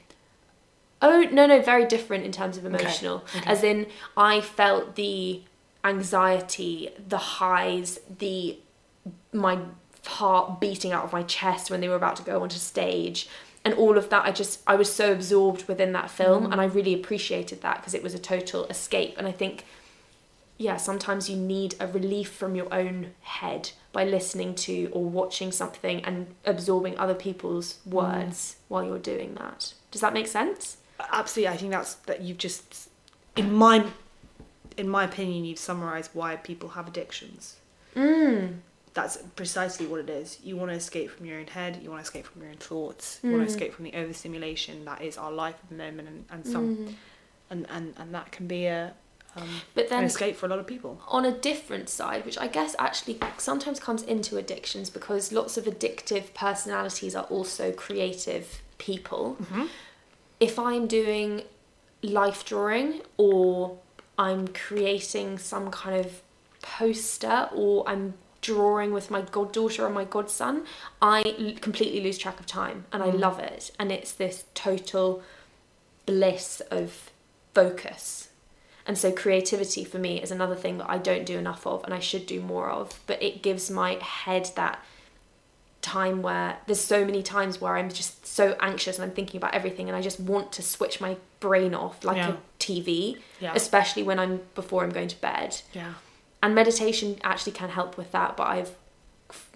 Oh 1.01 1.21
no, 1.31 1.45
no, 1.45 1.61
very 1.61 1.85
different 1.85 2.23
in 2.25 2.31
terms 2.31 2.57
of 2.57 2.65
Okay, 2.65 2.73
emotional. 2.81 3.17
okay. 3.35 3.43
As 3.45 3.63
in, 3.63 3.85
I 4.17 4.41
felt 4.41 4.95
the 4.95 5.41
anxiety, 5.85 6.89
the 7.07 7.17
highs, 7.17 7.99
the 8.19 8.57
my 9.31 9.59
heart 10.05 10.59
beating 10.59 10.91
out 10.91 11.03
of 11.03 11.13
my 11.13 11.23
chest 11.23 11.71
when 11.71 11.79
they 11.81 11.87
were 11.87 11.95
about 11.95 12.15
to 12.17 12.23
go 12.23 12.41
onto 12.43 12.57
stage, 12.57 13.29
and 13.63 13.73
all 13.75 13.97
of 13.97 14.09
that. 14.09 14.25
I 14.25 14.31
just 14.31 14.61
I 14.67 14.75
was 14.75 14.91
so 14.91 15.11
absorbed 15.11 15.67
within 15.67 15.93
that 15.93 16.09
film, 16.09 16.47
mm. 16.47 16.51
and 16.51 16.59
I 16.59 16.65
really 16.65 16.93
appreciated 16.93 17.61
that 17.61 17.77
because 17.77 17.93
it 17.93 18.03
was 18.03 18.13
a 18.13 18.19
total 18.19 18.65
escape. 18.65 19.15
And 19.17 19.27
I 19.27 19.31
think, 19.31 19.63
yeah, 20.57 20.77
sometimes 20.77 21.29
you 21.29 21.37
need 21.37 21.75
a 21.79 21.87
relief 21.87 22.31
from 22.31 22.55
your 22.55 22.73
own 22.73 23.11
head 23.21 23.71
by 23.91 24.03
listening 24.03 24.55
to 24.55 24.89
or 24.91 25.05
watching 25.05 25.51
something 25.51 26.03
and 26.03 26.27
absorbing 26.45 26.97
other 26.97 27.15
people's 27.15 27.79
mm. 27.87 27.93
words 27.93 28.57
while 28.67 28.83
you're 28.83 28.99
doing 28.99 29.35
that. 29.35 29.73
Does 29.91 30.01
that 30.01 30.13
make 30.13 30.27
sense? 30.27 30.77
Absolutely, 31.11 31.53
I 31.53 31.57
think 31.57 31.71
that's 31.71 31.93
that 32.05 32.21
you've 32.21 32.37
just, 32.37 32.89
in 33.35 33.53
my, 33.53 33.85
in 34.77 34.87
my 34.89 35.03
opinion, 35.03 35.45
you've 35.45 35.59
summarised 35.59 36.11
why 36.13 36.35
people 36.35 36.69
have 36.69 36.87
addictions. 36.87 37.55
Mm. 37.95 38.59
That's 38.93 39.17
precisely 39.35 39.85
what 39.87 39.99
it 39.99 40.09
is. 40.09 40.37
You 40.43 40.55
want 40.57 40.71
to 40.71 40.77
escape 40.77 41.09
from 41.11 41.25
your 41.25 41.39
own 41.39 41.47
head. 41.47 41.79
You 41.83 41.89
want 41.89 42.01
to 42.01 42.07
escape 42.07 42.25
from 42.25 42.41
your 42.41 42.51
own 42.51 42.57
thoughts. 42.57 43.19
You 43.23 43.31
want 43.31 43.43
Mm. 43.43 43.47
to 43.47 43.51
escape 43.53 43.73
from 43.73 43.83
the 43.85 43.93
overstimulation 43.93 44.85
that 44.85 45.01
is 45.01 45.17
our 45.17 45.31
life 45.31 45.55
at 45.63 45.69
the 45.69 45.75
moment, 45.75 46.07
and, 46.07 46.25
and 46.29 46.45
some, 46.47 46.77
Mm. 46.77 46.93
and, 47.49 47.67
and 47.69 47.93
and 47.97 48.13
that 48.13 48.31
can 48.31 48.47
be 48.47 48.65
a 48.67 48.93
um, 49.37 49.49
But 49.73 49.85
an 49.85 49.89
then 49.89 50.03
escape 50.05 50.37
for 50.37 50.45
a 50.45 50.49
lot 50.49 50.59
of 50.59 50.65
people. 50.67 51.01
on 51.09 51.25
a 51.25 51.31
different 51.31 51.89
side, 51.89 52.25
which 52.25 52.37
I 52.37 52.47
guess 52.47 52.73
actually 52.79 53.19
sometimes 53.37 53.81
comes 53.81 54.01
into 54.01 54.37
addictions 54.37 54.89
because 54.89 55.33
lots 55.33 55.57
of 55.57 55.65
addictive 55.65 56.33
personalities 56.33 57.15
are 57.17 57.25
also 57.25 57.73
creative 57.73 58.61
people. 58.77 59.37
If 60.39 60.57
I'm 60.57 60.87
doing 60.87 61.43
life 62.01 62.45
drawing 62.45 63.01
or 63.17 63.77
I'm 64.17 64.47
creating 64.49 65.37
some 65.39 65.71
kind 65.71 66.05
of 66.05 66.21
poster 66.61 67.49
or 67.53 67.87
I'm 67.87 68.13
drawing 68.41 68.91
with 68.93 69.09
my 69.09 69.21
goddaughter 69.21 69.85
or 69.85 69.89
my 69.89 70.05
godson, 70.05 70.65
I 71.01 71.21
l- 71.39 71.53
completely 71.59 71.99
lose 72.01 72.17
track 72.17 72.39
of 72.39 72.45
time 72.45 72.85
and 72.93 73.01
I 73.01 73.07
Mm. 73.07 73.19
love 73.19 73.39
it. 73.39 73.71
And 73.79 73.91
it's 73.91 74.11
this 74.11 74.43
total 74.53 75.23
bliss 76.05 76.61
of 76.71 77.09
focus. 77.53 78.29
And 78.87 78.97
so 78.97 79.11
creativity 79.11 79.83
for 79.83 79.97
me 79.97 80.21
is 80.21 80.29
another 80.29 80.55
thing 80.55 80.77
that 80.77 80.87
I 80.89 80.99
don't 80.99 81.25
do 81.25 81.37
enough 81.39 81.65
of 81.65 81.83
and 81.85 81.93
I 81.93 81.99
should 81.99 82.27
do 82.27 82.39
more 82.39 82.69
of. 82.69 82.99
But 83.07 83.21
it 83.23 83.41
gives 83.41 83.71
my 83.71 83.93
head 83.95 84.51
that 84.55 84.79
time 85.81 86.21
where 86.21 86.57
there's 86.67 86.81
so 86.81 87.03
many 87.05 87.21
times 87.23 87.59
where 87.61 87.75
I'm 87.77 87.89
just 87.89 88.25
so 88.27 88.55
anxious 88.59 88.97
and 88.97 89.05
I'm 89.09 89.15
thinking 89.15 89.37
about 89.39 89.53
everything 89.55 89.87
and 89.87 89.95
I 89.95 90.01
just 90.01 90.19
want 90.19 90.51
to 90.53 90.61
switch 90.61 90.99
my 91.01 91.17
brain 91.39 91.73
off 91.73 92.03
like 92.03 92.17
Yeah. 92.17 92.33
a 92.33 92.37
TV, 92.65 93.17
Yeah. 93.39 93.53
especially 93.55 94.03
when 94.03 94.19
I'm 94.19 94.41
before 94.55 94.83
I'm 94.83 94.89
going 94.91 95.07
to 95.09 95.21
bed. 95.21 95.61
Yeah. 95.73 95.93
And 96.43 96.53
meditation 96.55 97.17
actually 97.23 97.53
can 97.53 97.69
help 97.69 97.97
with 97.97 98.11
that, 98.11 98.35
but 98.37 98.47
I've 98.47 98.71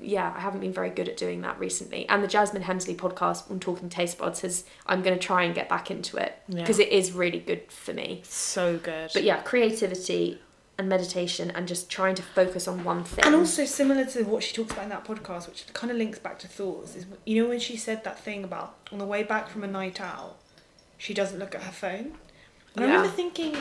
yeah, 0.02 0.34
I 0.36 0.40
haven't 0.40 0.62
been 0.62 0.74
very 0.74 0.90
good 0.90 1.08
at 1.08 1.16
doing 1.16 1.42
that 1.42 1.60
recently. 1.60 2.10
And 2.10 2.24
the 2.24 2.28
Jasmine 2.28 2.64
Hemsley 2.64 2.96
podcast 2.96 3.50
on 3.52 3.60
Talking 3.60 3.88
Tastebuds 3.88 4.42
has 4.42 4.64
I'm 4.88 5.04
going 5.04 5.18
to 5.18 5.24
try 5.24 5.44
and 5.44 5.54
get 5.54 5.70
back 5.70 5.92
into 5.92 6.18
it 6.18 6.42
Yeah. 6.48 6.62
because 6.62 6.80
it 6.80 6.90
is 6.90 7.12
really 7.12 7.40
good 7.40 7.72
for 7.72 7.94
me. 7.94 8.22
So 8.26 8.78
good. 8.78 9.12
But 9.14 9.24
yeah, 9.24 9.42
creativity 9.42 10.42
and 10.80 10.90
meditation 10.90 11.52
and 11.52 11.68
just 11.68 11.88
trying 11.90 12.16
to 12.16 12.24
focus 12.24 12.68
on 12.68 12.84
one 12.84 13.04
thing. 13.04 13.24
And 13.26 13.36
also 13.36 13.64
similar 13.66 14.06
to 14.06 14.24
what 14.24 14.42
she 14.44 14.56
talks 14.56 14.72
about 14.72 14.84
in 14.84 14.90
that 14.90 15.06
podcast, 15.06 15.48
which 15.48 15.66
kind 15.74 15.92
of 15.92 15.98
links 15.98 16.18
back 16.18 16.40
to 16.40 16.48
thoughts, 16.48 16.96
is 16.96 17.06
you 17.26 17.42
know 17.44 17.50
when 17.50 17.60
she 17.60 17.78
said 17.78 18.04
that 18.06 18.20
thing 18.20 18.44
about 18.44 18.76
on 18.92 18.98
the 18.98 19.06
way 19.06 19.22
back 19.22 19.50
from 19.50 19.64
a 19.64 19.68
night 19.68 20.02
out, 20.02 20.38
she 20.98 21.14
doesn't 21.14 21.38
look 21.38 21.54
at 21.54 21.62
her 21.64 21.72
phone. 21.72 22.14
And 22.76 22.86
I 22.86 22.88
remember 22.88 23.10
thinking, 23.10 23.56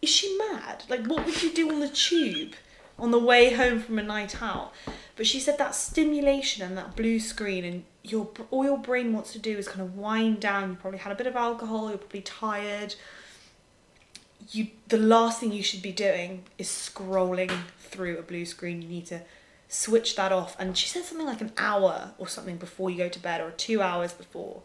is 0.00 0.08
she 0.08 0.38
mad? 0.38 0.84
Like, 0.88 1.06
what 1.06 1.26
would 1.26 1.42
you 1.42 1.52
do 1.52 1.70
on 1.70 1.80
the 1.80 1.88
tube 1.88 2.54
on 2.98 3.10
the 3.10 3.18
way 3.18 3.52
home 3.54 3.80
from 3.80 3.98
a 3.98 4.02
night 4.02 4.40
out? 4.42 4.72
But 5.16 5.26
she 5.26 5.40
said 5.40 5.58
that 5.58 5.74
stimulation 5.74 6.64
and 6.64 6.78
that 6.78 6.94
blue 6.94 7.18
screen, 7.18 7.64
and 7.64 7.84
your 8.04 8.28
all 8.50 8.64
your 8.64 8.78
brain 8.78 9.12
wants 9.12 9.32
to 9.32 9.38
do 9.40 9.58
is 9.58 9.66
kind 9.66 9.80
of 9.80 9.96
wind 9.96 10.40
down. 10.40 10.70
You 10.70 10.76
probably 10.76 11.00
had 11.00 11.12
a 11.12 11.16
bit 11.16 11.26
of 11.26 11.34
alcohol. 11.34 11.88
You're 11.88 11.98
probably 11.98 12.22
tired. 12.22 12.94
You 14.50 14.68
the 14.86 14.98
last 14.98 15.40
thing 15.40 15.52
you 15.52 15.64
should 15.64 15.82
be 15.82 15.92
doing 15.92 16.44
is 16.56 16.68
scrolling 16.68 17.52
through 17.80 18.18
a 18.18 18.22
blue 18.22 18.46
screen. 18.46 18.80
You 18.80 18.88
need 18.88 19.06
to 19.06 19.22
switch 19.68 20.14
that 20.14 20.30
off. 20.30 20.56
And 20.58 20.78
she 20.78 20.88
said 20.88 21.04
something 21.04 21.26
like 21.26 21.40
an 21.40 21.52
hour 21.58 22.12
or 22.16 22.28
something 22.28 22.56
before 22.56 22.88
you 22.88 22.98
go 22.98 23.08
to 23.08 23.18
bed, 23.18 23.40
or 23.40 23.50
two 23.50 23.82
hours 23.82 24.12
before. 24.12 24.62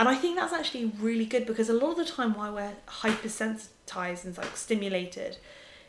And 0.00 0.08
I 0.08 0.14
think 0.14 0.36
that's 0.36 0.54
actually 0.54 0.86
really 0.98 1.26
good 1.26 1.44
because 1.44 1.68
a 1.68 1.74
lot 1.74 1.90
of 1.90 1.98
the 1.98 2.06
time 2.06 2.32
why 2.32 2.48
we're 2.48 2.72
hypersensitized 2.88 4.24
and 4.24 4.36
like 4.38 4.56
stimulated 4.56 5.36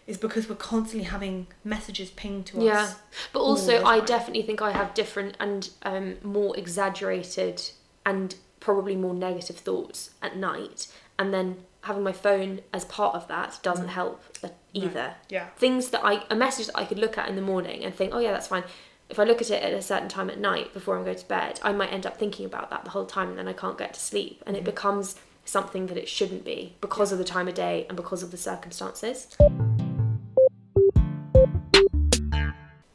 is 0.06 0.18
because 0.18 0.50
we're 0.50 0.56
constantly 0.56 1.08
having 1.08 1.48
messages 1.64 2.12
pinged 2.12 2.46
to 2.48 2.58
us. 2.58 2.64
yeah, 2.64 2.94
but 3.32 3.40
also 3.40 3.86
I 3.86 4.02
definitely 4.02 4.42
think 4.42 4.62
I 4.62 4.72
have 4.72 4.94
different 4.94 5.38
and 5.40 5.70
um, 5.84 6.18
more 6.24 6.58
exaggerated 6.58 7.72
and 8.06 8.36
probably 8.60 8.98
more 8.98 9.14
negative 9.14 9.56
thoughts 9.56 10.10
at 10.22 10.36
night, 10.36 10.88
and 11.18 11.34
then 11.34 11.64
having 11.84 12.04
my 12.04 12.12
phone 12.12 12.60
as 12.74 12.84
part 12.86 13.16
of 13.16 13.30
that 13.30 13.60
doesn't 13.64 13.88
help 13.88 14.22
uh, 14.44 14.50
either. 14.74 15.16
Yeah. 15.30 15.48
Things 15.56 15.88
that 15.92 16.02
I 16.04 16.26
a 16.30 16.36
message 16.36 16.66
that 16.66 16.78
I 16.78 16.84
could 16.84 17.00
look 17.00 17.18
at 17.18 17.30
in 17.30 17.38
the 17.38 17.42
morning 17.42 17.86
and 17.86 17.96
think, 17.96 18.14
oh 18.14 18.20
yeah, 18.20 18.34
that's 18.34 18.48
fine. 18.48 18.66
If 19.12 19.20
I 19.20 19.26
look 19.26 19.42
at 19.42 19.52
it 19.52 19.62
at 19.62 19.74
a 19.74 19.82
certain 19.82 20.08
time 20.08 20.30
at 20.30 20.40
night 20.40 20.74
before 20.74 20.98
I'm 20.98 21.04
going 21.04 21.18
to 21.18 21.28
bed, 21.28 21.60
I 21.62 21.74
might 21.74 21.92
end 21.92 22.06
up 22.06 22.16
thinking 22.16 22.46
about 22.46 22.70
that 22.70 22.86
the 22.86 22.92
whole 22.92 23.06
time, 23.06 23.28
and 23.28 23.38
then 23.38 23.50
I 23.50 23.52
can't 23.52 23.78
get 23.78 23.94
to 23.94 24.00
sleep, 24.00 24.42
and 24.48 24.56
it 24.56 24.62
mm. 24.62 24.68
becomes 24.68 25.18
something 25.44 25.88
that 25.88 25.98
it 25.98 26.08
shouldn't 26.08 26.46
be 26.46 26.76
because 26.80 27.12
of 27.12 27.18
the 27.18 27.26
time 27.26 27.50
of 27.50 27.54
day 27.54 27.86
and 27.90 27.98
because 27.98 28.24
of 28.24 28.32
the 28.32 28.38
circumstances. 28.38 29.28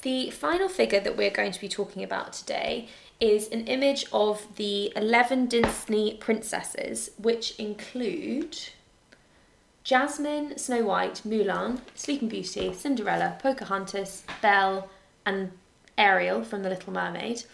The 0.00 0.30
final 0.30 0.70
figure 0.70 1.00
that 1.00 1.18
we're 1.18 1.28
going 1.28 1.52
to 1.52 1.60
be 1.60 1.68
talking 1.68 2.02
about 2.02 2.32
today 2.32 2.88
is 3.20 3.48
an 3.48 3.66
image 3.66 4.06
of 4.10 4.46
the 4.56 4.94
11 4.96 5.48
Disney 5.48 6.14
princesses, 6.14 7.10
which 7.18 7.58
include 7.58 8.56
Jasmine, 9.84 10.56
Snow 10.56 10.82
White, 10.82 11.20
Mulan, 11.26 11.80
Sleeping 11.94 12.28
Beauty, 12.30 12.72
Cinderella, 12.72 13.36
Pocahontas, 13.38 14.24
Belle, 14.40 14.88
and 15.26 15.52
Ariel 15.98 16.42
from 16.42 16.62
The 16.62 16.68
Little 16.68 16.92
Mermaid. 16.92 17.44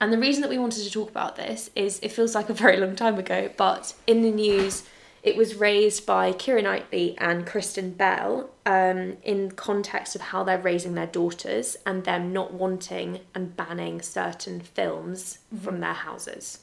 And 0.00 0.12
the 0.12 0.18
reason 0.18 0.42
that 0.42 0.50
we 0.50 0.58
wanted 0.58 0.84
to 0.84 0.90
talk 0.90 1.10
about 1.10 1.36
this 1.36 1.70
is 1.74 1.98
it 2.02 2.12
feels 2.12 2.34
like 2.34 2.48
a 2.48 2.54
very 2.54 2.76
long 2.76 2.94
time 2.94 3.18
ago, 3.18 3.50
but 3.56 3.94
in 4.06 4.22
the 4.22 4.30
news, 4.30 4.84
it 5.22 5.36
was 5.36 5.56
raised 5.56 6.06
by 6.06 6.32
Keira 6.32 6.62
Knightley 6.62 7.16
and 7.18 7.46
Kristen 7.46 7.90
Bell 7.90 8.50
um, 8.64 9.16
in 9.24 9.50
context 9.50 10.14
of 10.14 10.20
how 10.20 10.44
they're 10.44 10.58
raising 10.58 10.94
their 10.94 11.08
daughters 11.08 11.76
and 11.84 12.04
them 12.04 12.32
not 12.32 12.54
wanting 12.54 13.20
and 13.34 13.56
banning 13.56 14.00
certain 14.00 14.60
films 14.60 15.38
from 15.60 15.80
their 15.80 15.94
houses. 15.94 16.60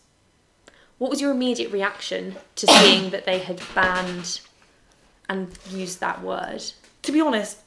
What 0.98 1.12
was 1.12 1.20
your 1.20 1.32
immediate 1.32 1.74
reaction 1.74 2.38
to 2.56 2.68
seeing 2.80 3.10
that 3.10 3.26
they 3.26 3.40
had 3.40 3.62
banned 3.76 4.40
and 5.28 5.58
used 5.70 6.00
that 6.00 6.24
word? 6.24 6.64
to 7.06 7.12
be 7.12 7.22
honest, 7.22 7.60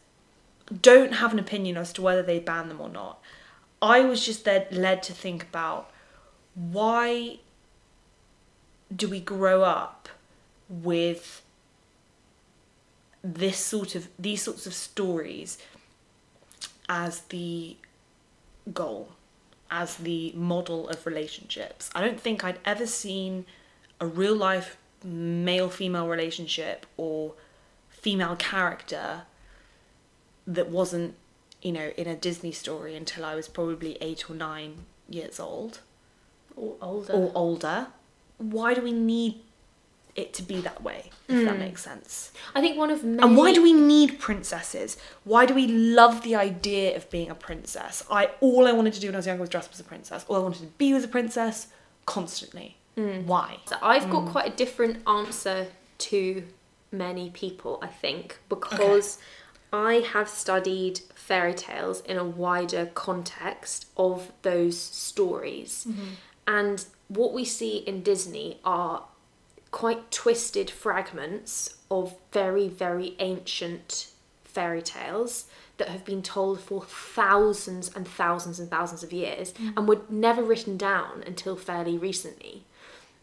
don't 0.82 1.14
have 1.14 1.32
an 1.32 1.38
opinion 1.38 1.76
as 1.76 1.92
to 1.94 2.02
whether 2.02 2.22
they 2.22 2.38
ban 2.38 2.68
them 2.68 2.80
or 2.80 2.88
not. 2.88 3.17
I 3.80 4.00
was 4.00 4.24
just 4.24 4.44
then 4.44 4.66
led 4.70 5.02
to 5.04 5.12
think 5.12 5.44
about 5.44 5.90
why 6.54 7.38
do 8.94 9.08
we 9.08 9.20
grow 9.20 9.62
up 9.62 10.08
with 10.68 11.42
this 13.22 13.58
sort 13.58 13.94
of 13.94 14.08
these 14.18 14.42
sorts 14.42 14.66
of 14.66 14.74
stories 14.74 15.58
as 16.88 17.20
the 17.22 17.76
goal 18.72 19.12
as 19.70 19.96
the 19.96 20.32
model 20.34 20.88
of 20.88 21.04
relationships. 21.06 21.90
I 21.94 22.00
don't 22.00 22.20
think 22.20 22.42
I'd 22.42 22.58
ever 22.64 22.86
seen 22.86 23.44
a 24.00 24.06
real 24.06 24.34
life 24.34 24.78
male 25.04 25.68
female 25.68 26.08
relationship 26.08 26.86
or 26.96 27.34
female 27.88 28.36
character 28.36 29.22
that 30.46 30.68
wasn't, 30.68 31.14
you 31.62 31.72
know, 31.72 31.90
in 31.96 32.06
a 32.06 32.14
Disney 32.16 32.52
story 32.52 32.94
until 32.96 33.24
I 33.24 33.34
was 33.34 33.48
probably 33.48 33.96
eight 34.00 34.28
or 34.30 34.34
nine 34.36 34.84
years 35.08 35.40
old 35.40 35.80
Or 36.56 36.76
older. 36.80 37.12
or 37.12 37.32
older. 37.34 37.86
Why 38.38 38.74
do 38.74 38.80
we 38.82 38.92
need 38.92 39.40
it 40.14 40.32
to 40.34 40.42
be 40.42 40.60
that 40.60 40.82
way? 40.82 41.10
If 41.28 41.44
that 41.44 41.58
makes 41.58 41.82
sense. 41.82 42.32
I 42.54 42.60
think 42.60 42.78
one 42.78 42.90
of 42.90 43.04
many. 43.04 43.22
And 43.22 43.36
why 43.36 43.52
do 43.52 43.62
we 43.62 43.72
need 43.72 44.18
princesses? 44.18 44.96
Why 45.24 45.44
do 45.46 45.52
we 45.54 45.66
love 45.66 46.22
the 46.22 46.34
idea 46.36 46.96
of 46.96 47.10
being 47.10 47.28
a 47.30 47.34
princess? 47.34 48.02
I 48.10 48.30
all 48.40 48.66
I 48.66 48.72
wanted 48.72 48.94
to 48.94 49.00
do 49.00 49.08
when 49.08 49.14
I 49.14 49.18
was 49.18 49.26
younger 49.26 49.40
was 49.42 49.50
dress 49.50 49.66
up 49.66 49.72
as 49.74 49.80
a 49.80 49.84
princess. 49.84 50.24
All 50.28 50.36
I 50.36 50.40
wanted 50.40 50.60
to 50.60 50.66
be 50.78 50.94
was 50.94 51.04
a 51.04 51.08
princess 51.08 51.66
constantly. 52.06 52.76
Why? 52.94 53.58
So 53.66 53.76
I've 53.82 54.04
Mm. 54.04 54.10
got 54.10 54.26
quite 54.32 54.52
a 54.52 54.56
different 54.56 55.06
answer 55.06 55.68
to 55.98 56.42
many 56.90 57.30
people, 57.30 57.78
I 57.82 57.86
think, 57.88 58.38
because 58.48 59.18
I 59.72 59.94
have 60.12 60.28
studied 60.28 61.00
fairy 61.14 61.54
tales 61.54 62.00
in 62.02 62.16
a 62.16 62.24
wider 62.24 62.86
context 62.86 63.86
of 63.96 64.32
those 64.42 64.78
stories. 64.80 65.86
Mm-hmm. 65.88 66.06
And 66.46 66.84
what 67.08 67.32
we 67.32 67.44
see 67.44 67.78
in 67.78 68.02
Disney 68.02 68.60
are 68.64 69.04
quite 69.70 70.10
twisted 70.10 70.70
fragments 70.70 71.76
of 71.90 72.14
very, 72.32 72.68
very 72.68 73.14
ancient 73.18 74.08
fairy 74.44 74.82
tales 74.82 75.44
that 75.76 75.88
have 75.88 76.04
been 76.04 76.22
told 76.22 76.60
for 76.60 76.82
thousands 76.82 77.94
and 77.94 78.08
thousands 78.08 78.58
and 78.58 78.70
thousands 78.70 79.02
of 79.02 79.12
years 79.12 79.54
and 79.76 79.86
were 79.86 80.00
never 80.08 80.42
written 80.42 80.76
down 80.76 81.22
until 81.26 81.54
fairly 81.54 81.96
recently. 81.96 82.64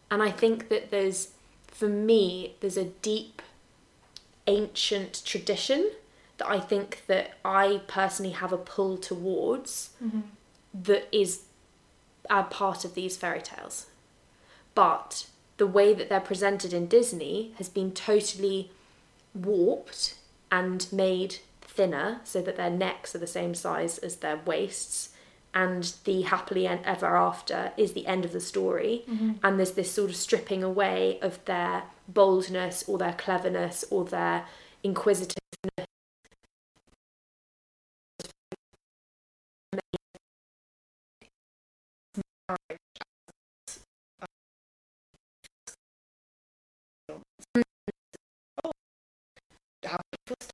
And 0.10 0.22
I 0.22 0.32
think 0.32 0.70
that 0.70 0.92
there's, 0.92 1.30
for 1.68 1.90
me, 1.90 2.56
there's 2.62 2.78
a 2.78 2.86
deep 2.86 3.42
ancient 4.48 5.24
tradition 5.26 5.92
that 6.38 6.50
I 6.50 6.60
think 6.60 7.04
that 7.08 7.38
I 7.44 7.82
personally 7.88 8.34
have 8.34 8.52
a 8.52 8.58
pull 8.58 8.98
towards 8.98 9.92
mm-hmm. 10.04 10.22
that 10.74 11.08
is 11.12 11.44
a 12.30 12.44
part 12.44 12.86
of 12.86 12.94
these 12.94 13.18
fairy 13.18 13.42
tales. 13.42 13.88
But 14.74 15.28
the 15.58 15.68
way 15.68 15.94
that 15.94 16.10
they're 16.10 16.20
presented 16.20 16.74
in 16.74 16.88
Disney 16.88 17.54
has 17.58 17.70
been 17.70 17.92
totally 17.92 18.72
warped 19.34 20.16
and 20.52 20.88
made 20.92 21.38
thinner 21.62 22.22
so 22.24 22.42
that 22.42 22.58
their 22.58 22.70
necks 22.70 23.16
are 23.16 23.20
the 23.20 23.28
same 23.28 23.56
size 23.56 23.98
as 24.00 24.18
their 24.18 24.38
waists 24.46 25.10
and 25.56 25.94
the 26.04 26.24
happily 26.24 26.68
ever 26.68 27.16
after 27.16 27.72
is 27.78 27.94
the 27.94 28.06
end 28.06 28.26
of 28.26 28.34
the 28.34 28.42
story. 28.42 29.06
Mm-hmm. 29.10 29.34
And 29.42 29.58
there's 29.58 29.72
this 29.72 29.90
sort 29.90 30.10
of 30.10 30.18
stripping 30.18 30.64
away 30.64 31.18
of 31.22 31.44
their 31.46 31.84
boldness 32.10 32.84
or 32.88 32.98
their 32.98 33.14
cleverness 33.14 33.86
or 33.90 34.04
their 34.04 34.46
inquisitiveness 49.86 50.52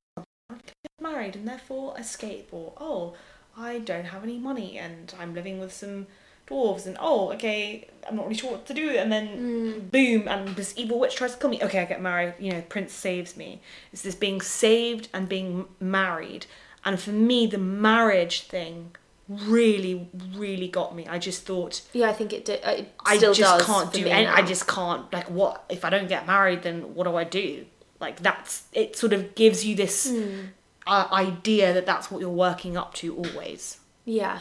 get 0.84 1.02
married 1.02 1.36
and 1.36 1.48
therefore 1.48 1.98
escape 1.98 2.50
or 2.52 2.74
oh 2.78 3.14
i 3.58 3.80
don't 3.80 4.06
have 4.06 4.24
any 4.24 4.38
money 4.38 4.78
and 4.78 5.14
i'm 5.20 5.34
living 5.34 5.60
with 5.60 5.74
some 5.74 6.08
dwarves 6.48 6.86
and 6.86 6.98
oh 7.00 7.32
okay 7.32 7.88
i'm 8.08 8.16
not 8.16 8.26
really 8.26 8.38
sure 8.38 8.52
what 8.52 8.66
to 8.66 8.74
do 8.74 8.90
and 8.90 9.12
then 9.12 9.88
boom 9.92 10.28
and 10.28 10.50
this 10.56 10.74
evil 10.76 11.00
witch 11.00 11.16
tries 11.16 11.34
to 11.34 11.40
kill 11.40 11.50
me 11.50 11.62
okay 11.64 11.80
i 11.80 11.86
get 11.86 12.02
married 12.02 12.34
you 12.40 12.52
know 12.52 12.62
prince 12.62 12.94
saves 12.94 13.38
me 13.38 13.62
it's 13.94 14.02
this 14.02 14.16
being 14.16 14.42
saved 14.42 15.08
and 15.14 15.30
being 15.30 15.66
married 15.80 16.46
and 16.84 17.00
for 17.00 17.12
me 17.12 17.48
the 17.48 17.58
marriage 17.58 18.42
thing 18.44 18.92
really 19.30 20.10
really 20.36 20.68
got 20.68 20.94
me 20.94 21.08
i 21.08 21.18
just 21.18 21.46
thought 21.46 21.82
yeah 21.94 22.10
i 22.10 22.14
think 22.14 22.34
it, 22.34 22.44
did, 22.44 22.60
uh, 22.66 22.72
it 22.72 22.94
I 23.06 23.18
just 23.18 23.66
can't 23.66 23.92
do 23.94 24.06
any. 24.08 24.28
I 24.28 24.42
just 24.42 24.68
can't. 24.68 25.12
Like, 25.12 25.30
what 25.30 25.66
if 25.70 25.84
I 25.84 25.90
don't 25.90 26.08
get 26.08 26.26
married? 26.26 26.64
Then 26.64 26.96
what 26.96 27.06
do 27.06 27.16
I 27.16 27.24
do? 27.24 27.66
Like, 28.02 28.22
that's 28.22 28.64
it. 28.74 28.96
Sort 28.98 29.14
of 29.14 29.36
gives 29.36 29.64
you 29.66 29.76
this 29.76 30.10
Hmm. 30.10 30.48
uh, 30.88 31.08
idea 31.12 31.74
that 31.74 31.86
that's 31.86 32.10
what 32.12 32.20
you're 32.22 32.30
working 32.30 32.76
up 32.76 32.94
to 32.96 33.16
always. 33.16 33.78
Yeah. 34.06 34.40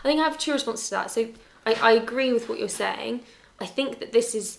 I 0.00 0.02
think 0.02 0.20
I 0.20 0.24
have 0.24 0.36
two 0.38 0.52
responses 0.52 0.88
to 0.88 0.94
that. 0.96 1.10
So 1.10 1.28
I, 1.64 1.74
I 1.74 1.92
agree 1.92 2.32
with 2.32 2.48
what 2.48 2.58
you're 2.58 2.68
saying. 2.68 3.20
I 3.60 3.66
think 3.66 4.00
that 4.00 4.12
this 4.12 4.34
is 4.34 4.58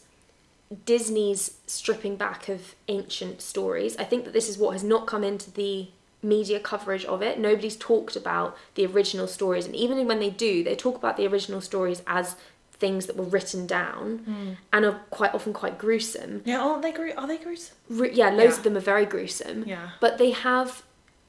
Disney's 0.86 1.58
stripping 1.68 2.16
back 2.16 2.48
of 2.48 2.76
ancient 2.88 3.42
stories. 3.42 3.98
I 3.98 4.04
think 4.06 4.24
that 4.24 4.34
this 4.34 4.48
is 4.48 4.58
what 4.58 4.72
has 4.72 4.84
not 4.84 5.06
come 5.08 5.24
into 5.24 5.52
the 5.52 5.90
media 6.24 6.60
coverage 6.60 7.04
of 7.06 7.22
it. 7.22 7.40
Nobody's 7.40 7.76
talked 7.76 8.16
about 8.16 8.56
the 8.76 8.86
original 8.86 9.28
stories. 9.28 9.66
And 9.66 9.76
even 9.76 10.08
when 10.08 10.20
they 10.20 10.30
do, 10.30 10.64
they 10.64 10.76
talk 10.76 10.96
about 10.96 11.18
the 11.18 11.28
original 11.28 11.62
stories 11.62 12.02
as 12.08 12.36
things 12.82 13.06
that 13.08 13.16
were 13.16 13.30
written 13.36 13.62
down 13.68 14.06
Hmm. 14.30 14.50
and 14.74 14.82
are 14.86 15.00
quite 15.20 15.34
often 15.38 15.54
quite 15.54 15.78
gruesome. 15.78 16.42
Yeah, 16.46 16.60
aren't 16.66 16.82
they? 16.82 16.92
Gru- 16.92 17.14
are 17.22 17.28
they 17.28 17.38
gruesome? 17.38 17.76
Re- 17.90 18.12
yeah, 18.22 18.30
loads 18.32 18.54
Yeah. 18.54 18.58
of 18.58 18.64
them 18.64 18.76
are 18.78 18.88
very 18.94 19.06
gruesome. 19.06 19.60
Yeah. 19.74 19.92
But 20.00 20.18
they 20.18 20.32
have 20.32 20.70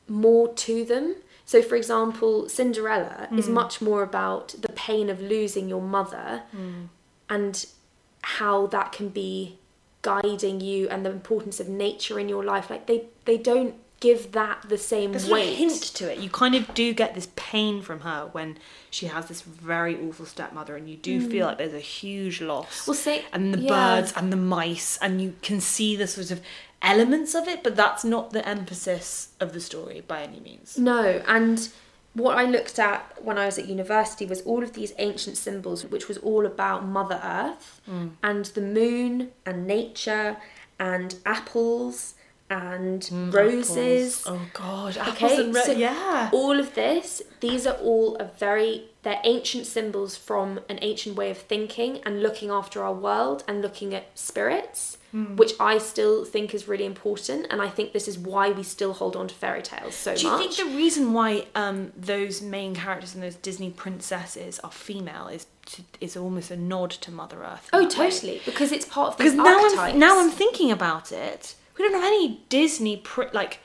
more 0.09 0.47
to 0.67 0.85
them. 0.93 1.07
So, 1.45 1.61
for 1.61 1.77
example, 1.77 2.49
Cinderella 2.49 3.29
is 3.37 3.47
Hmm. 3.47 3.53
much 3.63 3.75
more 3.89 4.03
about 4.03 4.47
the 4.65 4.73
pain 4.87 5.11
of 5.11 5.21
losing 5.21 5.69
your 5.69 5.83
mother 5.99 6.43
Hmm. 6.53 6.85
and 7.29 7.55
how 8.39 8.67
that 8.69 8.89
can 8.93 9.09
be 9.11 9.59
guiding 10.01 10.61
you 10.61 10.89
and 10.89 11.05
the 11.07 11.11
importance 11.11 11.61
of 11.61 11.69
nature 11.69 12.19
in 12.19 12.29
your 12.29 12.45
life. 12.53 12.67
Like 12.71 12.87
they, 12.87 13.01
they 13.27 13.37
don't 13.51 13.75
give 14.03 14.33
that 14.33 14.69
the 14.69 14.77
same 14.77 15.13
There's 15.13 15.29
a 15.29 15.33
weight. 15.33 15.57
hint 15.57 15.81
to 15.95 16.13
it. 16.13 16.19
You 16.19 16.29
kind 16.29 16.57
of 16.57 16.75
do 16.75 16.93
get 16.93 17.15
this 17.15 17.29
pain 17.37 17.83
from 17.83 18.01
her 18.01 18.29
when 18.33 18.59
she 18.91 19.07
has 19.07 19.29
this 19.29 19.43
very 19.43 19.97
awful 19.97 20.27
stepmother, 20.27 20.77
and 20.77 20.91
you 20.91 20.97
do 20.97 21.21
hmm. 21.21 21.31
feel 21.31 21.47
like 21.47 21.59
there's 21.59 21.73
a 21.73 21.79
huge 21.79 22.41
loss. 22.41 22.87
Well, 22.87 22.95
say- 22.95 23.25
and 23.33 23.55
the 23.55 23.61
yeah. 23.61 23.69
birds 23.69 24.13
and 24.17 24.33
the 24.33 24.37
mice, 24.37 24.99
and 25.01 25.23
you 25.23 25.35
can 25.41 25.61
see 25.61 25.95
the 25.95 26.09
sort 26.09 26.33
of 26.33 26.41
elements 26.83 27.37
of 27.37 27.47
it, 27.47 27.63
but 27.63 27.77
that's 27.77 28.05
not 28.05 28.33
the 28.33 28.47
emphasis 28.47 29.29
of 29.39 29.53
the 29.53 29.61
story 29.61 30.03
by 30.07 30.25
any 30.25 30.41
means. 30.41 30.77
No, 30.77 31.23
and 31.29 31.69
what 32.15 32.37
I 32.37 32.45
looked 32.45 32.81
at 32.81 33.25
when 33.25 33.39
I 33.39 33.47
was 33.47 33.57
at 33.57 33.69
university 33.69 34.27
was 34.27 34.41
all 34.43 34.65
of 34.65 34.73
these 34.73 34.93
ancient 34.99 35.37
symbols, 35.37 35.85
which 35.85 36.09
was 36.09 36.19
all 36.19 36.45
about 36.45 36.85
Mother 36.85 37.21
Earth 37.23 37.81
hmm. 37.87 38.09
and 38.21 38.47
the 38.47 38.63
moon 38.63 39.31
and 39.47 39.65
nature 39.65 40.39
and 40.81 41.15
apples 41.25 42.15
and 42.53 43.33
roses. 43.35 44.21
Apples. 44.27 44.41
Oh 44.43 44.47
god, 44.53 44.97
apples 44.97 45.33
Okay, 45.33 45.53
so 45.53 45.73
yeah. 45.73 46.31
all 46.33 46.59
of 46.61 46.75
this, 46.75 47.23
these 47.41 47.67
are 47.67 47.75
all 47.77 48.17
a 48.17 48.25
very 48.25 48.85
they're 49.03 49.21
ancient 49.25 49.67
symbols 49.67 50.17
from 50.17 50.61
an 50.69 50.79
ancient 50.81 51.17
way 51.17 51.29
of 51.31 51.39
thinking 51.39 51.99
and 52.07 52.23
looking 52.23 52.51
after 52.51 52.85
our 52.85 52.95
world 52.95 53.43
and 53.49 53.61
looking 53.61 53.95
at 53.95 54.05
spirits, 54.17 54.97
Hmm. 55.11 55.35
which 55.37 55.53
I 55.61 55.79
still 55.79 56.25
think 56.25 56.55
is 56.55 56.69
really 56.69 56.87
important. 56.87 57.47
And 57.51 57.61
I 57.61 57.69
think 57.69 57.93
this 57.93 58.07
is 58.09 58.17
why 58.17 58.51
we 58.53 58.63
still 58.63 58.93
hold 58.95 59.15
on 59.17 59.27
to 59.29 59.35
fairy 59.35 59.61
tales 59.61 59.95
so 59.97 60.13
much. 60.13 60.21
Do 60.21 60.27
you 60.27 60.33
much. 60.33 60.57
think 60.57 60.71
the 60.71 60.77
reason 60.77 61.13
why 61.13 61.47
um, 61.55 61.93
those 61.97 62.41
main 62.41 62.75
characters 62.77 63.13
and 63.15 63.23
those 63.23 63.35
Disney 63.35 63.71
princesses 63.71 64.59
are 64.61 64.71
female 64.71 65.27
is 65.29 65.47
to, 65.67 65.83
is 66.01 66.17
almost 66.17 66.51
a 66.51 66.57
nod 66.57 66.91
to 66.93 67.11
Mother 67.11 67.43
Earth? 67.43 67.69
Oh, 67.75 67.81
that 67.81 67.99
way? 67.99 68.09
totally. 68.11 68.41
Because 68.47 68.71
it's 68.73 68.87
part 68.87 69.09
of 69.13 69.19
Because 69.19 69.35
now 69.35 69.45
archetypes. 69.65 69.93
I'm 69.95 69.99
now 69.99 70.21
I'm 70.21 70.31
thinking 70.31 70.71
about 70.71 71.11
it. 71.13 71.57
We 71.83 71.89
don't 71.89 72.01
have 72.01 72.05
any 72.05 72.41
Disney 72.49 72.97
pri- 72.99 73.31
like 73.33 73.59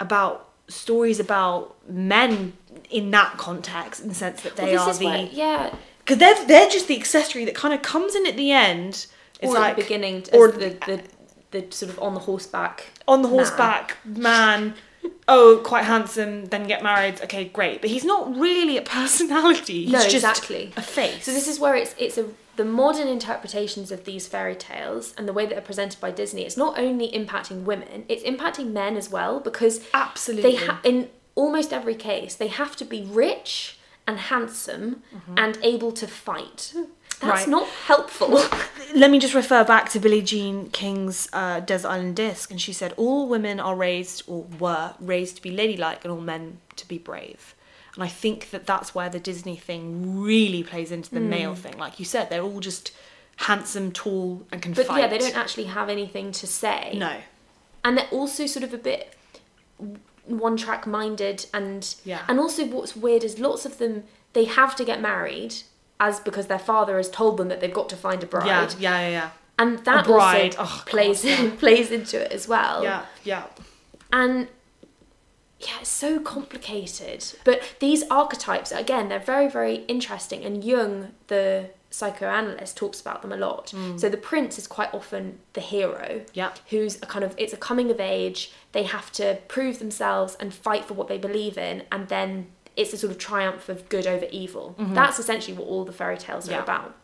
about 0.00 0.48
stories 0.68 1.20
about 1.20 1.76
men 1.88 2.52
in 2.90 3.10
that 3.12 3.36
context, 3.38 4.02
in 4.02 4.08
the 4.08 4.14
sense 4.14 4.42
that 4.42 4.56
Well, 4.56 4.66
they 4.66 4.72
this 4.72 4.80
are 4.82 4.90
is 4.90 5.00
where- 5.00 5.26
the 5.26 5.34
yeah, 5.34 5.74
because 6.00 6.18
they're 6.18 6.44
they're 6.46 6.68
just 6.68 6.88
the 6.88 6.96
accessory 6.98 7.44
that 7.44 7.54
kind 7.54 7.72
of 7.74 7.82
comes 7.82 8.14
in 8.14 8.26
at 8.26 8.36
the 8.36 8.50
end. 8.52 9.06
It's 9.40 9.52
or 9.52 9.54
like 9.54 9.76
the 9.76 9.82
beginning, 9.82 10.24
or 10.32 10.48
the, 10.50 10.70
the 10.86 11.02
the 11.52 11.66
sort 11.70 11.90
of 11.92 11.98
on 12.00 12.14
the 12.14 12.20
horseback. 12.20 12.86
on 13.06 13.22
the 13.22 13.28
man. 13.28 13.36
horseback 13.36 13.96
man. 14.04 14.74
Oh, 15.28 15.60
quite 15.64 15.84
handsome. 15.84 16.46
Then 16.46 16.66
get 16.66 16.82
married. 16.82 17.20
Okay, 17.22 17.44
great. 17.44 17.80
But 17.80 17.90
he's 17.90 18.04
not 18.04 18.34
really 18.36 18.76
a 18.76 18.82
personality. 18.98 19.84
He's 19.84 19.92
No, 19.92 20.00
just 20.02 20.14
exactly. 20.16 20.72
a 20.76 20.82
face. 20.82 21.24
So 21.24 21.32
this 21.32 21.46
is 21.48 21.60
where 21.60 21.76
it's 21.76 21.94
it's 21.98 22.18
a 22.18 22.26
the 22.56 22.64
modern 22.64 23.08
interpretations 23.08 23.90
of 23.92 24.04
these 24.04 24.26
fairy 24.28 24.54
tales 24.54 25.14
and 25.16 25.28
the 25.28 25.32
way 25.32 25.44
that 25.46 25.54
they're 25.54 25.60
presented 25.62 26.00
by 26.00 26.10
Disney. 26.10 26.42
It's 26.44 26.56
not 26.56 26.78
only 26.78 27.10
impacting 27.10 27.64
women; 27.64 28.04
it's 28.08 28.22
impacting 28.22 28.72
men 28.72 28.96
as 28.96 29.10
well 29.10 29.40
because 29.40 29.80
absolutely. 29.94 30.52
they 30.52 30.56
ha- 30.56 30.80
in 30.84 31.08
almost 31.34 31.72
every 31.72 31.94
case 31.94 32.34
they 32.34 32.48
have 32.48 32.74
to 32.76 32.84
be 32.84 33.02
rich 33.02 33.78
and 34.06 34.18
handsome 34.18 35.02
and 35.36 35.58
able 35.62 35.92
to 35.92 36.06
fight. 36.06 36.72
That's 36.74 36.88
Mm-hmm. 37.18 37.28
Right. 37.30 37.48
not 37.48 37.66
helpful. 37.86 38.42
Let 38.94 39.10
me 39.10 39.18
just 39.18 39.32
refer 39.32 39.64
back 39.64 39.88
to 39.92 39.98
Billie 39.98 40.20
Jean 40.20 40.68
King's 40.68 41.30
uh, 41.32 41.60
Desert 41.60 41.88
Island 41.88 42.14
Disc, 42.16 42.50
and 42.50 42.60
she 42.60 42.74
said 42.74 42.92
all 42.98 43.26
women 43.26 43.58
are 43.58 43.74
raised 43.74 44.22
or 44.26 44.42
were 44.60 44.92
raised 45.00 45.36
to 45.36 45.42
be 45.42 45.50
ladylike, 45.50 46.04
and 46.04 46.12
all 46.12 46.20
men 46.20 46.58
to 46.76 46.86
be 46.86 46.98
brave. 46.98 47.54
And 47.96 48.04
I 48.04 48.08
think 48.08 48.50
that 48.50 48.66
that's 48.66 48.94
where 48.94 49.08
the 49.08 49.18
Disney 49.18 49.56
thing 49.56 50.20
really 50.22 50.62
plays 50.62 50.92
into 50.92 51.10
the 51.12 51.20
male 51.20 51.54
Hmm. 51.54 51.60
thing. 51.62 51.78
Like 51.78 51.98
you 51.98 52.04
said, 52.04 52.30
they're 52.30 52.42
all 52.42 52.60
just 52.60 52.92
handsome, 53.36 53.90
tall, 53.90 54.46
and 54.52 54.62
can 54.62 54.72
But 54.74 54.86
fight. 54.86 55.00
yeah, 55.00 55.06
they 55.08 55.18
don't 55.18 55.36
actually 55.36 55.64
have 55.64 55.88
anything 55.88 56.30
to 56.32 56.46
say. 56.46 56.92
No. 56.94 57.16
and 57.84 57.96
they're 57.96 58.08
also 58.10 58.46
sort 58.46 58.64
of 58.64 58.74
a 58.74 58.78
bit 58.78 59.14
one 60.26 60.56
track 60.56 60.86
minded 60.86 61.46
and 61.54 61.94
Yeah. 62.04 62.22
and 62.28 62.40
also 62.40 62.64
what's 62.66 62.96
weird 62.96 63.22
is 63.22 63.38
lots 63.38 63.64
of 63.64 63.78
them 63.78 64.04
they 64.32 64.44
have 64.44 64.74
to 64.76 64.84
get 64.84 65.00
married 65.00 65.54
as 66.00 66.18
because 66.18 66.48
their 66.48 66.58
father 66.58 66.96
has 66.96 67.08
told 67.08 67.36
them 67.36 67.46
that 67.48 67.60
they've 67.60 67.72
got 67.72 67.88
to 67.90 67.96
find 67.96 68.22
a 68.22 68.26
bride 68.26 68.46
Yeah, 68.46 68.68
yeah, 68.78 69.00
yeah, 69.00 69.08
yeah. 69.10 69.30
and 69.58 69.78
that 69.84 70.08
also 70.08 70.50
Oh, 70.58 70.64
God, 70.82 70.86
plays 70.86 71.24
yeah. 71.24 71.50
plays 71.58 71.92
into 71.92 72.20
it 72.20 72.32
as 72.32 72.48
well 72.48 72.82
Yeah, 72.82 73.04
yeah. 73.22 73.44
and 74.12 74.48
yeah 75.60 75.78
it's 75.80 75.88
so 75.90 76.20
complicated. 76.20 77.24
But 77.44 77.62
these 77.80 78.04
archetypes 78.10 78.72
again 78.72 79.08
they're 79.08 79.18
very 79.18 79.48
very 79.48 79.76
interesting 79.86 80.44
and 80.44 80.62
jung 80.64 81.12
the 81.28 81.70
psychoanalyst 81.90 82.76
talks 82.76 83.00
about 83.00 83.22
them 83.22 83.32
a 83.32 83.36
lot. 83.36 83.68
Mm. 83.68 83.98
So 83.98 84.08
the 84.08 84.16
prince 84.18 84.58
is 84.58 84.66
quite 84.66 84.92
often 84.92 85.38
the 85.54 85.60
hero 85.60 86.22
Yeah. 86.34 86.50
who's 86.70 86.96
a 86.96 87.06
kind 87.06 87.24
of 87.24 87.34
it's 87.38 87.52
a 87.52 87.56
coming 87.56 87.90
of 87.90 88.00
age 88.00 88.52
they 88.72 88.82
have 88.82 89.10
to 89.12 89.38
prove 89.48 89.78
themselves 89.78 90.36
and 90.40 90.52
fight 90.52 90.84
for 90.84 90.94
what 90.94 91.08
they 91.08 91.18
believe 91.18 91.56
in 91.56 91.84
and 91.90 92.08
then 92.08 92.48
it's 92.76 92.92
a 92.92 92.98
sort 92.98 93.10
of 93.10 93.16
triumph 93.18 93.70
of 93.70 93.88
good 93.88 94.06
over 94.06 94.26
evil. 94.30 94.74
Mm-hmm. 94.78 94.92
That's 94.92 95.18
essentially 95.18 95.56
what 95.56 95.66
all 95.66 95.84
the 95.86 95.92
fairy 95.92 96.18
tales 96.18 96.46
are 96.48 96.52
Yeah. 96.52 96.62
about 96.62 96.94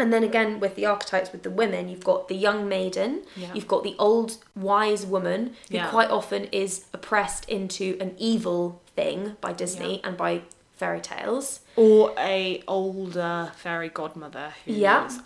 and 0.00 0.12
then 0.12 0.24
again 0.24 0.58
with 0.60 0.74
the 0.76 0.86
archetypes 0.86 1.30
with 1.32 1.42
the 1.42 1.50
women 1.50 1.88
you've 1.88 2.04
got 2.04 2.28
the 2.28 2.34
young 2.36 2.68
maiden 2.68 3.22
Yeah. 3.36 3.52
you've 3.54 3.68
got 3.68 3.82
the 3.84 3.94
old 3.98 4.38
wise 4.56 5.04
woman 5.06 5.54
who 5.70 5.76
Yeah. 5.76 5.88
quite 5.90 6.10
often 6.10 6.44
is 6.46 6.86
oppressed 6.92 7.48
into 7.48 7.96
an 8.00 8.14
evil 8.18 8.80
thing 8.96 9.36
by 9.40 9.52
disney 9.52 9.94
Yeah. 10.00 10.08
and 10.08 10.16
by 10.16 10.42
fairy 10.80 11.00
tales 11.00 11.60
Or 11.76 12.12
a 12.18 12.62
older 12.66 13.52
fairy 13.56 13.88
godmother 13.90 14.54
who 14.64 14.72
Yeah. 14.72 15.06
is 15.06 15.20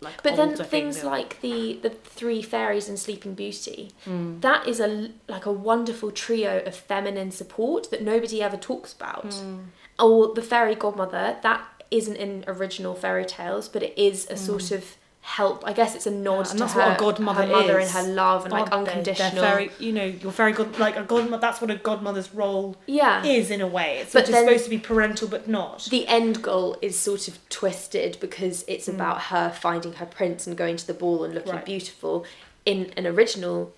like 0.00 0.22
But 0.22 0.36
then 0.36 0.54
things 0.56 0.98
female. 0.98 1.10
like 1.10 1.40
the 1.40 1.80
the 1.82 1.90
three 1.90 2.42
fairies 2.42 2.88
in 2.88 2.96
Sleeping 2.96 3.34
Beauty, 3.34 3.90
Hmm. 4.04 4.38
that 4.38 4.68
is 4.68 4.78
a 4.78 5.10
like 5.28 5.46
a 5.46 5.52
wonderful 5.52 6.12
trio 6.12 6.60
of 6.64 6.76
feminine 6.76 7.32
support 7.32 7.90
that 7.90 8.00
nobody 8.00 8.40
ever 8.40 8.56
talks 8.56 8.92
about. 8.92 9.34
Hmm. 9.34 9.58
Or 9.98 10.32
the 10.32 10.42
fairy 10.42 10.76
godmother, 10.76 11.38
that 11.42 11.60
isn't 11.96 12.16
in 12.16 12.44
original 12.46 12.94
fairy 12.94 13.24
tales, 13.24 13.68
but 13.68 13.82
it 13.82 13.94
is 13.96 14.26
a 14.30 14.36
sort 14.36 14.70
of 14.70 14.96
help. 15.20 15.66
I 15.66 15.72
guess 15.72 15.94
it's 15.94 16.06
a 16.06 16.10
nod. 16.10 16.38
Yeah, 16.38 16.42
to 16.44 16.50
and 16.50 16.58
that's 16.60 16.72
her, 16.74 16.80
what 16.80 16.96
a 16.96 17.00
godmother 17.00 17.42
her 17.46 17.52
mother 17.52 17.78
is. 17.80 17.94
and 17.94 18.06
her 18.06 18.12
love 18.12 18.44
and 18.44 18.52
like 18.52 18.68
God, 18.70 18.86
they're- 18.86 19.02
they're 19.14 19.30
very, 19.30 19.70
you 19.78 19.90
know, 19.92 20.04
your 20.04 20.32
fairy 20.32 20.52
god, 20.52 20.78
like 20.78 20.96
a 20.96 21.02
godmother. 21.02 21.40
That's 21.40 21.60
what 21.62 21.70
a 21.70 21.76
godmother's 21.76 22.34
role 22.34 22.76
yeah. 22.86 23.24
is 23.24 23.50
in 23.50 23.62
a 23.62 23.66
way. 23.66 23.98
It's 24.02 24.12
But 24.12 24.26
sort 24.26 24.28
of 24.28 24.32
then- 24.34 24.44
supposed 24.48 24.64
to 24.64 24.70
be 24.70 24.78
parental, 24.78 25.28
but 25.28 25.48
not. 25.48 25.84
the 25.90 26.06
end 26.08 26.42
goal 26.42 26.76
is 26.82 26.98
sort 26.98 27.26
of 27.28 27.38
twisted 27.48 28.18
because 28.20 28.64
it's 28.68 28.84
Hmm. 28.86 28.96
about 28.96 29.22
her 29.32 29.48
finding 29.50 29.94
her 29.94 30.06
prince 30.06 30.46
and 30.46 30.56
going 30.58 30.76
to 30.76 30.86
the 30.86 30.92
ball 30.94 31.24
and 31.24 31.34
looking 31.34 31.52
Right. 31.52 31.64
beautiful. 31.64 32.26
In 32.66 32.92
an 32.96 33.06
original 33.06 33.72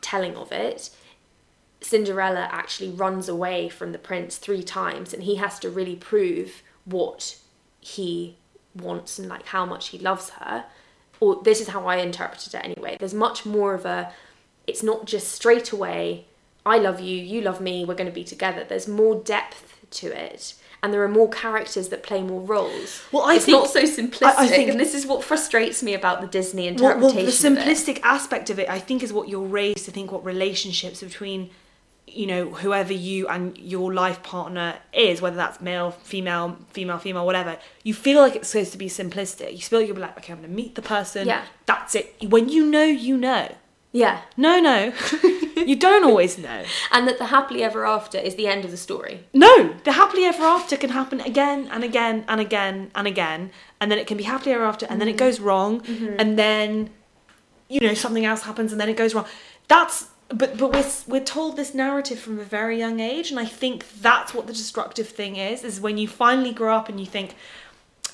telling 0.00 0.36
of 0.36 0.52
it, 0.52 0.88
Cinderella 1.80 2.48
actually 2.50 2.90
runs 2.90 3.28
away 3.28 3.68
from 3.68 3.92
the 3.92 3.98
prince 3.98 4.36
three 4.36 4.62
times 4.62 5.12
and 5.14 5.22
he 5.22 5.36
has 5.36 5.58
to 5.60 5.70
really 5.70 5.96
prove 5.96 6.62
what 6.84 7.36
he 7.94 8.36
wants 8.74 9.18
and 9.18 9.28
like 9.28 9.46
how 9.46 9.64
much 9.66 9.88
he 9.88 9.98
loves 9.98 10.30
her. 10.30 10.64
Or 11.20 11.42
this 11.42 11.60
is 11.60 11.68
how 11.68 11.86
I 11.86 11.96
interpreted 11.96 12.54
it 12.54 12.64
anyway. 12.64 12.96
There's 12.98 13.14
much 13.14 13.44
more 13.46 13.74
of 13.74 13.84
a 13.84 14.12
it's 14.66 14.82
not 14.82 15.06
just 15.06 15.32
straight 15.32 15.72
away 15.72 16.26
I 16.66 16.76
love 16.76 17.00
you, 17.00 17.16
you 17.16 17.40
love 17.40 17.60
me, 17.62 17.86
we're 17.86 17.94
going 17.94 18.10
to 18.10 18.12
be 18.14 18.24
together. 18.24 18.62
There's 18.62 18.86
more 18.86 19.14
depth 19.14 19.78
to 19.92 20.08
it. 20.08 20.52
And 20.82 20.92
there 20.92 21.02
are 21.02 21.08
more 21.08 21.30
characters 21.30 21.88
that 21.88 22.02
play 22.02 22.22
more 22.22 22.42
roles. 22.42 23.00
Well, 23.10 23.22
I 23.24 23.36
it's 23.36 23.46
think- 23.46 23.56
not 23.58 23.70
so 23.70 23.82
simplistic, 23.84 24.22
I- 24.36 24.44
I 24.44 24.48
think- 24.48 24.68
and 24.70 24.78
this 24.78 24.94
is 24.94 25.06
what 25.06 25.24
frustrates 25.24 25.82
me 25.82 25.94
about 25.94 26.20
the 26.20 26.26
Disney 26.26 26.66
interpretation. 26.68 27.00
well, 27.00 27.12
the 27.14 27.22
of 27.22 27.28
it. 27.28 27.32
simplistic 27.34 28.00
aspect 28.02 28.50
of 28.50 28.58
it, 28.58 28.68
I 28.68 28.78
think, 28.80 29.02
is 29.02 29.12
what 29.14 29.28
you're 29.30 29.40
raised 29.46 29.86
to 29.86 29.90
think. 29.90 30.12
What 30.12 30.24
relationships 30.26 31.00
between, 31.00 31.48
you 32.12 32.26
know, 32.26 32.50
whoever 32.50 32.92
you 32.92 33.28
and 33.28 33.56
your 33.58 33.92
life 33.92 34.22
partner 34.22 34.78
is, 34.92 35.20
whether 35.20 35.36
that's 35.36 35.60
male, 35.60 35.90
female, 35.90 36.56
female, 36.70 36.98
female, 36.98 37.26
whatever. 37.26 37.58
You 37.82 37.94
feel 37.94 38.20
like 38.20 38.36
it's 38.36 38.48
supposed 38.48 38.72
to 38.72 38.78
be 38.78 38.88
simplistic. 38.88 39.52
You 39.52 39.58
feel 39.58 39.80
like 39.80 39.88
you're 39.88 39.96
like, 39.96 40.16
okay, 40.18 40.32
I'm 40.32 40.40
gonna 40.40 40.52
meet 40.52 40.74
the 40.74 40.82
person. 40.82 41.26
Yeah. 41.26 41.44
That's 41.66 41.94
it. 41.94 42.16
When 42.28 42.48
you 42.48 42.66
know, 42.66 42.84
you 42.84 43.16
know. 43.16 43.54
Yeah, 43.90 44.20
No, 44.36 44.60
no, 44.60 44.92
you 45.56 45.74
don't 45.74 46.04
always 46.04 46.36
know. 46.36 46.62
and 46.92 47.08
that 47.08 47.16
the 47.16 47.26
happily 47.26 47.64
ever 47.64 47.86
after 47.86 48.18
is 48.18 48.34
the 48.34 48.46
end 48.46 48.66
of 48.66 48.70
the 48.70 48.76
story. 48.76 49.24
No, 49.32 49.74
the 49.84 49.92
happily 49.92 50.24
ever 50.24 50.42
after 50.42 50.76
can 50.76 50.90
happen 50.90 51.22
again 51.22 51.68
and 51.72 51.82
again 51.82 52.26
and 52.28 52.38
again 52.38 52.90
and 52.94 53.06
again, 53.06 53.50
and 53.80 53.90
then 53.90 53.98
it 53.98 54.06
can 54.06 54.18
be 54.18 54.24
happily 54.24 54.52
ever 54.54 54.64
after, 54.64 54.84
and 54.86 55.00
then 55.00 55.08
it 55.08 55.12
mm-hmm. 55.12 55.20
goes 55.20 55.40
wrong, 55.40 55.80
mm-hmm. 55.80 56.16
and 56.18 56.38
then 56.38 56.90
you 57.70 57.80
know 57.80 57.94
something 57.94 58.26
else 58.26 58.42
happens, 58.42 58.72
and 58.72 58.80
then 58.80 58.90
it 58.90 58.96
goes 58.96 59.14
wrong. 59.14 59.26
That's 59.68 60.08
but 60.28 60.56
but 60.58 60.72
we're 60.72 60.90
we're 61.06 61.24
told 61.24 61.56
this 61.56 61.74
narrative 61.74 62.18
from 62.18 62.38
a 62.38 62.44
very 62.44 62.78
young 62.78 63.00
age, 63.00 63.30
and 63.30 63.40
I 63.40 63.44
think 63.44 64.00
that's 64.00 64.34
what 64.34 64.46
the 64.46 64.52
destructive 64.52 65.08
thing 65.08 65.36
is. 65.36 65.64
Is 65.64 65.80
when 65.80 65.98
you 65.98 66.08
finally 66.08 66.52
grow 66.52 66.74
up 66.74 66.88
and 66.88 67.00
you 67.00 67.06
think, 67.06 67.34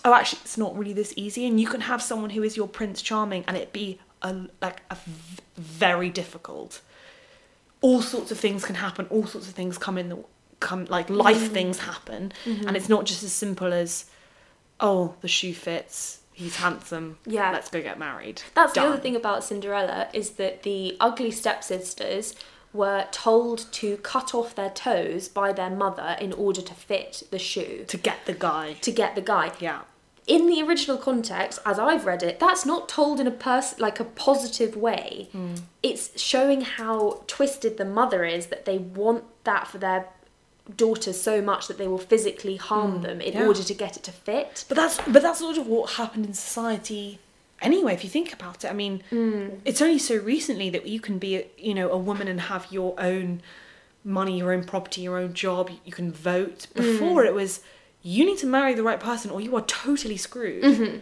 oh, 0.04 0.14
actually, 0.14 0.40
it's 0.44 0.58
not 0.58 0.76
really 0.76 0.92
this 0.92 1.12
easy, 1.16 1.46
and 1.46 1.60
you 1.60 1.66
can 1.66 1.82
have 1.82 2.02
someone 2.02 2.30
who 2.30 2.42
is 2.42 2.56
your 2.56 2.68
Prince 2.68 3.02
Charming, 3.02 3.44
and 3.48 3.56
it 3.56 3.72
be 3.72 3.98
a 4.22 4.46
like 4.60 4.82
a 4.90 4.94
v- 4.94 5.42
very 5.56 6.10
difficult 6.10 6.80
all 7.84 8.00
sorts 8.00 8.30
of 8.32 8.40
things 8.40 8.64
can 8.64 8.74
happen 8.74 9.06
all 9.10 9.26
sorts 9.26 9.46
of 9.46 9.54
things 9.54 9.76
come 9.76 9.98
in 9.98 10.08
the 10.08 10.18
come 10.58 10.86
like 10.86 11.10
life 11.10 11.36
mm. 11.36 11.48
things 11.48 11.78
happen 11.78 12.32
and 12.46 12.58
mm-hmm. 12.60 12.76
it's 12.76 12.88
not 12.88 13.04
just 13.04 13.22
as 13.22 13.32
simple 13.32 13.72
as 13.72 14.06
oh 14.80 15.14
the 15.20 15.28
shoe 15.28 15.52
fits 15.52 16.20
he's 16.34 16.56
handsome. 16.56 17.18
Yeah. 17.26 17.50
let's 17.52 17.70
go 17.70 17.80
get 17.80 17.98
married. 17.98 18.42
That's 18.54 18.74
the 18.74 18.82
other 18.82 18.98
thing 18.98 19.16
about 19.16 19.42
Cinderella 19.44 20.08
is 20.12 20.32
that 20.32 20.62
the 20.62 20.96
ugly 21.00 21.30
stepsisters 21.30 22.34
were 22.72 23.06
told 23.12 23.66
to 23.72 23.96
cut 23.98 24.34
off 24.34 24.54
their 24.54 24.70
toes 24.70 25.28
by 25.28 25.52
their 25.52 25.70
mother 25.70 26.16
in 26.20 26.32
order 26.32 26.60
to 26.60 26.74
fit 26.74 27.22
the 27.30 27.38
shoe. 27.38 27.84
To 27.88 27.96
get 27.96 28.26
the 28.26 28.32
guy. 28.32 28.74
To 28.82 28.90
get 28.90 29.14
the 29.14 29.20
guy. 29.22 29.52
yeah. 29.60 29.82
In 30.26 30.46
the 30.46 30.62
original 30.62 30.96
context, 30.96 31.60
as 31.66 31.78
I've 31.78 32.06
read 32.06 32.22
it, 32.22 32.40
that's 32.40 32.64
not 32.64 32.88
told 32.88 33.20
in 33.20 33.26
a 33.26 33.30
pers- 33.30 33.78
like 33.78 34.00
a 34.00 34.04
positive 34.04 34.74
way. 34.74 35.28
Hmm. 35.32 35.54
It's 35.82 36.18
showing 36.20 36.62
how 36.62 37.22
twisted 37.26 37.76
the 37.76 37.84
mother 37.84 38.24
is 38.24 38.46
that 38.46 38.64
they 38.64 38.78
want 38.78 39.24
that 39.44 39.68
for 39.68 39.76
their 39.76 40.06
daughters 40.76 41.20
so 41.20 41.42
much 41.42 41.68
that 41.68 41.78
they 41.78 41.86
will 41.86 41.98
physically 41.98 42.56
harm 42.56 42.96
hmm, 42.96 43.02
them 43.02 43.20
in 43.20 43.34
yeah. 43.34 43.46
order 43.46 43.62
to 43.62 43.74
get 43.74 43.96
it 43.96 44.02
to 44.02 44.12
fit. 44.12 44.64
but 44.68 44.76
that's 44.76 44.98
but 45.06 45.22
that's 45.22 45.38
sort 45.38 45.58
of 45.58 45.66
what 45.66 45.92
happened 45.92 46.26
in 46.26 46.32
society 46.32 47.18
anyway 47.60 47.92
if 47.92 48.02
you 48.02 48.10
think 48.10 48.32
about 48.32 48.64
it. 48.64 48.70
I 48.70 48.74
mean 48.74 49.02
hmm. 49.10 49.48
it's 49.64 49.82
only 49.82 49.98
so 49.98 50.16
recently 50.16 50.70
that 50.70 50.86
you 50.86 51.00
can 51.00 51.18
be 51.18 51.36
a, 51.36 51.46
you 51.58 51.74
know 51.74 51.90
a 51.90 51.98
woman 51.98 52.28
and 52.28 52.40
have 52.42 52.66
your 52.70 52.94
own 52.98 53.42
money 54.06 54.38
your 54.38 54.52
own 54.52 54.64
property 54.64 55.00
your 55.02 55.18
own 55.18 55.34
job 55.34 55.70
you 55.84 55.92
can 55.92 56.10
vote. 56.12 56.66
Hmm. 56.74 56.82
Before 56.82 57.24
it 57.24 57.34
was 57.34 57.60
you 58.04 58.24
need 58.24 58.38
to 58.38 58.46
marry 58.46 58.74
the 58.74 58.82
right 58.82 59.00
person 59.00 59.30
or 59.30 59.40
you 59.40 59.56
are 59.56 59.62
totally 59.62 60.18
screwed. 60.18 60.62
Mm-hmm. 60.62 60.98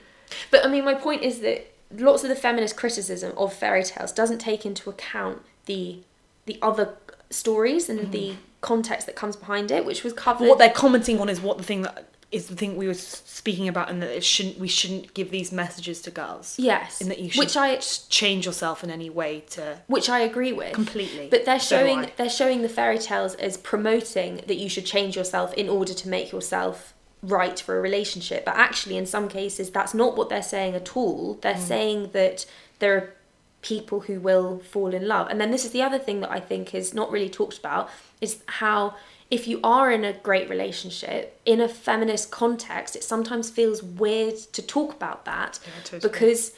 But 0.50 0.64
I 0.64 0.68
mean, 0.68 0.84
my 0.84 0.94
point 0.94 1.22
is 1.22 1.40
that 1.40 1.74
lots 1.90 2.22
of 2.22 2.30
the 2.30 2.36
feminist 2.36 2.76
criticism 2.76 3.36
of 3.36 3.52
fairy 3.52 3.82
tales 3.82 4.12
doesn't 4.12 4.38
take 4.38 4.64
into 4.64 4.88
account 4.88 5.42
the 5.66 5.98
the 6.46 6.58
other 6.62 6.94
stories 7.30 7.88
and 7.88 8.12
the 8.12 8.34
context 8.60 9.06
that 9.06 9.16
comes 9.16 9.36
behind 9.36 9.70
it, 9.70 9.84
which 9.84 10.04
was 10.04 10.12
covered. 10.12 10.48
What 10.48 10.58
they're 10.58 10.70
commenting 10.70 11.20
on 11.20 11.28
is 11.28 11.40
what 11.40 11.58
the 11.58 11.64
thing 11.64 11.82
that 11.82 12.08
is 12.30 12.46
the 12.46 12.56
thing 12.56 12.76
we 12.78 12.86
were 12.86 12.94
speaking 12.94 13.68
about, 13.68 13.90
and 13.90 14.00
that 14.02 14.10
it 14.16 14.24
shouldn't 14.24 14.58
we 14.58 14.66
shouldn't 14.68 15.12
give 15.12 15.30
these 15.30 15.52
messages 15.52 16.00
to 16.02 16.10
girls. 16.10 16.56
yes, 16.58 17.00
in 17.02 17.08
that 17.10 17.18
you 17.18 17.28
should 17.30 17.38
which 17.38 17.56
I 17.58 17.76
change 17.76 18.46
yourself 18.46 18.82
in 18.82 18.90
any 18.90 19.10
way 19.10 19.40
to 19.50 19.78
which 19.86 20.08
I 20.08 20.20
agree 20.20 20.52
with 20.52 20.72
completely. 20.72 21.28
But 21.30 21.44
they're 21.44 21.60
showing 21.60 21.98
I. 22.00 22.12
they're 22.16 22.30
showing 22.30 22.62
the 22.62 22.70
fairy 22.70 22.98
tales 22.98 23.34
as 23.34 23.56
promoting 23.58 24.36
that 24.46 24.56
you 24.56 24.68
should 24.70 24.86
change 24.86 25.14
yourself 25.16 25.52
in 25.54 25.68
order 25.68 25.92
to 25.92 26.08
make 26.08 26.32
yourself 26.32 26.94
right 27.22 27.60
for 27.60 27.76
a 27.76 27.80
relationship. 27.82 28.44
But 28.46 28.56
actually 28.56 28.96
in 28.96 29.04
some 29.06 29.28
cases 29.28 29.70
that's 29.70 29.92
not 29.92 30.16
what 30.16 30.28
they're 30.30 30.42
saying 30.42 30.74
at 30.74 30.96
all. 30.96 31.34
They're 31.42 31.54
Mm. 31.54 31.68
saying 31.68 32.10
that 32.12 32.46
there 32.78 32.94
are 32.96 33.14
people 33.62 34.00
who 34.00 34.20
will 34.20 34.58
fall 34.58 34.92
in 34.92 35.06
love. 35.06 35.28
And 35.30 35.40
then 35.40 35.50
this 35.50 35.64
is 35.64 35.70
the 35.70 35.82
other 35.82 35.98
thing 35.98 36.20
that 36.20 36.30
I 36.30 36.40
think 36.40 36.74
is 36.74 36.92
not 36.92 37.10
really 37.10 37.30
talked 37.30 37.58
about 37.58 37.88
is 38.20 38.42
how 38.46 38.94
if 39.30 39.48
you 39.48 39.60
are 39.64 39.90
in 39.90 40.04
a 40.04 40.12
great 40.12 40.50
relationship 40.50 41.40
in 41.46 41.60
a 41.60 41.68
feminist 41.68 42.30
context 42.30 42.94
it 42.94 43.02
sometimes 43.02 43.48
feels 43.48 43.82
weird 43.82 44.36
to 44.36 44.60
talk 44.60 44.92
about 44.92 45.24
that 45.24 45.58
Yeah, 45.64 45.82
totally. 45.84 46.12
because 46.12 46.52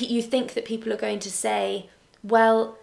you 0.00 0.22
think 0.22 0.54
that 0.54 0.64
people 0.64 0.92
are 0.92 0.96
going 0.96 1.20
to 1.20 1.30
say, 1.30 1.88
well, 2.24 2.76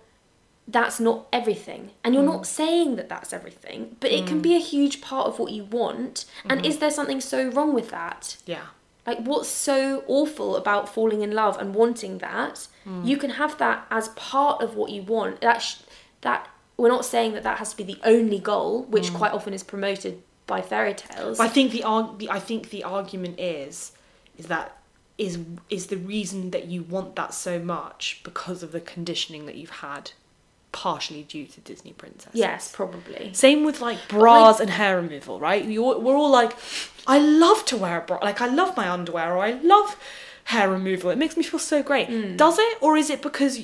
that's 0.67 0.99
not 0.99 1.27
everything. 1.33 1.91
And 2.03 2.13
you're 2.13 2.23
mm. 2.23 2.33
not 2.33 2.47
saying 2.47 2.95
that 2.95 3.09
that's 3.09 3.33
everything, 3.33 3.97
but 3.99 4.11
it 4.11 4.25
can 4.27 4.39
mm. 4.39 4.43
be 4.43 4.55
a 4.55 4.59
huge 4.59 5.01
part 5.01 5.27
of 5.27 5.39
what 5.39 5.51
you 5.51 5.65
want. 5.65 6.25
And 6.45 6.61
mm-hmm. 6.61 6.69
is 6.69 6.77
there 6.77 6.91
something 6.91 7.19
so 7.19 7.49
wrong 7.49 7.73
with 7.73 7.89
that? 7.89 8.37
yeah. 8.45 8.67
Like, 9.05 9.19
what's 9.19 9.49
so 9.49 10.03
awful 10.07 10.55
about 10.55 10.87
falling 10.87 11.21
in 11.21 11.31
love 11.31 11.59
and 11.59 11.73
wanting 11.73 12.19
that? 12.19 12.67
Hmm. 12.83 13.03
You 13.03 13.17
can 13.17 13.31
have 13.31 13.57
that 13.57 13.87
as 13.89 14.09
part 14.09 14.61
of 14.61 14.75
what 14.75 14.91
you 14.91 15.01
want. 15.01 15.41
That 15.41 15.61
sh- 15.61 15.77
that 16.21 16.47
we're 16.77 16.89
not 16.89 17.05
saying 17.05 17.33
that 17.33 17.43
that 17.43 17.57
has 17.57 17.71
to 17.71 17.77
be 17.77 17.83
the 17.83 17.99
only 18.03 18.39
goal, 18.39 18.83
which 18.83 19.09
hmm. 19.09 19.17
quite 19.17 19.33
often 19.33 19.53
is 19.53 19.63
promoted 19.63 20.21
by 20.45 20.61
fairy 20.61 20.93
tales. 20.93 21.37
But 21.37 21.45
I 21.45 21.49
think 21.49 21.71
the, 21.71 21.83
arg- 21.83 22.19
the 22.19 22.29
I 22.29 22.39
think 22.39 22.69
the 22.69 22.83
argument 22.83 23.39
is 23.39 23.93
is 24.37 24.47
that 24.47 24.77
is 25.17 25.39
is 25.69 25.87
the 25.87 25.97
reason 25.97 26.51
that 26.51 26.65
you 26.65 26.83
want 26.83 27.15
that 27.15 27.33
so 27.33 27.59
much 27.59 28.21
because 28.23 28.63
of 28.63 28.71
the 28.71 28.81
conditioning 28.81 29.45
that 29.45 29.55
you've 29.55 29.69
had, 29.69 30.11
partially 30.71 31.23
due 31.23 31.45
to 31.45 31.59
Disney 31.61 31.91
princesses. 31.93 32.39
yes, 32.39 32.71
probably. 32.73 33.33
Same 33.33 33.63
with 33.65 33.81
like 33.81 33.97
bras 34.07 34.59
and 34.59 34.69
hair 34.69 34.95
removal, 34.97 35.39
right? 35.39 35.65
We 35.65 35.77
all, 35.77 35.99
we're 35.99 36.15
all 36.15 36.31
like, 36.31 36.53
I 37.07 37.19
love 37.19 37.65
to 37.65 37.77
wear 37.77 37.97
a 37.99 38.01
bra. 38.01 38.19
Like 38.21 38.41
I 38.41 38.47
love 38.47 38.77
my 38.77 38.89
underwear, 38.89 39.35
or 39.35 39.43
I 39.43 39.51
love 39.51 39.97
hair 40.45 40.69
removal. 40.69 41.09
It 41.11 41.17
makes 41.17 41.35
me 41.37 41.43
feel 41.43 41.59
so 41.59 41.83
great. 41.83 42.07
Hmm. 42.07 42.35
Does 42.37 42.57
it, 42.59 42.77
or 42.81 42.97
is 42.97 43.09
it 43.09 43.21
because 43.21 43.59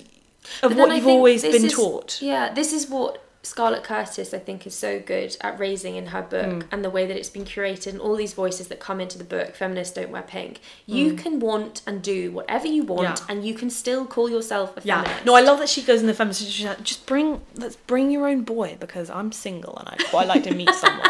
of 0.63 0.75
what 0.75 0.91
I 0.91 0.95
you've 0.95 1.07
always 1.07 1.41
been 1.43 1.65
is- 1.65 1.73
taught? 1.73 2.21
Yeah, 2.21 2.53
this 2.53 2.73
is 2.73 2.89
what 2.89 3.23
Scarlett 3.43 3.83
Curtis, 3.83 4.33
I 4.33 4.39
think, 4.39 4.67
is 4.67 4.73
so 4.75 4.99
good 4.99 5.38
at 5.41 5.57
raising 5.57 5.95
in 5.95 6.07
her 6.07 6.21
book 6.21 6.63
Hmm. 6.63 6.67
and 6.71 6.83
the 6.83 6.89
way 6.89 7.05
that 7.05 7.15
it's 7.15 7.29
been 7.29 7.45
curated 7.45 7.88
and 7.88 8.01
all 8.01 8.15
these 8.15 8.33
voices 8.33 8.67
that 8.67 8.79
come 8.81 8.99
into 8.99 9.17
the 9.17 9.23
book, 9.23 9.55
Feminists 9.55 9.93
Don't 9.95 10.09
Wear 10.09 10.23
Pink. 10.23 10.59
You 10.85 11.13
can 11.13 11.39
want 11.39 11.81
and 11.88 12.01
do 12.01 12.31
whatever 12.31 12.67
you 12.67 12.83
want. 12.83 12.97
Yeah. 13.03 13.15
and 13.29 13.45
you 13.45 13.53
can 13.53 13.69
still 13.69 14.05
call 14.05 14.29
yourself 14.29 14.75
a 14.77 14.81
Yeah. 14.83 15.01
feminist. 15.03 15.25
No, 15.25 15.33
I 15.35 15.41
love 15.41 15.59
that 15.59 15.69
she 15.69 15.81
goes 15.81 16.01
in 16.01 16.07
the 16.07 16.13
feminist. 16.13 16.41
She's 16.49 16.65
like, 16.65 16.83
just 16.83 17.05
bring, 17.05 17.41
let's 17.55 17.75
bring 17.77 18.11
your 18.11 18.27
own 18.27 18.41
boy 18.41 18.75
because 18.79 19.09
I'm 19.09 19.31
single 19.31 19.77
and 19.77 19.88
I 19.88 19.95
quite 20.09 20.27
like 20.27 20.43
to 20.43 20.53
meet 20.53 20.73
someone. 20.83 21.09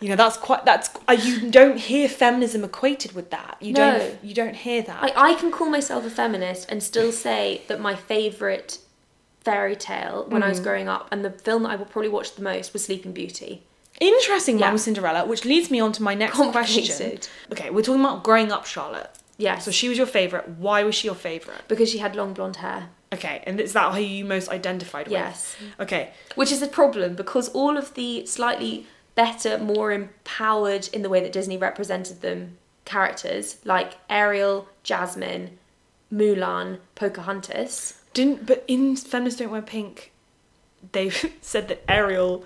You 0.00 0.10
know, 0.10 0.16
that's 0.16 0.36
quite. 0.36 0.64
That's 0.64 0.90
uh, 1.08 1.12
you 1.12 1.50
don't 1.50 1.76
hear 1.76 2.08
feminism 2.08 2.62
equated 2.62 3.12
with 3.12 3.30
that. 3.30 3.56
You 3.60 3.72
No. 3.72 3.98
don't. 3.98 4.24
You 4.24 4.32
don't 4.32 4.54
hear 4.54 4.80
that. 4.82 5.02
Like, 5.02 5.16
I 5.16 5.34
can 5.34 5.50
call 5.50 5.68
myself 5.68 6.06
a 6.06 6.10
feminist 6.10 6.70
and 6.70 6.80
still 6.84 7.10
say 7.10 7.62
that 7.66 7.80
my 7.80 7.96
favourite 7.96 8.78
fairy 9.48 9.76
tale 9.76 10.24
when 10.28 10.42
Mm. 10.42 10.46
I 10.46 10.48
was 10.50 10.60
growing 10.60 10.88
up 10.88 11.08
and 11.10 11.24
the 11.24 11.30
film 11.30 11.62
that 11.62 11.70
I 11.70 11.76
will 11.76 11.86
probably 11.94 12.10
watch 12.18 12.34
the 12.34 12.42
most 12.42 12.72
was 12.74 12.84
Sleeping 12.84 13.12
Beauty. 13.12 13.62
Interesting, 14.00 14.58
Yeah. 14.58 14.66
Mama 14.66 14.78
Cinderella, 14.78 15.24
which 15.24 15.44
leads 15.44 15.70
me 15.70 15.80
on 15.80 15.92
to 15.92 16.02
my 16.02 16.14
next 16.14 16.36
question. 16.36 17.18
Okay, 17.52 17.70
we're 17.70 17.82
talking 17.82 18.04
about 18.04 18.22
growing 18.22 18.52
up, 18.52 18.64
Charlotte. 18.66 19.10
Yeah. 19.38 19.58
So 19.58 19.70
she 19.70 19.88
was 19.88 19.96
your 19.98 20.06
favorite. 20.06 20.46
Why 20.66 20.82
was 20.84 20.94
she 20.94 21.08
your 21.08 21.14
favorite? 21.30 21.62
because 21.68 21.88
she 21.90 21.98
had 21.98 22.14
long 22.14 22.32
blonde 22.34 22.56
hair. 22.56 22.90
Okay, 23.12 23.42
and 23.46 23.58
is 23.58 23.72
that 23.72 23.94
who 23.94 24.00
you 24.02 24.24
most 24.24 24.48
identified 24.50 25.08
Yes. 25.08 25.56
with? 25.58 25.68
Yes. 25.68 25.76
Okay. 25.80 26.10
Which 26.34 26.52
is 26.52 26.60
a 26.60 26.68
problem 26.68 27.14
because 27.14 27.48
all 27.60 27.76
of 27.78 27.94
the 27.94 28.26
slightly 28.26 28.86
better, 29.14 29.56
more 29.58 29.90
empowered 29.92 30.88
in 30.92 31.00
the 31.02 31.08
way 31.08 31.20
that 31.20 31.32
Disney 31.32 31.56
represented 31.56 32.20
them 32.20 32.58
characters, 32.84 33.56
like 33.64 33.94
Ariel, 34.10 34.68
Jasmine, 34.82 35.58
Mulan, 36.12 36.78
Pocahontas. 36.94 37.94
Didn't 38.18 38.46
but 38.46 38.64
in 38.66 38.96
Feminists 38.96 39.38
Don't 39.38 39.52
Wear 39.52 39.62
Pink, 39.62 40.10
they've 40.90 41.32
said 41.40 41.68
that 41.68 41.84
Ariel 41.88 42.44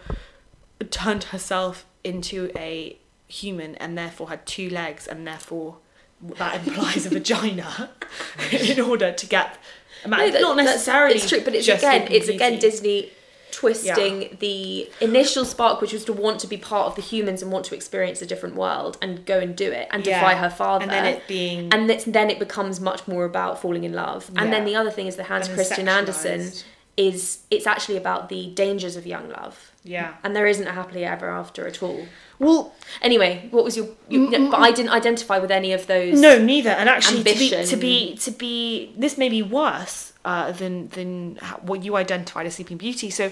turned 0.91 1.25
herself 1.25 1.87
into 2.05 2.51
a 2.55 2.99
human 3.27 3.77
and 3.77 3.97
therefore 3.97 4.29
had 4.29 4.45
two 4.45 4.69
legs 4.69 5.07
and 5.07 5.27
therefore 5.27 5.79
that 6.21 6.67
implies 6.67 7.07
a 7.07 7.09
vagina 7.19 7.89
in 8.53 8.81
order 8.83 9.13
to 9.13 9.27
get 9.27 9.57
a 10.05 10.09
man. 10.09 10.19
No, 10.19 10.31
that- 10.31 10.41
not 10.43 10.57
necessarily. 10.59 11.15
It's 11.15 11.27
true, 11.27 11.41
but 11.43 11.55
it's 11.55 11.67
again, 11.69 12.07
it's 12.11 12.29
again 12.29 12.59
Disney 12.59 13.11
twisting 13.53 14.37
the 14.41 14.91
initial 15.01 15.45
spark, 15.45 15.81
which 15.81 15.93
was 15.93 16.05
to 16.07 16.13
want 16.13 16.41
to 16.41 16.47
be 16.47 16.57
part 16.57 16.87
of 16.87 16.95
the 16.97 17.03
humans 17.03 17.43
and 17.43 17.53
want 17.53 17.65
to 17.67 17.75
experience 17.75 18.21
a 18.23 18.27
different 18.27 18.57
world 18.57 18.99
and 19.01 19.25
go 19.25 19.39
and 19.39 19.55
do 19.55 19.71
it 19.71 19.89
and 19.93 20.05
Yeah. 20.05 20.19
defy 20.21 20.35
her 20.35 20.51
father. 20.51 20.83
And 20.85 20.91
then 20.91 21.05
it 21.05 21.23
being 21.29 21.73
and 21.73 21.91
it's, 21.91 22.05
then 22.05 22.31
it 22.31 22.39
becomes 22.39 22.81
much 22.81 23.07
more 23.07 23.25
about 23.25 23.61
falling 23.63 23.85
in 23.85 23.93
love. 23.93 24.31
And 24.37 24.53
then 24.53 24.65
the 24.65 24.75
other 24.75 24.91
thing 24.91 25.07
is 25.07 25.17
the 25.17 25.25
Hans 25.25 25.47
And 25.47 25.57
Christian 25.57 25.89
Andersen 25.89 26.51
is 26.97 27.39
it's 27.51 27.67
actually 27.67 27.97
about 27.97 28.29
the 28.29 28.47
dangers 28.55 28.97
of 28.97 29.07
young 29.07 29.29
love. 29.29 29.72
Yeah. 29.85 30.15
And 30.23 30.35
there 30.37 30.47
isn't 30.47 30.67
a 30.67 30.73
happily 30.73 31.05
ever 31.05 31.29
after 31.31 31.67
at 31.67 31.83
all. 31.83 32.07
Well, 32.39 32.75
Anyway, 33.01 33.49
what 33.51 33.65
was 33.65 33.77
your? 33.77 33.89
you 34.09 34.29
Mm, 34.29 34.51
but 34.51 34.59
I 34.61 34.71
didn't 34.73 34.91
identify 34.93 35.39
with 35.39 35.51
any 35.51 35.73
of 35.73 35.87
those. 35.87 36.21
No, 36.21 36.39
neither. 36.39 36.71
And 36.71 36.89
actually, 36.89 37.23
to 37.25 37.39
be, 37.39 37.49
to 37.67 37.77
be 37.77 38.17
to 38.17 38.31
be 38.31 38.93
this 38.97 39.17
may 39.19 39.29
be 39.29 39.43
worse 39.43 40.13
uh, 40.25 40.53
than 40.53 40.89
than 40.89 41.37
what 41.63 41.83
you 41.85 41.97
identified 41.97 42.47
as 42.47 42.55
Sleeping 42.57 42.79
Beauty. 42.79 43.11
So, 43.11 43.31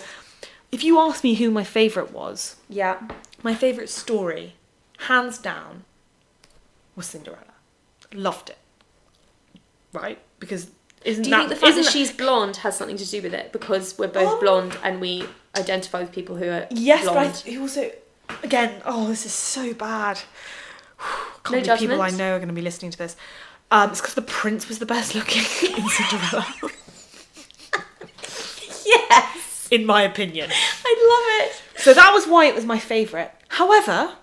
if 0.73 0.83
you 0.85 0.99
ask 1.01 1.23
me 1.25 1.35
who 1.35 1.51
my 1.51 1.65
favorite 1.65 2.13
was, 2.13 2.57
Yeah. 2.69 2.99
my 3.43 3.55
favorite 3.55 3.89
story, 3.91 4.55
hands 5.09 5.39
down, 5.39 5.85
was 6.97 7.07
Cinderella. 7.07 7.55
Loved 8.13 8.51
it. 8.51 8.59
Right? 9.93 10.19
Because 10.39 10.71
isn't 11.05 11.25
Do 11.25 11.31
you 11.31 11.37
that 11.37 11.49
think 11.49 11.61
the 11.61 11.67
fact 11.67 11.77
that 11.77 11.87
she's 11.87 12.13
blonde 12.13 12.57
has 12.59 12.77
something 12.77 12.97
to 12.97 13.07
do 13.07 13.23
with 13.23 13.35
it 13.35 13.53
because 13.53 13.99
we're 13.99 14.09
both 14.09 14.35
Um, 14.35 14.41
blonde 14.41 14.79
and 14.83 15.01
we 15.01 15.25
identify 15.57 16.01
with 16.01 16.13
people 16.13 16.37
who 16.37 16.49
are 16.49 16.67
yes, 16.71 17.03
blonde? 17.03 17.17
but 17.17 17.27
I 17.27 17.31
th- 17.33 17.59
also 17.59 17.91
again, 18.43 18.81
oh, 18.85 19.09
this 19.09 19.27
is 19.27 19.33
so 19.33 19.75
bad. 19.75 20.21
Can't 21.45 21.67
No 21.67 21.75
believe 21.77 21.79
people 21.91 22.03
I 22.03 22.11
know 22.11 22.35
are 22.35 22.39
going 22.39 22.49
to 22.49 22.55
be 22.55 22.61
listening 22.63 22.91
to 22.93 22.99
this. 22.99 23.17
Um, 23.71 23.91
it's 23.91 24.01
because 24.01 24.15
the 24.15 24.23
prince 24.23 24.69
was 24.69 24.79
the 24.79 24.87
best 24.87 25.15
looking 25.15 25.43
in 25.43 25.89
Cinderella. 25.89 26.47
yes, 28.87 29.69
in 29.71 29.87
my 29.87 30.03
opinion. 30.03 30.51
I 30.53 31.41
love 31.41 31.47
it. 31.49 31.63
So 31.83 31.95
that 31.95 32.13
was 32.13 32.27
why 32.27 32.47
it 32.47 32.55
was 32.55 32.65
my 32.65 32.79
favourite. 32.79 33.31
However, 33.49 34.15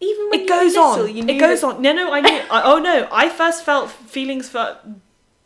Even 0.00 0.30
when 0.30 0.40
it 0.40 0.42
you 0.42 0.48
goes 0.48 0.74
little, 0.74 0.84
on. 1.04 1.16
You 1.16 1.22
It 1.22 1.26
knew 1.26 1.40
goes 1.40 1.60
that- 1.62 1.66
on. 1.76 1.82
No, 1.82 1.92
no, 1.92 2.12
I 2.12 2.20
knew. 2.20 2.40
I, 2.50 2.62
oh 2.64 2.78
no, 2.78 3.08
I 3.10 3.28
first 3.28 3.64
felt 3.64 3.90
feelings 3.90 4.48
for 4.48 4.76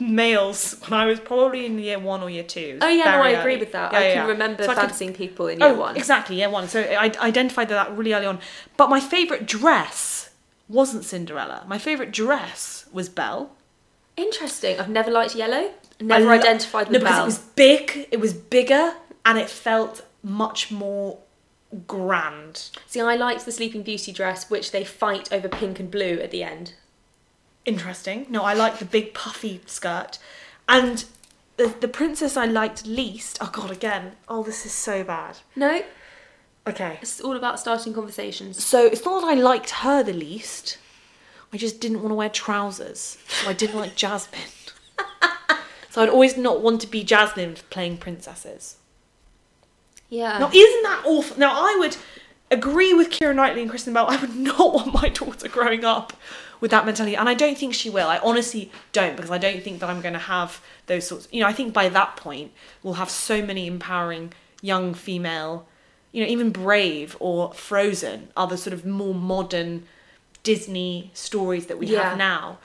males 0.00 0.76
when 0.86 0.92
I 0.98 1.06
was 1.06 1.18
probably 1.20 1.66
in 1.66 1.78
year 1.78 1.98
one 1.98 2.22
or 2.22 2.30
year 2.30 2.44
two. 2.44 2.78
Oh 2.80 2.88
yeah, 2.88 3.04
no, 3.16 3.22
I 3.22 3.30
agree 3.30 3.52
early. 3.54 3.60
with 3.60 3.72
that. 3.72 3.92
Yeah, 3.92 3.98
I 3.98 4.02
yeah, 4.02 4.14
can 4.14 4.24
yeah. 4.26 4.30
remember 4.32 4.62
So 4.62 4.68
could- 4.74 4.78
fancying 4.80 5.12
people 5.14 5.48
in 5.48 5.62
oh, 5.62 5.66
year 5.66 5.74
Oh, 5.76 5.80
one. 5.80 5.96
exactly, 5.96 6.36
year 6.36 6.50
one. 6.50 6.68
So 6.68 6.80
I 6.82 7.12
identified 7.20 7.68
that 7.70 7.96
really 7.96 8.12
early 8.14 8.26
on. 8.26 8.38
But 8.76 8.90
my 8.90 9.00
favourite 9.00 9.46
dress 9.46 10.30
wasn't 10.68 11.04
Cinderella. 11.04 11.64
My 11.66 11.78
favourite 11.78 12.12
dress 12.12 12.86
was 12.92 13.08
Belle. 13.08 13.50
Interesting. 14.16 14.78
I've 14.78 14.88
never 14.88 15.10
liked 15.10 15.34
yellow. 15.34 15.70
Never 16.00 16.26
lo- 16.26 16.30
identified 16.32 16.86
No, 16.88 16.92
with 16.92 17.02
because 17.02 17.18
it 17.20 17.24
was 17.24 17.38
big. 17.38 18.08
It 18.12 18.20
was 18.20 18.34
bigger, 18.34 18.94
and 19.24 19.38
it 19.38 19.48
felt 19.50 20.04
much 20.22 20.70
more 20.70 21.18
grand. 21.86 22.70
See, 22.86 23.00
I 23.00 23.16
liked 23.16 23.44
the 23.44 23.52
Sleeping 23.52 23.82
Beauty 23.82 24.12
dress, 24.12 24.48
which 24.50 24.70
they 24.72 24.84
fight 24.84 25.32
over 25.32 25.48
pink 25.48 25.80
and 25.80 25.90
blue 25.90 26.18
at 26.22 26.30
the 26.30 26.42
end. 26.42 26.74
Interesting. 27.68 28.24
No, 28.30 28.44
I 28.44 28.54
like 28.54 28.78
the 28.78 28.86
big 28.86 29.12
puffy 29.12 29.60
skirt, 29.66 30.18
and 30.66 31.04
the 31.58 31.66
the 31.80 31.86
princess 31.88 32.34
I 32.34 32.46
liked 32.46 32.86
least. 32.86 33.36
Oh 33.42 33.50
God, 33.52 33.70
again. 33.70 34.12
Oh, 34.26 34.42
this 34.42 34.64
is 34.64 34.72
so 34.72 35.04
bad. 35.04 35.36
No, 35.54 35.82
Okay. 36.66 36.98
it's 37.02 37.20
all 37.20 37.36
about 37.36 37.60
starting 37.60 37.92
conversations. 37.92 38.64
So 38.64 38.86
it's 38.86 39.04
not 39.04 39.20
that 39.20 39.26
I 39.28 39.34
liked 39.34 39.70
her 39.70 40.02
the 40.02 40.14
least. 40.14 40.78
I 41.52 41.58
just 41.58 41.78
didn't 41.78 41.98
want 42.00 42.10
to 42.10 42.14
wear 42.14 42.30
trousers. 42.30 43.18
So 43.42 43.50
I 43.50 43.52
didn't 43.52 43.76
like 43.76 43.96
Jasmine. 43.96 44.40
so 45.90 46.02
I'd 46.02 46.08
always 46.08 46.36
not 46.38 46.60
want 46.62 46.80
to 46.82 46.86
be 46.86 47.04
Jasmine 47.04 47.56
playing 47.70 47.98
princesses. 47.98 48.76
Yeah. 50.08 50.38
Now, 50.38 50.48
isn't 50.48 50.82
that 50.84 51.02
awful? 51.06 51.38
Now, 51.38 51.52
I 51.52 51.76
would 51.80 51.96
agree 52.50 52.94
with 52.94 53.10
Keira 53.10 53.34
Knightley 53.34 53.60
and 53.62 53.70
Kristen 53.70 53.92
Bell. 53.92 54.06
I 54.08 54.16
would 54.16 54.34
not 54.36 54.74
want 54.74 54.94
my 54.94 55.08
daughter 55.10 55.48
growing 55.48 55.84
up 55.84 56.14
with 56.60 56.70
that 56.70 56.84
mentality, 56.86 57.16
and 57.16 57.28
I 57.28 57.34
don't 57.34 57.56
think 57.56 57.74
she 57.74 57.90
will. 57.90 58.08
I 58.08 58.18
honestly 58.18 58.70
don't 58.92 59.16
because 59.16 59.30
I 59.30 59.38
don't 59.38 59.62
think 59.62 59.80
that 59.80 59.88
I'm 59.88 60.00
going 60.00 60.14
to 60.14 60.18
have 60.18 60.60
those 60.86 61.06
sorts. 61.06 61.28
You 61.30 61.40
know, 61.40 61.46
I 61.46 61.52
think 61.52 61.72
by 61.72 61.88
that 61.88 62.16
point 62.16 62.52
we'll 62.82 62.94
have 62.94 63.10
so 63.10 63.40
many 63.42 63.66
empowering 63.66 64.32
young 64.60 64.92
female, 64.94 65.66
you 66.12 66.22
know, 66.22 66.28
even 66.30 66.50
Brave 66.50 67.16
or 67.20 67.52
Frozen, 67.52 68.28
other 68.36 68.56
sort 68.56 68.74
of 68.74 68.84
more 68.84 69.14
modern 69.14 69.84
Disney 70.42 71.10
stories 71.14 71.66
that 71.66 71.78
we 71.78 71.86
Yeah. 71.86 72.10
have 72.10 72.18
now. 72.18 72.58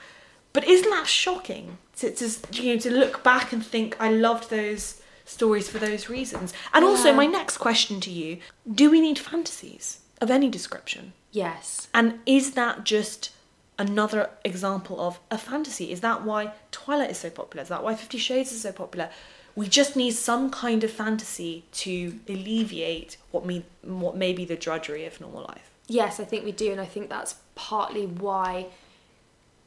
But 0.52 0.64
isn't 0.68 0.88
that 0.90 1.06
shocking 1.08 1.78
to, 1.96 2.10
to 2.12 2.62
you 2.62 2.74
know 2.74 2.80
to 2.80 2.90
look 2.90 3.22
back 3.22 3.52
and 3.52 3.64
think 3.64 3.96
I 4.00 4.10
loved 4.10 4.50
those 4.50 5.00
stories 5.24 5.68
for 5.68 5.78
those 5.78 6.08
reasons? 6.08 6.52
And 6.72 6.84
also, 6.84 7.12
my 7.12 7.26
next 7.26 7.58
question 7.58 8.00
to 8.00 8.10
you: 8.10 8.38
Do 8.72 8.90
we 8.90 9.00
need 9.00 9.18
fantasies 9.18 10.00
of 10.20 10.30
any 10.30 10.48
description? 10.48 11.12
yes. 11.32 11.88
And 11.92 12.20
is 12.26 12.52
that 12.52 12.84
just 12.84 13.30
another 13.78 14.30
example 14.44 15.00
of 15.00 15.20
a 15.30 15.38
fantasy? 15.38 15.90
Is 15.90 16.00
that 16.00 16.22
why 16.24 16.52
Twilight 16.70 17.10
is 17.10 17.18
so 17.18 17.30
popular? 17.30 17.62
Is 17.62 17.68
that 17.68 17.82
why 17.82 17.94
Fifty 17.94 18.18
Shades 18.18 18.52
is 18.52 18.62
so 18.62 18.72
popular? 18.72 19.10
We 19.56 19.68
just 19.68 19.94
need 19.94 20.12
some 20.12 20.50
kind 20.50 20.82
of 20.82 20.90
fantasy 20.90 21.64
to 21.72 22.18
alleviate 22.28 23.16
what 23.30 23.46
me 23.46 23.64
what 23.82 24.16
may 24.16 24.32
be 24.32 24.44
the 24.44 24.56
drudgery 24.56 25.04
of 25.06 25.20
normal 25.20 25.42
life. 25.42 25.70
Yes, 25.86 26.18
I 26.18 26.24
think 26.24 26.44
we 26.44 26.52
do, 26.52 26.72
and 26.72 26.80
I 26.80 26.86
think 26.86 27.08
that's 27.10 27.36
partly 27.54 28.06
why 28.06 28.66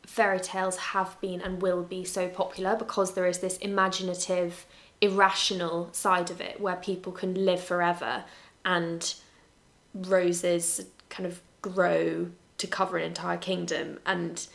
fairy 0.06 0.40
tales 0.40 0.78
have 0.78 1.20
been 1.22 1.42
and 1.42 1.62
will 1.62 1.84
be 1.84 2.04
so 2.04 2.28
popular 2.30 2.76
because 2.76 3.14
there 3.14 3.28
is 3.28 3.40
this 3.40 3.58
imaginative, 3.58 4.66
irrational 5.02 5.90
side 5.92 6.32
of 6.32 6.42
it 6.42 6.60
where 6.60 6.78
people 6.78 7.12
can 7.12 7.46
live 7.46 7.62
forever 7.62 8.24
and 8.64 9.16
roses 9.94 10.86
kind 11.10 11.28
of 11.28 11.42
grow 11.62 12.28
to 12.58 12.68
cover 12.68 12.98
an 12.98 13.04
entire 13.06 13.38
kingdom 13.38 14.00
and 14.06 14.48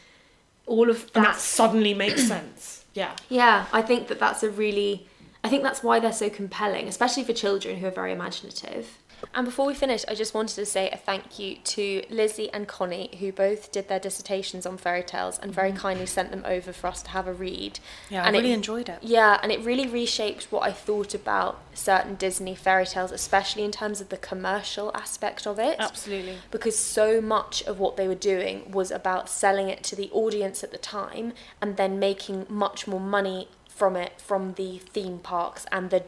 all 0.67 0.91
of 0.91 1.03
And 1.15 1.25
that 1.25 1.33
that. 1.35 1.41
suddenly 1.41 1.95
makes 1.95 2.27
sense. 2.35 2.85
Yeah. 2.95 3.13
Yeah, 3.29 3.67
I 3.73 3.83
think 3.83 4.09
that 4.09 4.19
that's 4.21 4.43
a 4.43 4.51
really. 4.51 5.07
I 5.45 5.49
think 5.49 5.65
that's 5.65 5.83
why 5.83 5.99
they're 5.99 6.13
so 6.13 6.31
compelling, 6.31 6.87
especially 6.87 7.25
for 7.25 7.33
children 7.33 7.79
who 7.79 7.87
are 7.89 7.91
very 7.91 8.13
imaginative. 8.13 8.99
And 9.35 9.45
before 9.45 9.66
we 9.66 9.75
finish, 9.75 10.05
I 10.09 10.14
just 10.14 10.35
wanted 10.35 10.55
to 10.57 10.66
say 10.66 10.91
a 10.91 10.97
thank 10.97 11.39
you 11.39 11.57
to 11.57 12.05
Lizzie 12.11 12.53
and 12.53 12.66
Connie, 12.68 13.11
who 13.18 13.33
both 13.33 13.73
did 13.73 13.89
their 13.89 14.01
dissertations 14.01 14.66
on 14.66 14.77
fairy 14.77 15.03
tales 15.03 15.39
and 15.39 15.53
very 15.53 15.70
mm-hmm. 15.70 15.79
kindly 15.79 16.07
sent 16.07 16.31
them 16.31 16.43
over 16.45 16.73
for 16.73 16.89
us 16.89 17.03
to 17.05 17.11
have 17.11 17.27
a 17.27 17.33
read. 17.33 17.79
Yeah, 18.11 18.25
and 18.27 18.37
I 18.37 18.41
really 18.41 18.53
enjoyed 18.53 18.89
it. 18.89 18.99
Yeah, 19.03 19.39
and 19.43 19.51
it 19.51 19.61
really 19.61 19.87
reshaped 19.87 20.51
what 20.51 20.62
I 20.62 20.73
thought 20.73 21.14
about 21.14 21.61
certain 21.75 22.16
Disney 22.16 22.55
fairy 22.55 22.87
tales, 22.87 23.12
especially 23.12 23.64
in 23.64 23.73
terms 23.73 24.01
of 24.01 24.09
the 24.09 24.16
commercial 24.16 24.91
aspect 24.95 25.47
of 25.47 25.59
it. 25.59 25.77
Absolutely. 25.79 26.39
Because 26.51 26.79
so 26.79 27.20
much 27.20 27.62
of 27.62 27.79
what 27.79 27.97
they 27.97 28.09
were 28.09 28.14
doing 28.14 28.70
was 28.70 28.91
about 28.91 29.29
selling 29.29 29.68
it 29.68 29.83
to 29.85 29.97
the 29.97 30.11
audience 30.11 30.62
at 30.62 30.73
the 30.73 30.79
time 30.79 31.33
and 31.61 31.77
then 31.77 31.99
making 31.99 32.47
much 32.49 32.87
more 32.87 33.01
money 33.01 33.49
from 33.68 33.97
it 33.97 34.20
from 34.20 34.53
the 34.55 34.79
theme 34.79 35.18
parks 35.18 35.66
and 35.73 35.91
the 35.91 36.05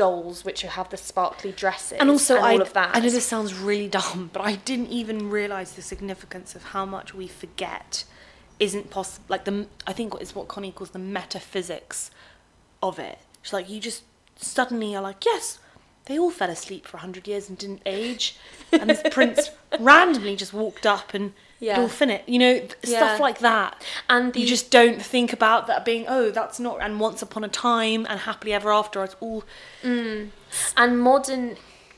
dolls 0.00 0.46
which 0.46 0.62
have 0.62 0.88
the 0.88 0.96
sparkly 0.96 1.52
dresses 1.52 1.98
and 2.00 2.08
also 2.08 2.38
all 2.38 2.44
I, 2.44 2.52
of 2.54 2.72
that. 2.72 2.96
I 2.96 3.00
know 3.00 3.10
this 3.10 3.26
sounds 3.26 3.52
really 3.52 3.86
dumb, 3.86 4.30
but 4.32 4.40
I 4.40 4.56
didn't 4.56 4.86
even 4.86 5.28
realize 5.28 5.72
the 5.72 5.82
significance 5.82 6.54
of 6.54 6.62
how 6.72 6.86
much 6.86 7.12
we 7.12 7.26
forget 7.26 8.04
isn't 8.58 8.88
possible. 8.88 9.26
Like 9.28 9.44
the, 9.44 9.66
I 9.86 9.92
think 9.92 10.14
it's 10.18 10.34
what 10.34 10.48
Connie 10.48 10.72
calls 10.72 10.92
the 10.92 10.98
metaphysics 10.98 12.10
of 12.82 12.98
it. 12.98 13.18
She's 13.42 13.52
like, 13.52 13.68
you 13.68 13.78
just 13.78 14.04
suddenly 14.36 14.96
are 14.96 15.02
like, 15.02 15.26
yes, 15.26 15.58
they 16.06 16.18
all 16.18 16.30
fell 16.30 16.48
asleep 16.48 16.86
for 16.86 16.96
hundred 16.96 17.28
years 17.28 17.50
and 17.50 17.58
didn't 17.58 17.82
age, 17.84 18.38
and 18.72 18.88
this 18.88 19.02
prince 19.10 19.50
randomly 19.78 20.34
just 20.34 20.54
walked 20.54 20.86
up 20.86 21.12
and 21.12 21.34
Yeah. 21.60 21.86
finished. 21.88 22.28
You 22.28 22.38
know, 22.38 22.58
th- 22.58 22.74
Yeah. 22.84 22.96
stuff 22.98 23.20
like 23.20 23.38
that. 23.40 23.82
And 24.08 24.32
the- 24.32 24.40
you 24.40 24.46
just 24.46 24.70
don't 24.70 25.00
think 25.00 25.32
about 25.32 25.66
that 25.66 25.84
being, 25.84 26.06
oh, 26.08 26.30
that's 26.30 26.58
not. 26.58 26.78
And 26.80 26.98
once 26.98 27.22
upon 27.22 27.44
a 27.44 27.48
time 27.48 28.06
and 28.08 28.20
happily 28.20 28.52
ever 28.52 28.72
after, 28.72 29.04
it's 29.04 29.14
all 29.20 29.44
mm. 29.82 30.30
and 30.76 31.00
modern 31.00 31.56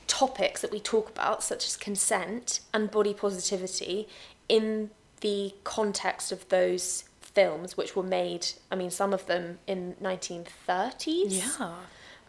topics 0.09 0.61
that 0.61 0.71
we 0.71 0.81
talk 0.81 1.09
about, 1.09 1.43
such 1.43 1.65
as 1.67 1.77
consent 1.77 2.61
and 2.75 2.91
body 2.91 3.15
positivity, 3.15 4.09
in 4.49 4.91
the 5.21 5.55
context 5.65 6.33
of 6.33 6.49
those 6.49 7.05
films, 7.21 7.77
which 7.77 7.97
were 7.97 8.03
made, 8.03 8.49
I 8.71 8.75
mean, 8.75 8.91
some 8.91 9.13
of 9.15 9.27
them 9.27 9.59
in 9.67 9.95
1930s, 10.03 11.49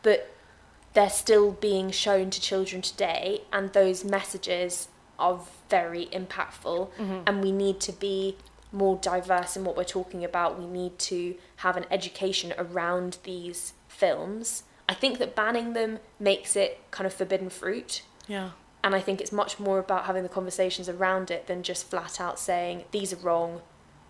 but 0.02 0.30
they're 0.94 1.10
still 1.10 1.52
being 1.52 1.92
shown 1.92 2.30
to 2.30 2.40
children 2.40 2.82
today, 2.82 3.42
and 3.52 3.74
those 3.74 4.04
messages 4.06 4.88
are 5.20 5.40
very 5.70 6.08
impactful, 6.08 6.92
mm-hmm. 6.92 7.20
and 7.28 7.44
we 7.44 7.52
need 7.52 7.80
to 7.82 7.92
be 7.92 8.38
more 8.72 8.98
diverse 8.98 9.56
in 9.56 9.64
what 9.64 9.78
we're 9.78 9.84
talking 9.84 10.24
about. 10.24 10.60
We 10.60 10.66
need 10.66 10.98
to 11.00 11.36
have 11.58 11.78
an 11.78 11.86
education 11.92 12.54
around 12.58 13.20
these 13.24 13.74
films. 13.88 14.64
I 14.90 14.94
think 14.94 15.20
that 15.20 15.36
banning 15.36 15.74
them 15.74 16.00
makes 16.20 16.56
it 16.56 16.82
kind 16.92 17.06
of 17.06 17.14
forbidden 17.14 17.50
fruit. 17.50 18.04
yeah. 18.28 18.52
And 18.86 18.94
I 18.94 19.00
think 19.00 19.22
it's 19.22 19.32
much 19.32 19.62
more 19.62 19.80
about 19.80 20.08
having 20.08 20.24
the 20.24 20.30
conversations 20.30 20.90
around 20.90 21.32
it 21.32 21.48
than 21.48 21.64
just 21.64 21.90
flat 21.90 22.20
out 22.20 22.38
saying, 22.38 22.84
these 22.92 23.14
are 23.14 23.18
wrong, 23.18 23.62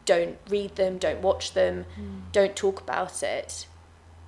don't 0.06 0.38
read 0.49 0.78
them, 0.78 0.97
don't 0.97 1.22
watch 1.22 1.54
them, 1.54 1.86
mm. 1.95 2.22
don't 2.32 2.56
talk 2.56 2.82
about 2.82 3.22
it. 3.22 3.68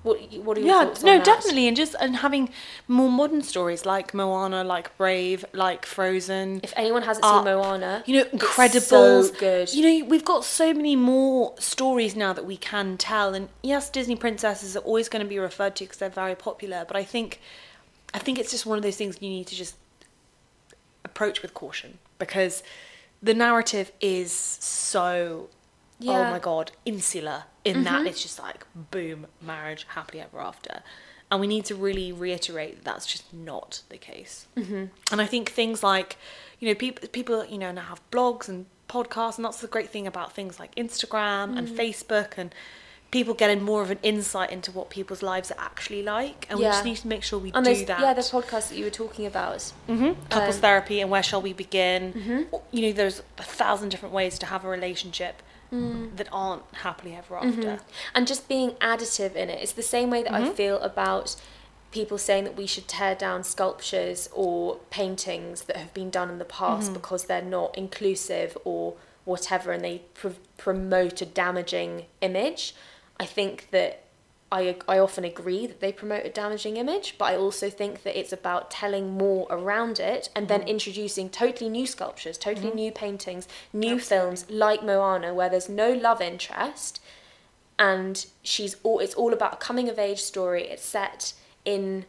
What, 0.06 0.18
what 0.46 0.56
are 0.56 0.60
your 0.60 0.68
yeah 0.68 0.84
thoughts 0.84 1.02
no 1.02 1.12
on 1.12 1.18
that? 1.18 1.24
definitely 1.32 1.66
and 1.68 1.76
just 1.76 1.94
and 2.00 2.16
having 2.16 2.48
more 2.88 3.10
modern 3.10 3.42
stories 3.42 3.84
like 3.84 4.14
moana 4.14 4.62
like 4.64 4.96
brave 4.96 5.44
like 5.52 5.84
frozen 5.84 6.60
If 6.62 6.72
anyone 6.76 7.02
hasn't 7.02 7.24
Up. 7.26 7.44
seen 7.44 7.52
Moana, 7.52 8.02
you 8.06 8.14
know 8.16 8.24
it's 8.32 8.44
incredibles 8.44 9.24
so 9.32 9.34
good. 9.46 9.74
you 9.74 9.82
know 10.00 10.06
we've 10.06 10.24
got 10.24 10.44
so 10.44 10.72
many 10.72 10.94
more 10.96 11.54
stories 11.58 12.14
now 12.24 12.32
that 12.32 12.46
we 12.52 12.56
can 12.56 12.96
tell 12.96 13.34
and 13.34 13.48
yes 13.62 13.90
disney 13.90 14.16
princesses 14.16 14.76
are 14.76 14.84
always 14.90 15.08
going 15.08 15.24
to 15.24 15.28
be 15.28 15.38
referred 15.38 15.74
to 15.76 15.84
because 15.84 15.98
they're 15.98 16.08
very 16.24 16.36
popular 16.36 16.84
but 16.86 16.96
i 16.96 17.04
think 17.04 17.40
i 18.14 18.18
think 18.18 18.38
it's 18.38 18.50
just 18.50 18.64
one 18.66 18.78
of 18.78 18.84
those 18.84 18.96
things 18.96 19.16
you 19.20 19.28
need 19.28 19.46
to 19.48 19.56
just 19.56 19.74
approach 21.04 21.42
with 21.42 21.54
caution 21.54 21.98
because 22.18 22.62
the 23.22 23.34
narrative 23.34 23.92
is 24.00 24.32
so 24.32 25.48
Yeah. 25.98 26.12
Mm-hmm. 26.12 26.28
oh 26.28 26.30
my 26.30 26.38
god 26.38 26.72
insular 26.84 27.44
in 27.66 27.84
that 27.84 28.06
it's 28.06 28.22
just 28.22 28.38
like 28.38 28.64
boom 28.90 29.26
marriage 29.40 29.86
happily 29.96 30.20
ever 30.20 30.40
after. 30.40 30.82
And 31.30 31.40
we 31.40 31.46
need 31.48 31.64
to 31.66 31.74
really 31.74 32.12
reiterate 32.12 32.76
that 32.76 32.84
that's 32.84 33.06
just 33.06 33.24
not 33.34 33.82
the 33.88 33.98
case. 33.98 34.46
Mm-hmm. 34.56 34.84
and 35.12 35.20
i 35.20 35.26
think 35.26 35.50
things 35.50 35.82
like 35.82 36.16
you 36.60 36.68
know 36.68 36.74
people 36.74 37.08
people 37.08 37.44
you 37.44 37.58
know 37.58 37.72
now 37.72 37.82
have 37.92 38.00
blogs 38.10 38.48
and 38.48 38.66
podcasts 38.88 39.36
and 39.36 39.44
that's 39.44 39.60
the 39.60 39.66
great 39.66 39.90
thing 39.90 40.06
about 40.06 40.32
things 40.32 40.60
like 40.60 40.72
instagram 40.76 41.58
and 41.58 41.66
Mm. 41.68 41.76
facebook 41.82 42.30
and 42.38 42.54
people 43.10 43.34
getting 43.34 43.62
more 43.62 43.82
of 43.82 43.90
an 43.90 43.98
insight 44.02 44.50
into 44.50 44.70
what 44.72 44.90
people's 44.90 45.22
lives 45.22 45.50
are 45.52 45.60
actually 45.70 46.02
like. 46.02 46.44
And 46.50 46.58
we 46.58 46.64
just 46.64 46.84
need 46.84 46.96
to 46.96 47.08
make 47.08 47.22
sure 47.22 47.38
we 47.38 47.52
and 47.52 47.64
do 47.64 47.84
that. 47.86 48.00
yeah, 48.00 48.12
the 48.14 48.20
podcast 48.20 48.68
that 48.68 48.76
you 48.78 48.84
were 48.84 48.90
talking 49.04 49.26
about. 49.26 49.62
hmm 49.86 50.12
couples 50.28 50.56
Um, 50.56 50.60
therapy 50.66 51.00
and 51.00 51.08
where 51.10 51.22
shall 51.22 51.40
we 51.40 51.52
begin? 51.52 52.12
Mm-hmm. 52.12 52.40
You 52.72 52.80
know 52.86 52.92
there's 52.92 53.22
a 53.38 53.44
thousand 53.44 53.88
different 53.90 54.12
ways 54.14 54.38
to 54.40 54.46
have 54.46 54.64
a 54.64 54.68
relationship 54.68 55.34
Mm. 55.72 56.16
that 56.16 56.28
aren't 56.30 56.62
happily 56.74 57.14
ever 57.16 57.34
Mm-hmm. 57.36 57.60
after 57.68 57.84
and 58.14 58.26
just 58.26 58.48
being 58.48 58.70
additive 58.80 59.34
in 59.34 59.50
it. 59.50 59.60
It's 59.62 59.72
the 59.72 59.82
same 59.82 60.10
way 60.10 60.22
that 60.22 60.32
I 60.32 60.50
feel 60.52 60.78
about 60.80 61.34
people 61.90 62.18
saying 62.18 62.44
that 62.44 62.56
we 62.56 62.66
should 62.66 62.86
tear 62.86 63.14
down 63.14 63.42
sculptures 63.42 64.28
or 64.32 64.76
paintings 64.90 65.62
that 65.62 65.76
have 65.76 65.92
been 65.94 66.10
done 66.10 66.28
in 66.30 66.38
the 66.38 66.44
past 66.44 66.92
because 66.92 67.24
they're 67.24 67.42
not 67.42 67.76
inclusive 67.76 68.56
or 68.64 68.94
whatever 69.24 69.72
and 69.72 69.82
they 69.84 70.02
pr- 70.14 70.28
promote 70.56 71.20
a 71.20 71.26
damaging 71.26 72.06
image. 72.20 72.74
I 73.18 73.24
think 73.24 73.68
that 73.70 74.02
I, 74.52 74.76
I 74.86 74.98
often 74.98 75.24
agree 75.24 75.66
that 75.66 75.80
they 75.80 75.92
promote 75.92 76.24
a 76.24 76.28
damaging 76.28 76.76
image, 76.76 77.16
but 77.18 77.24
I 77.26 77.36
also 77.36 77.68
think 77.68 78.04
that 78.04 78.18
it's 78.18 78.32
about 78.32 78.70
telling 78.70 79.16
more 79.18 79.46
around 79.50 79.98
it 79.98 80.28
and 80.36 80.46
then 80.46 80.60
mm. 80.60 80.68
introducing 80.68 81.28
totally 81.28 81.68
new 81.68 81.86
sculptures, 81.86 82.38
totally 82.38 82.68
mm-hmm. 82.68 82.76
new 82.76 82.92
paintings, 82.92 83.48
new 83.72 83.98
films 83.98 84.48
like 84.48 84.84
Moana, 84.84 85.34
where 85.34 85.48
there's 85.48 85.68
no 85.68 85.90
love 85.90 86.20
interest 86.20 87.00
and 87.78 88.26
she's 88.42 88.76
all 88.82 89.00
it's 89.00 89.14
all 89.14 89.32
about 89.32 89.54
a 89.54 89.56
coming 89.56 89.88
of 89.88 89.98
age 89.98 90.20
story. 90.20 90.64
It's 90.64 90.84
set 90.84 91.34
in 91.64 92.06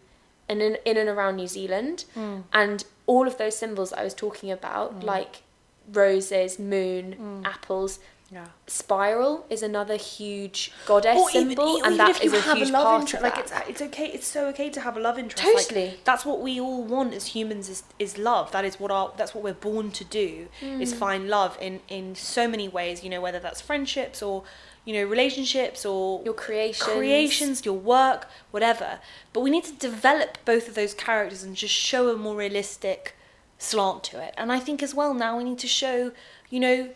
in 0.48 0.62
in, 0.62 0.78
in 0.86 0.98
and 0.98 1.10
around 1.10 1.38
New 1.38 1.48
Zealand. 1.48 2.06
Mm. 2.16 2.44
And 2.54 2.86
all 3.06 3.28
of 3.28 3.38
those 3.38 3.58
symbols 3.58 3.94
I 3.94 4.04
was 4.04 4.14
talking 4.14 4.52
about 4.52 5.00
mm. 5.00 5.04
like 5.04 5.44
roses 5.92 6.60
moon 6.60 7.42
apples 7.46 8.00
yeah 8.30 8.46
spiral 8.68 9.46
is 9.50 9.64
another 9.64 9.96
huge 9.96 10.72
goddess 10.86 11.18
or 11.18 11.30
symbol 11.30 11.78
even, 11.78 11.86
and 11.86 11.94
even 11.94 11.98
that 11.98 12.22
is 12.24 12.34
a 12.34 12.42
huge 12.54 12.70
a 12.70 12.72
love 12.74 12.84
part 12.86 13.02
interest 13.02 13.16
of 13.16 13.22
like 13.24 13.48
that. 13.48 13.70
it's 13.70 13.70
it's 13.70 13.82
okay 13.82 14.08
it's 14.08 14.28
so 14.28 14.48
okay 14.48 14.70
to 14.70 14.82
have 14.82 14.98
a 14.98 15.00
love 15.00 15.18
interest 15.18 15.46
Like, 15.56 15.68
Totally. 15.68 16.00
that's 16.04 16.26
what 16.26 16.42
we 16.42 16.60
all 16.60 16.84
want 16.84 17.14
as 17.14 17.28
humans 17.28 17.70
is 17.70 17.84
is 18.00 18.18
love 18.18 18.52
that 18.52 18.66
is 18.66 18.80
what 18.82 18.92
our 18.92 19.14
that's 19.16 19.34
what 19.34 19.44
we're 19.46 19.54
born 19.54 19.92
to 19.92 20.04
do 20.04 20.48
is 20.62 20.94
Mm. 20.94 20.98
find 20.98 21.30
love 21.30 21.58
in 21.62 21.80
in 21.88 22.16
so 22.16 22.48
many 22.50 22.68
ways 22.68 23.02
you 23.04 23.10
know 23.10 23.22
whether 23.22 23.40
that's 23.40 23.62
friendships 23.62 24.22
or 24.22 24.44
you 24.84 24.94
know 24.94 25.06
relationships 25.06 25.86
or 25.86 26.22
Your 26.26 26.34
creations. 26.34 26.84
creations 26.84 27.66
your 27.66 27.76
work 27.78 28.28
whatever 28.52 29.00
but 29.32 29.40
we 29.40 29.50
need 29.50 29.64
to 29.66 29.74
develop 29.74 30.38
both 30.44 30.68
of 30.68 30.76
those 30.76 30.94
characters 30.94 31.44
and 31.44 31.56
just 31.56 31.74
show 31.74 32.10
a 32.10 32.18
more 32.18 32.36
realistic 32.36 33.16
slant 33.58 34.04
to 34.04 34.22
it 34.22 34.34
and 34.38 34.52
i 34.52 34.60
think 34.60 34.84
as 34.84 34.94
well 34.94 35.14
now 35.14 35.38
we 35.38 35.44
need 35.46 35.60
to 35.60 35.68
show 35.68 36.12
you 36.50 36.60
know 36.60 36.90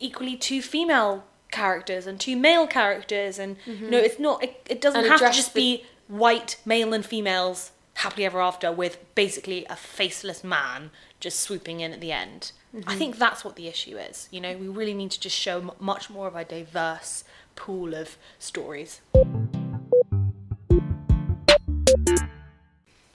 equally 0.00 0.36
two 0.36 0.62
female 0.62 1.24
characters 1.50 2.06
and 2.06 2.20
two 2.20 2.36
male 2.36 2.66
characters 2.66 3.38
and 3.38 3.56
you 3.66 3.90
know 3.90 3.98
it's 3.98 4.18
not 4.18 4.42
it, 4.44 4.66
it 4.68 4.80
doesn't 4.80 5.00
Mm-hmm. 5.02 5.12
And 5.12 5.20
have 5.20 5.30
to 5.32 5.36
just 5.36 5.54
the- 5.54 5.60
be 5.78 5.84
white 6.08 6.56
male 6.64 6.92
and 6.92 7.04
females 7.04 7.72
happily 7.94 8.24
ever 8.24 8.40
after 8.40 8.70
with 8.70 8.98
basically 9.14 9.64
a 9.66 9.74
faceless 9.76 10.44
man 10.44 10.90
just 11.20 11.40
swooping 11.40 11.80
in 11.80 11.92
at 11.92 12.00
the 12.00 12.12
end 12.12 12.52
i 12.74 12.76
Mm-hmm. 12.76 12.98
think 12.98 13.16
that's 13.18 13.44
what 13.44 13.56
the 13.56 13.66
issue 13.66 13.96
is 13.96 14.28
you 14.30 14.40
know 14.42 14.54
we 14.56 14.68
really 14.68 14.92
need 14.94 15.10
to 15.12 15.18
just 15.20 15.34
show 15.36 15.58
m- 15.58 15.70
much 15.80 16.10
more 16.10 16.28
of 16.28 16.36
a 16.36 16.44
diverse 16.44 17.24
pool 17.56 17.94
of 17.94 18.16
stories 18.38 19.00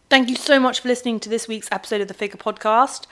Thank 0.09 0.29
you 0.29 0.35
so 0.35 0.59
much 0.59 0.79
for 0.81 0.87
listening 0.89 1.19
to 1.21 1.29
this 1.29 1.47
week's 1.47 1.67
episode 1.71 1.99
of 2.01 2.07
the 2.07 2.13
Figure 2.13 2.37
Podcast. 2.37 3.05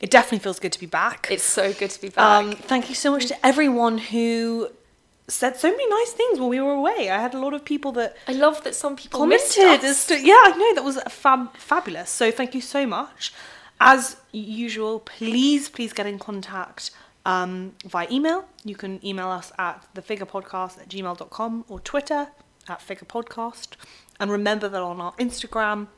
It 0.00 0.10
definitely 0.10 0.38
feels 0.40 0.60
good 0.60 0.72
to 0.72 0.80
be 0.80 0.86
back. 0.86 1.26
it's 1.30 1.42
so 1.42 1.72
good 1.72 1.90
to 1.90 2.00
be 2.00 2.08
back 2.10 2.24
Um, 2.24 2.52
thank 2.52 2.88
you 2.88 2.94
so 2.94 3.10
much 3.10 3.26
to 3.26 3.46
everyone 3.46 3.98
who 3.98 4.68
said 5.26 5.56
so 5.58 5.70
many 5.70 5.86
nice 5.90 6.12
things 6.12 6.38
while 6.40 6.48
we 6.48 6.60
were 6.60 6.72
away. 6.72 7.10
I 7.10 7.20
had 7.20 7.34
a 7.34 7.38
lot 7.38 7.52
of 7.52 7.64
people 7.64 7.92
that 7.92 8.16
I 8.26 8.32
love 8.32 8.62
that 8.64 8.74
some 8.74 8.96
people 8.96 9.20
commented. 9.20 9.64
us. 9.80 9.84
As 9.84 10.06
to, 10.06 10.14
yeah, 10.20 10.40
I 10.44 10.52
know 10.56 10.74
that 10.76 10.84
was 10.84 10.98
fab- 11.08 11.56
fabulous. 11.56 12.08
So 12.10 12.30
thank 12.30 12.54
you 12.54 12.60
so 12.62 12.86
much. 12.86 13.32
As 13.80 14.16
usual, 14.32 15.00
please, 15.00 15.68
please 15.68 15.92
get 15.92 16.06
in 16.06 16.18
contact 16.18 16.90
um, 17.26 17.74
via 17.84 18.06
email. 18.10 18.46
You 18.64 18.74
can 18.74 19.04
email 19.04 19.28
us 19.28 19.52
at 19.58 19.84
thefigurepodcast 19.94 20.80
at 20.80 20.88
gmail.com 20.88 21.64
or 21.68 21.78
Twitter 21.80 22.28
at 22.68 22.80
figurepodcast. 22.80 23.68
And 24.20 24.30
remember 24.30 24.68
that 24.68 24.82
on 24.82 25.00
our 25.00 25.12
Instagram 25.16 25.88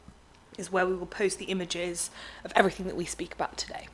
is 0.60 0.70
where 0.70 0.86
we 0.86 0.94
will 0.94 1.06
post 1.06 1.38
the 1.38 1.46
images 1.46 2.10
of 2.44 2.52
everything 2.54 2.86
that 2.86 2.96
we 2.96 3.04
speak 3.04 3.34
about 3.34 3.56
today. 3.56 3.88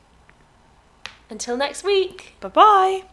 Until 1.30 1.56
next 1.56 1.82
week. 1.82 2.34
Bye 2.40 2.48
bye. 2.48 3.04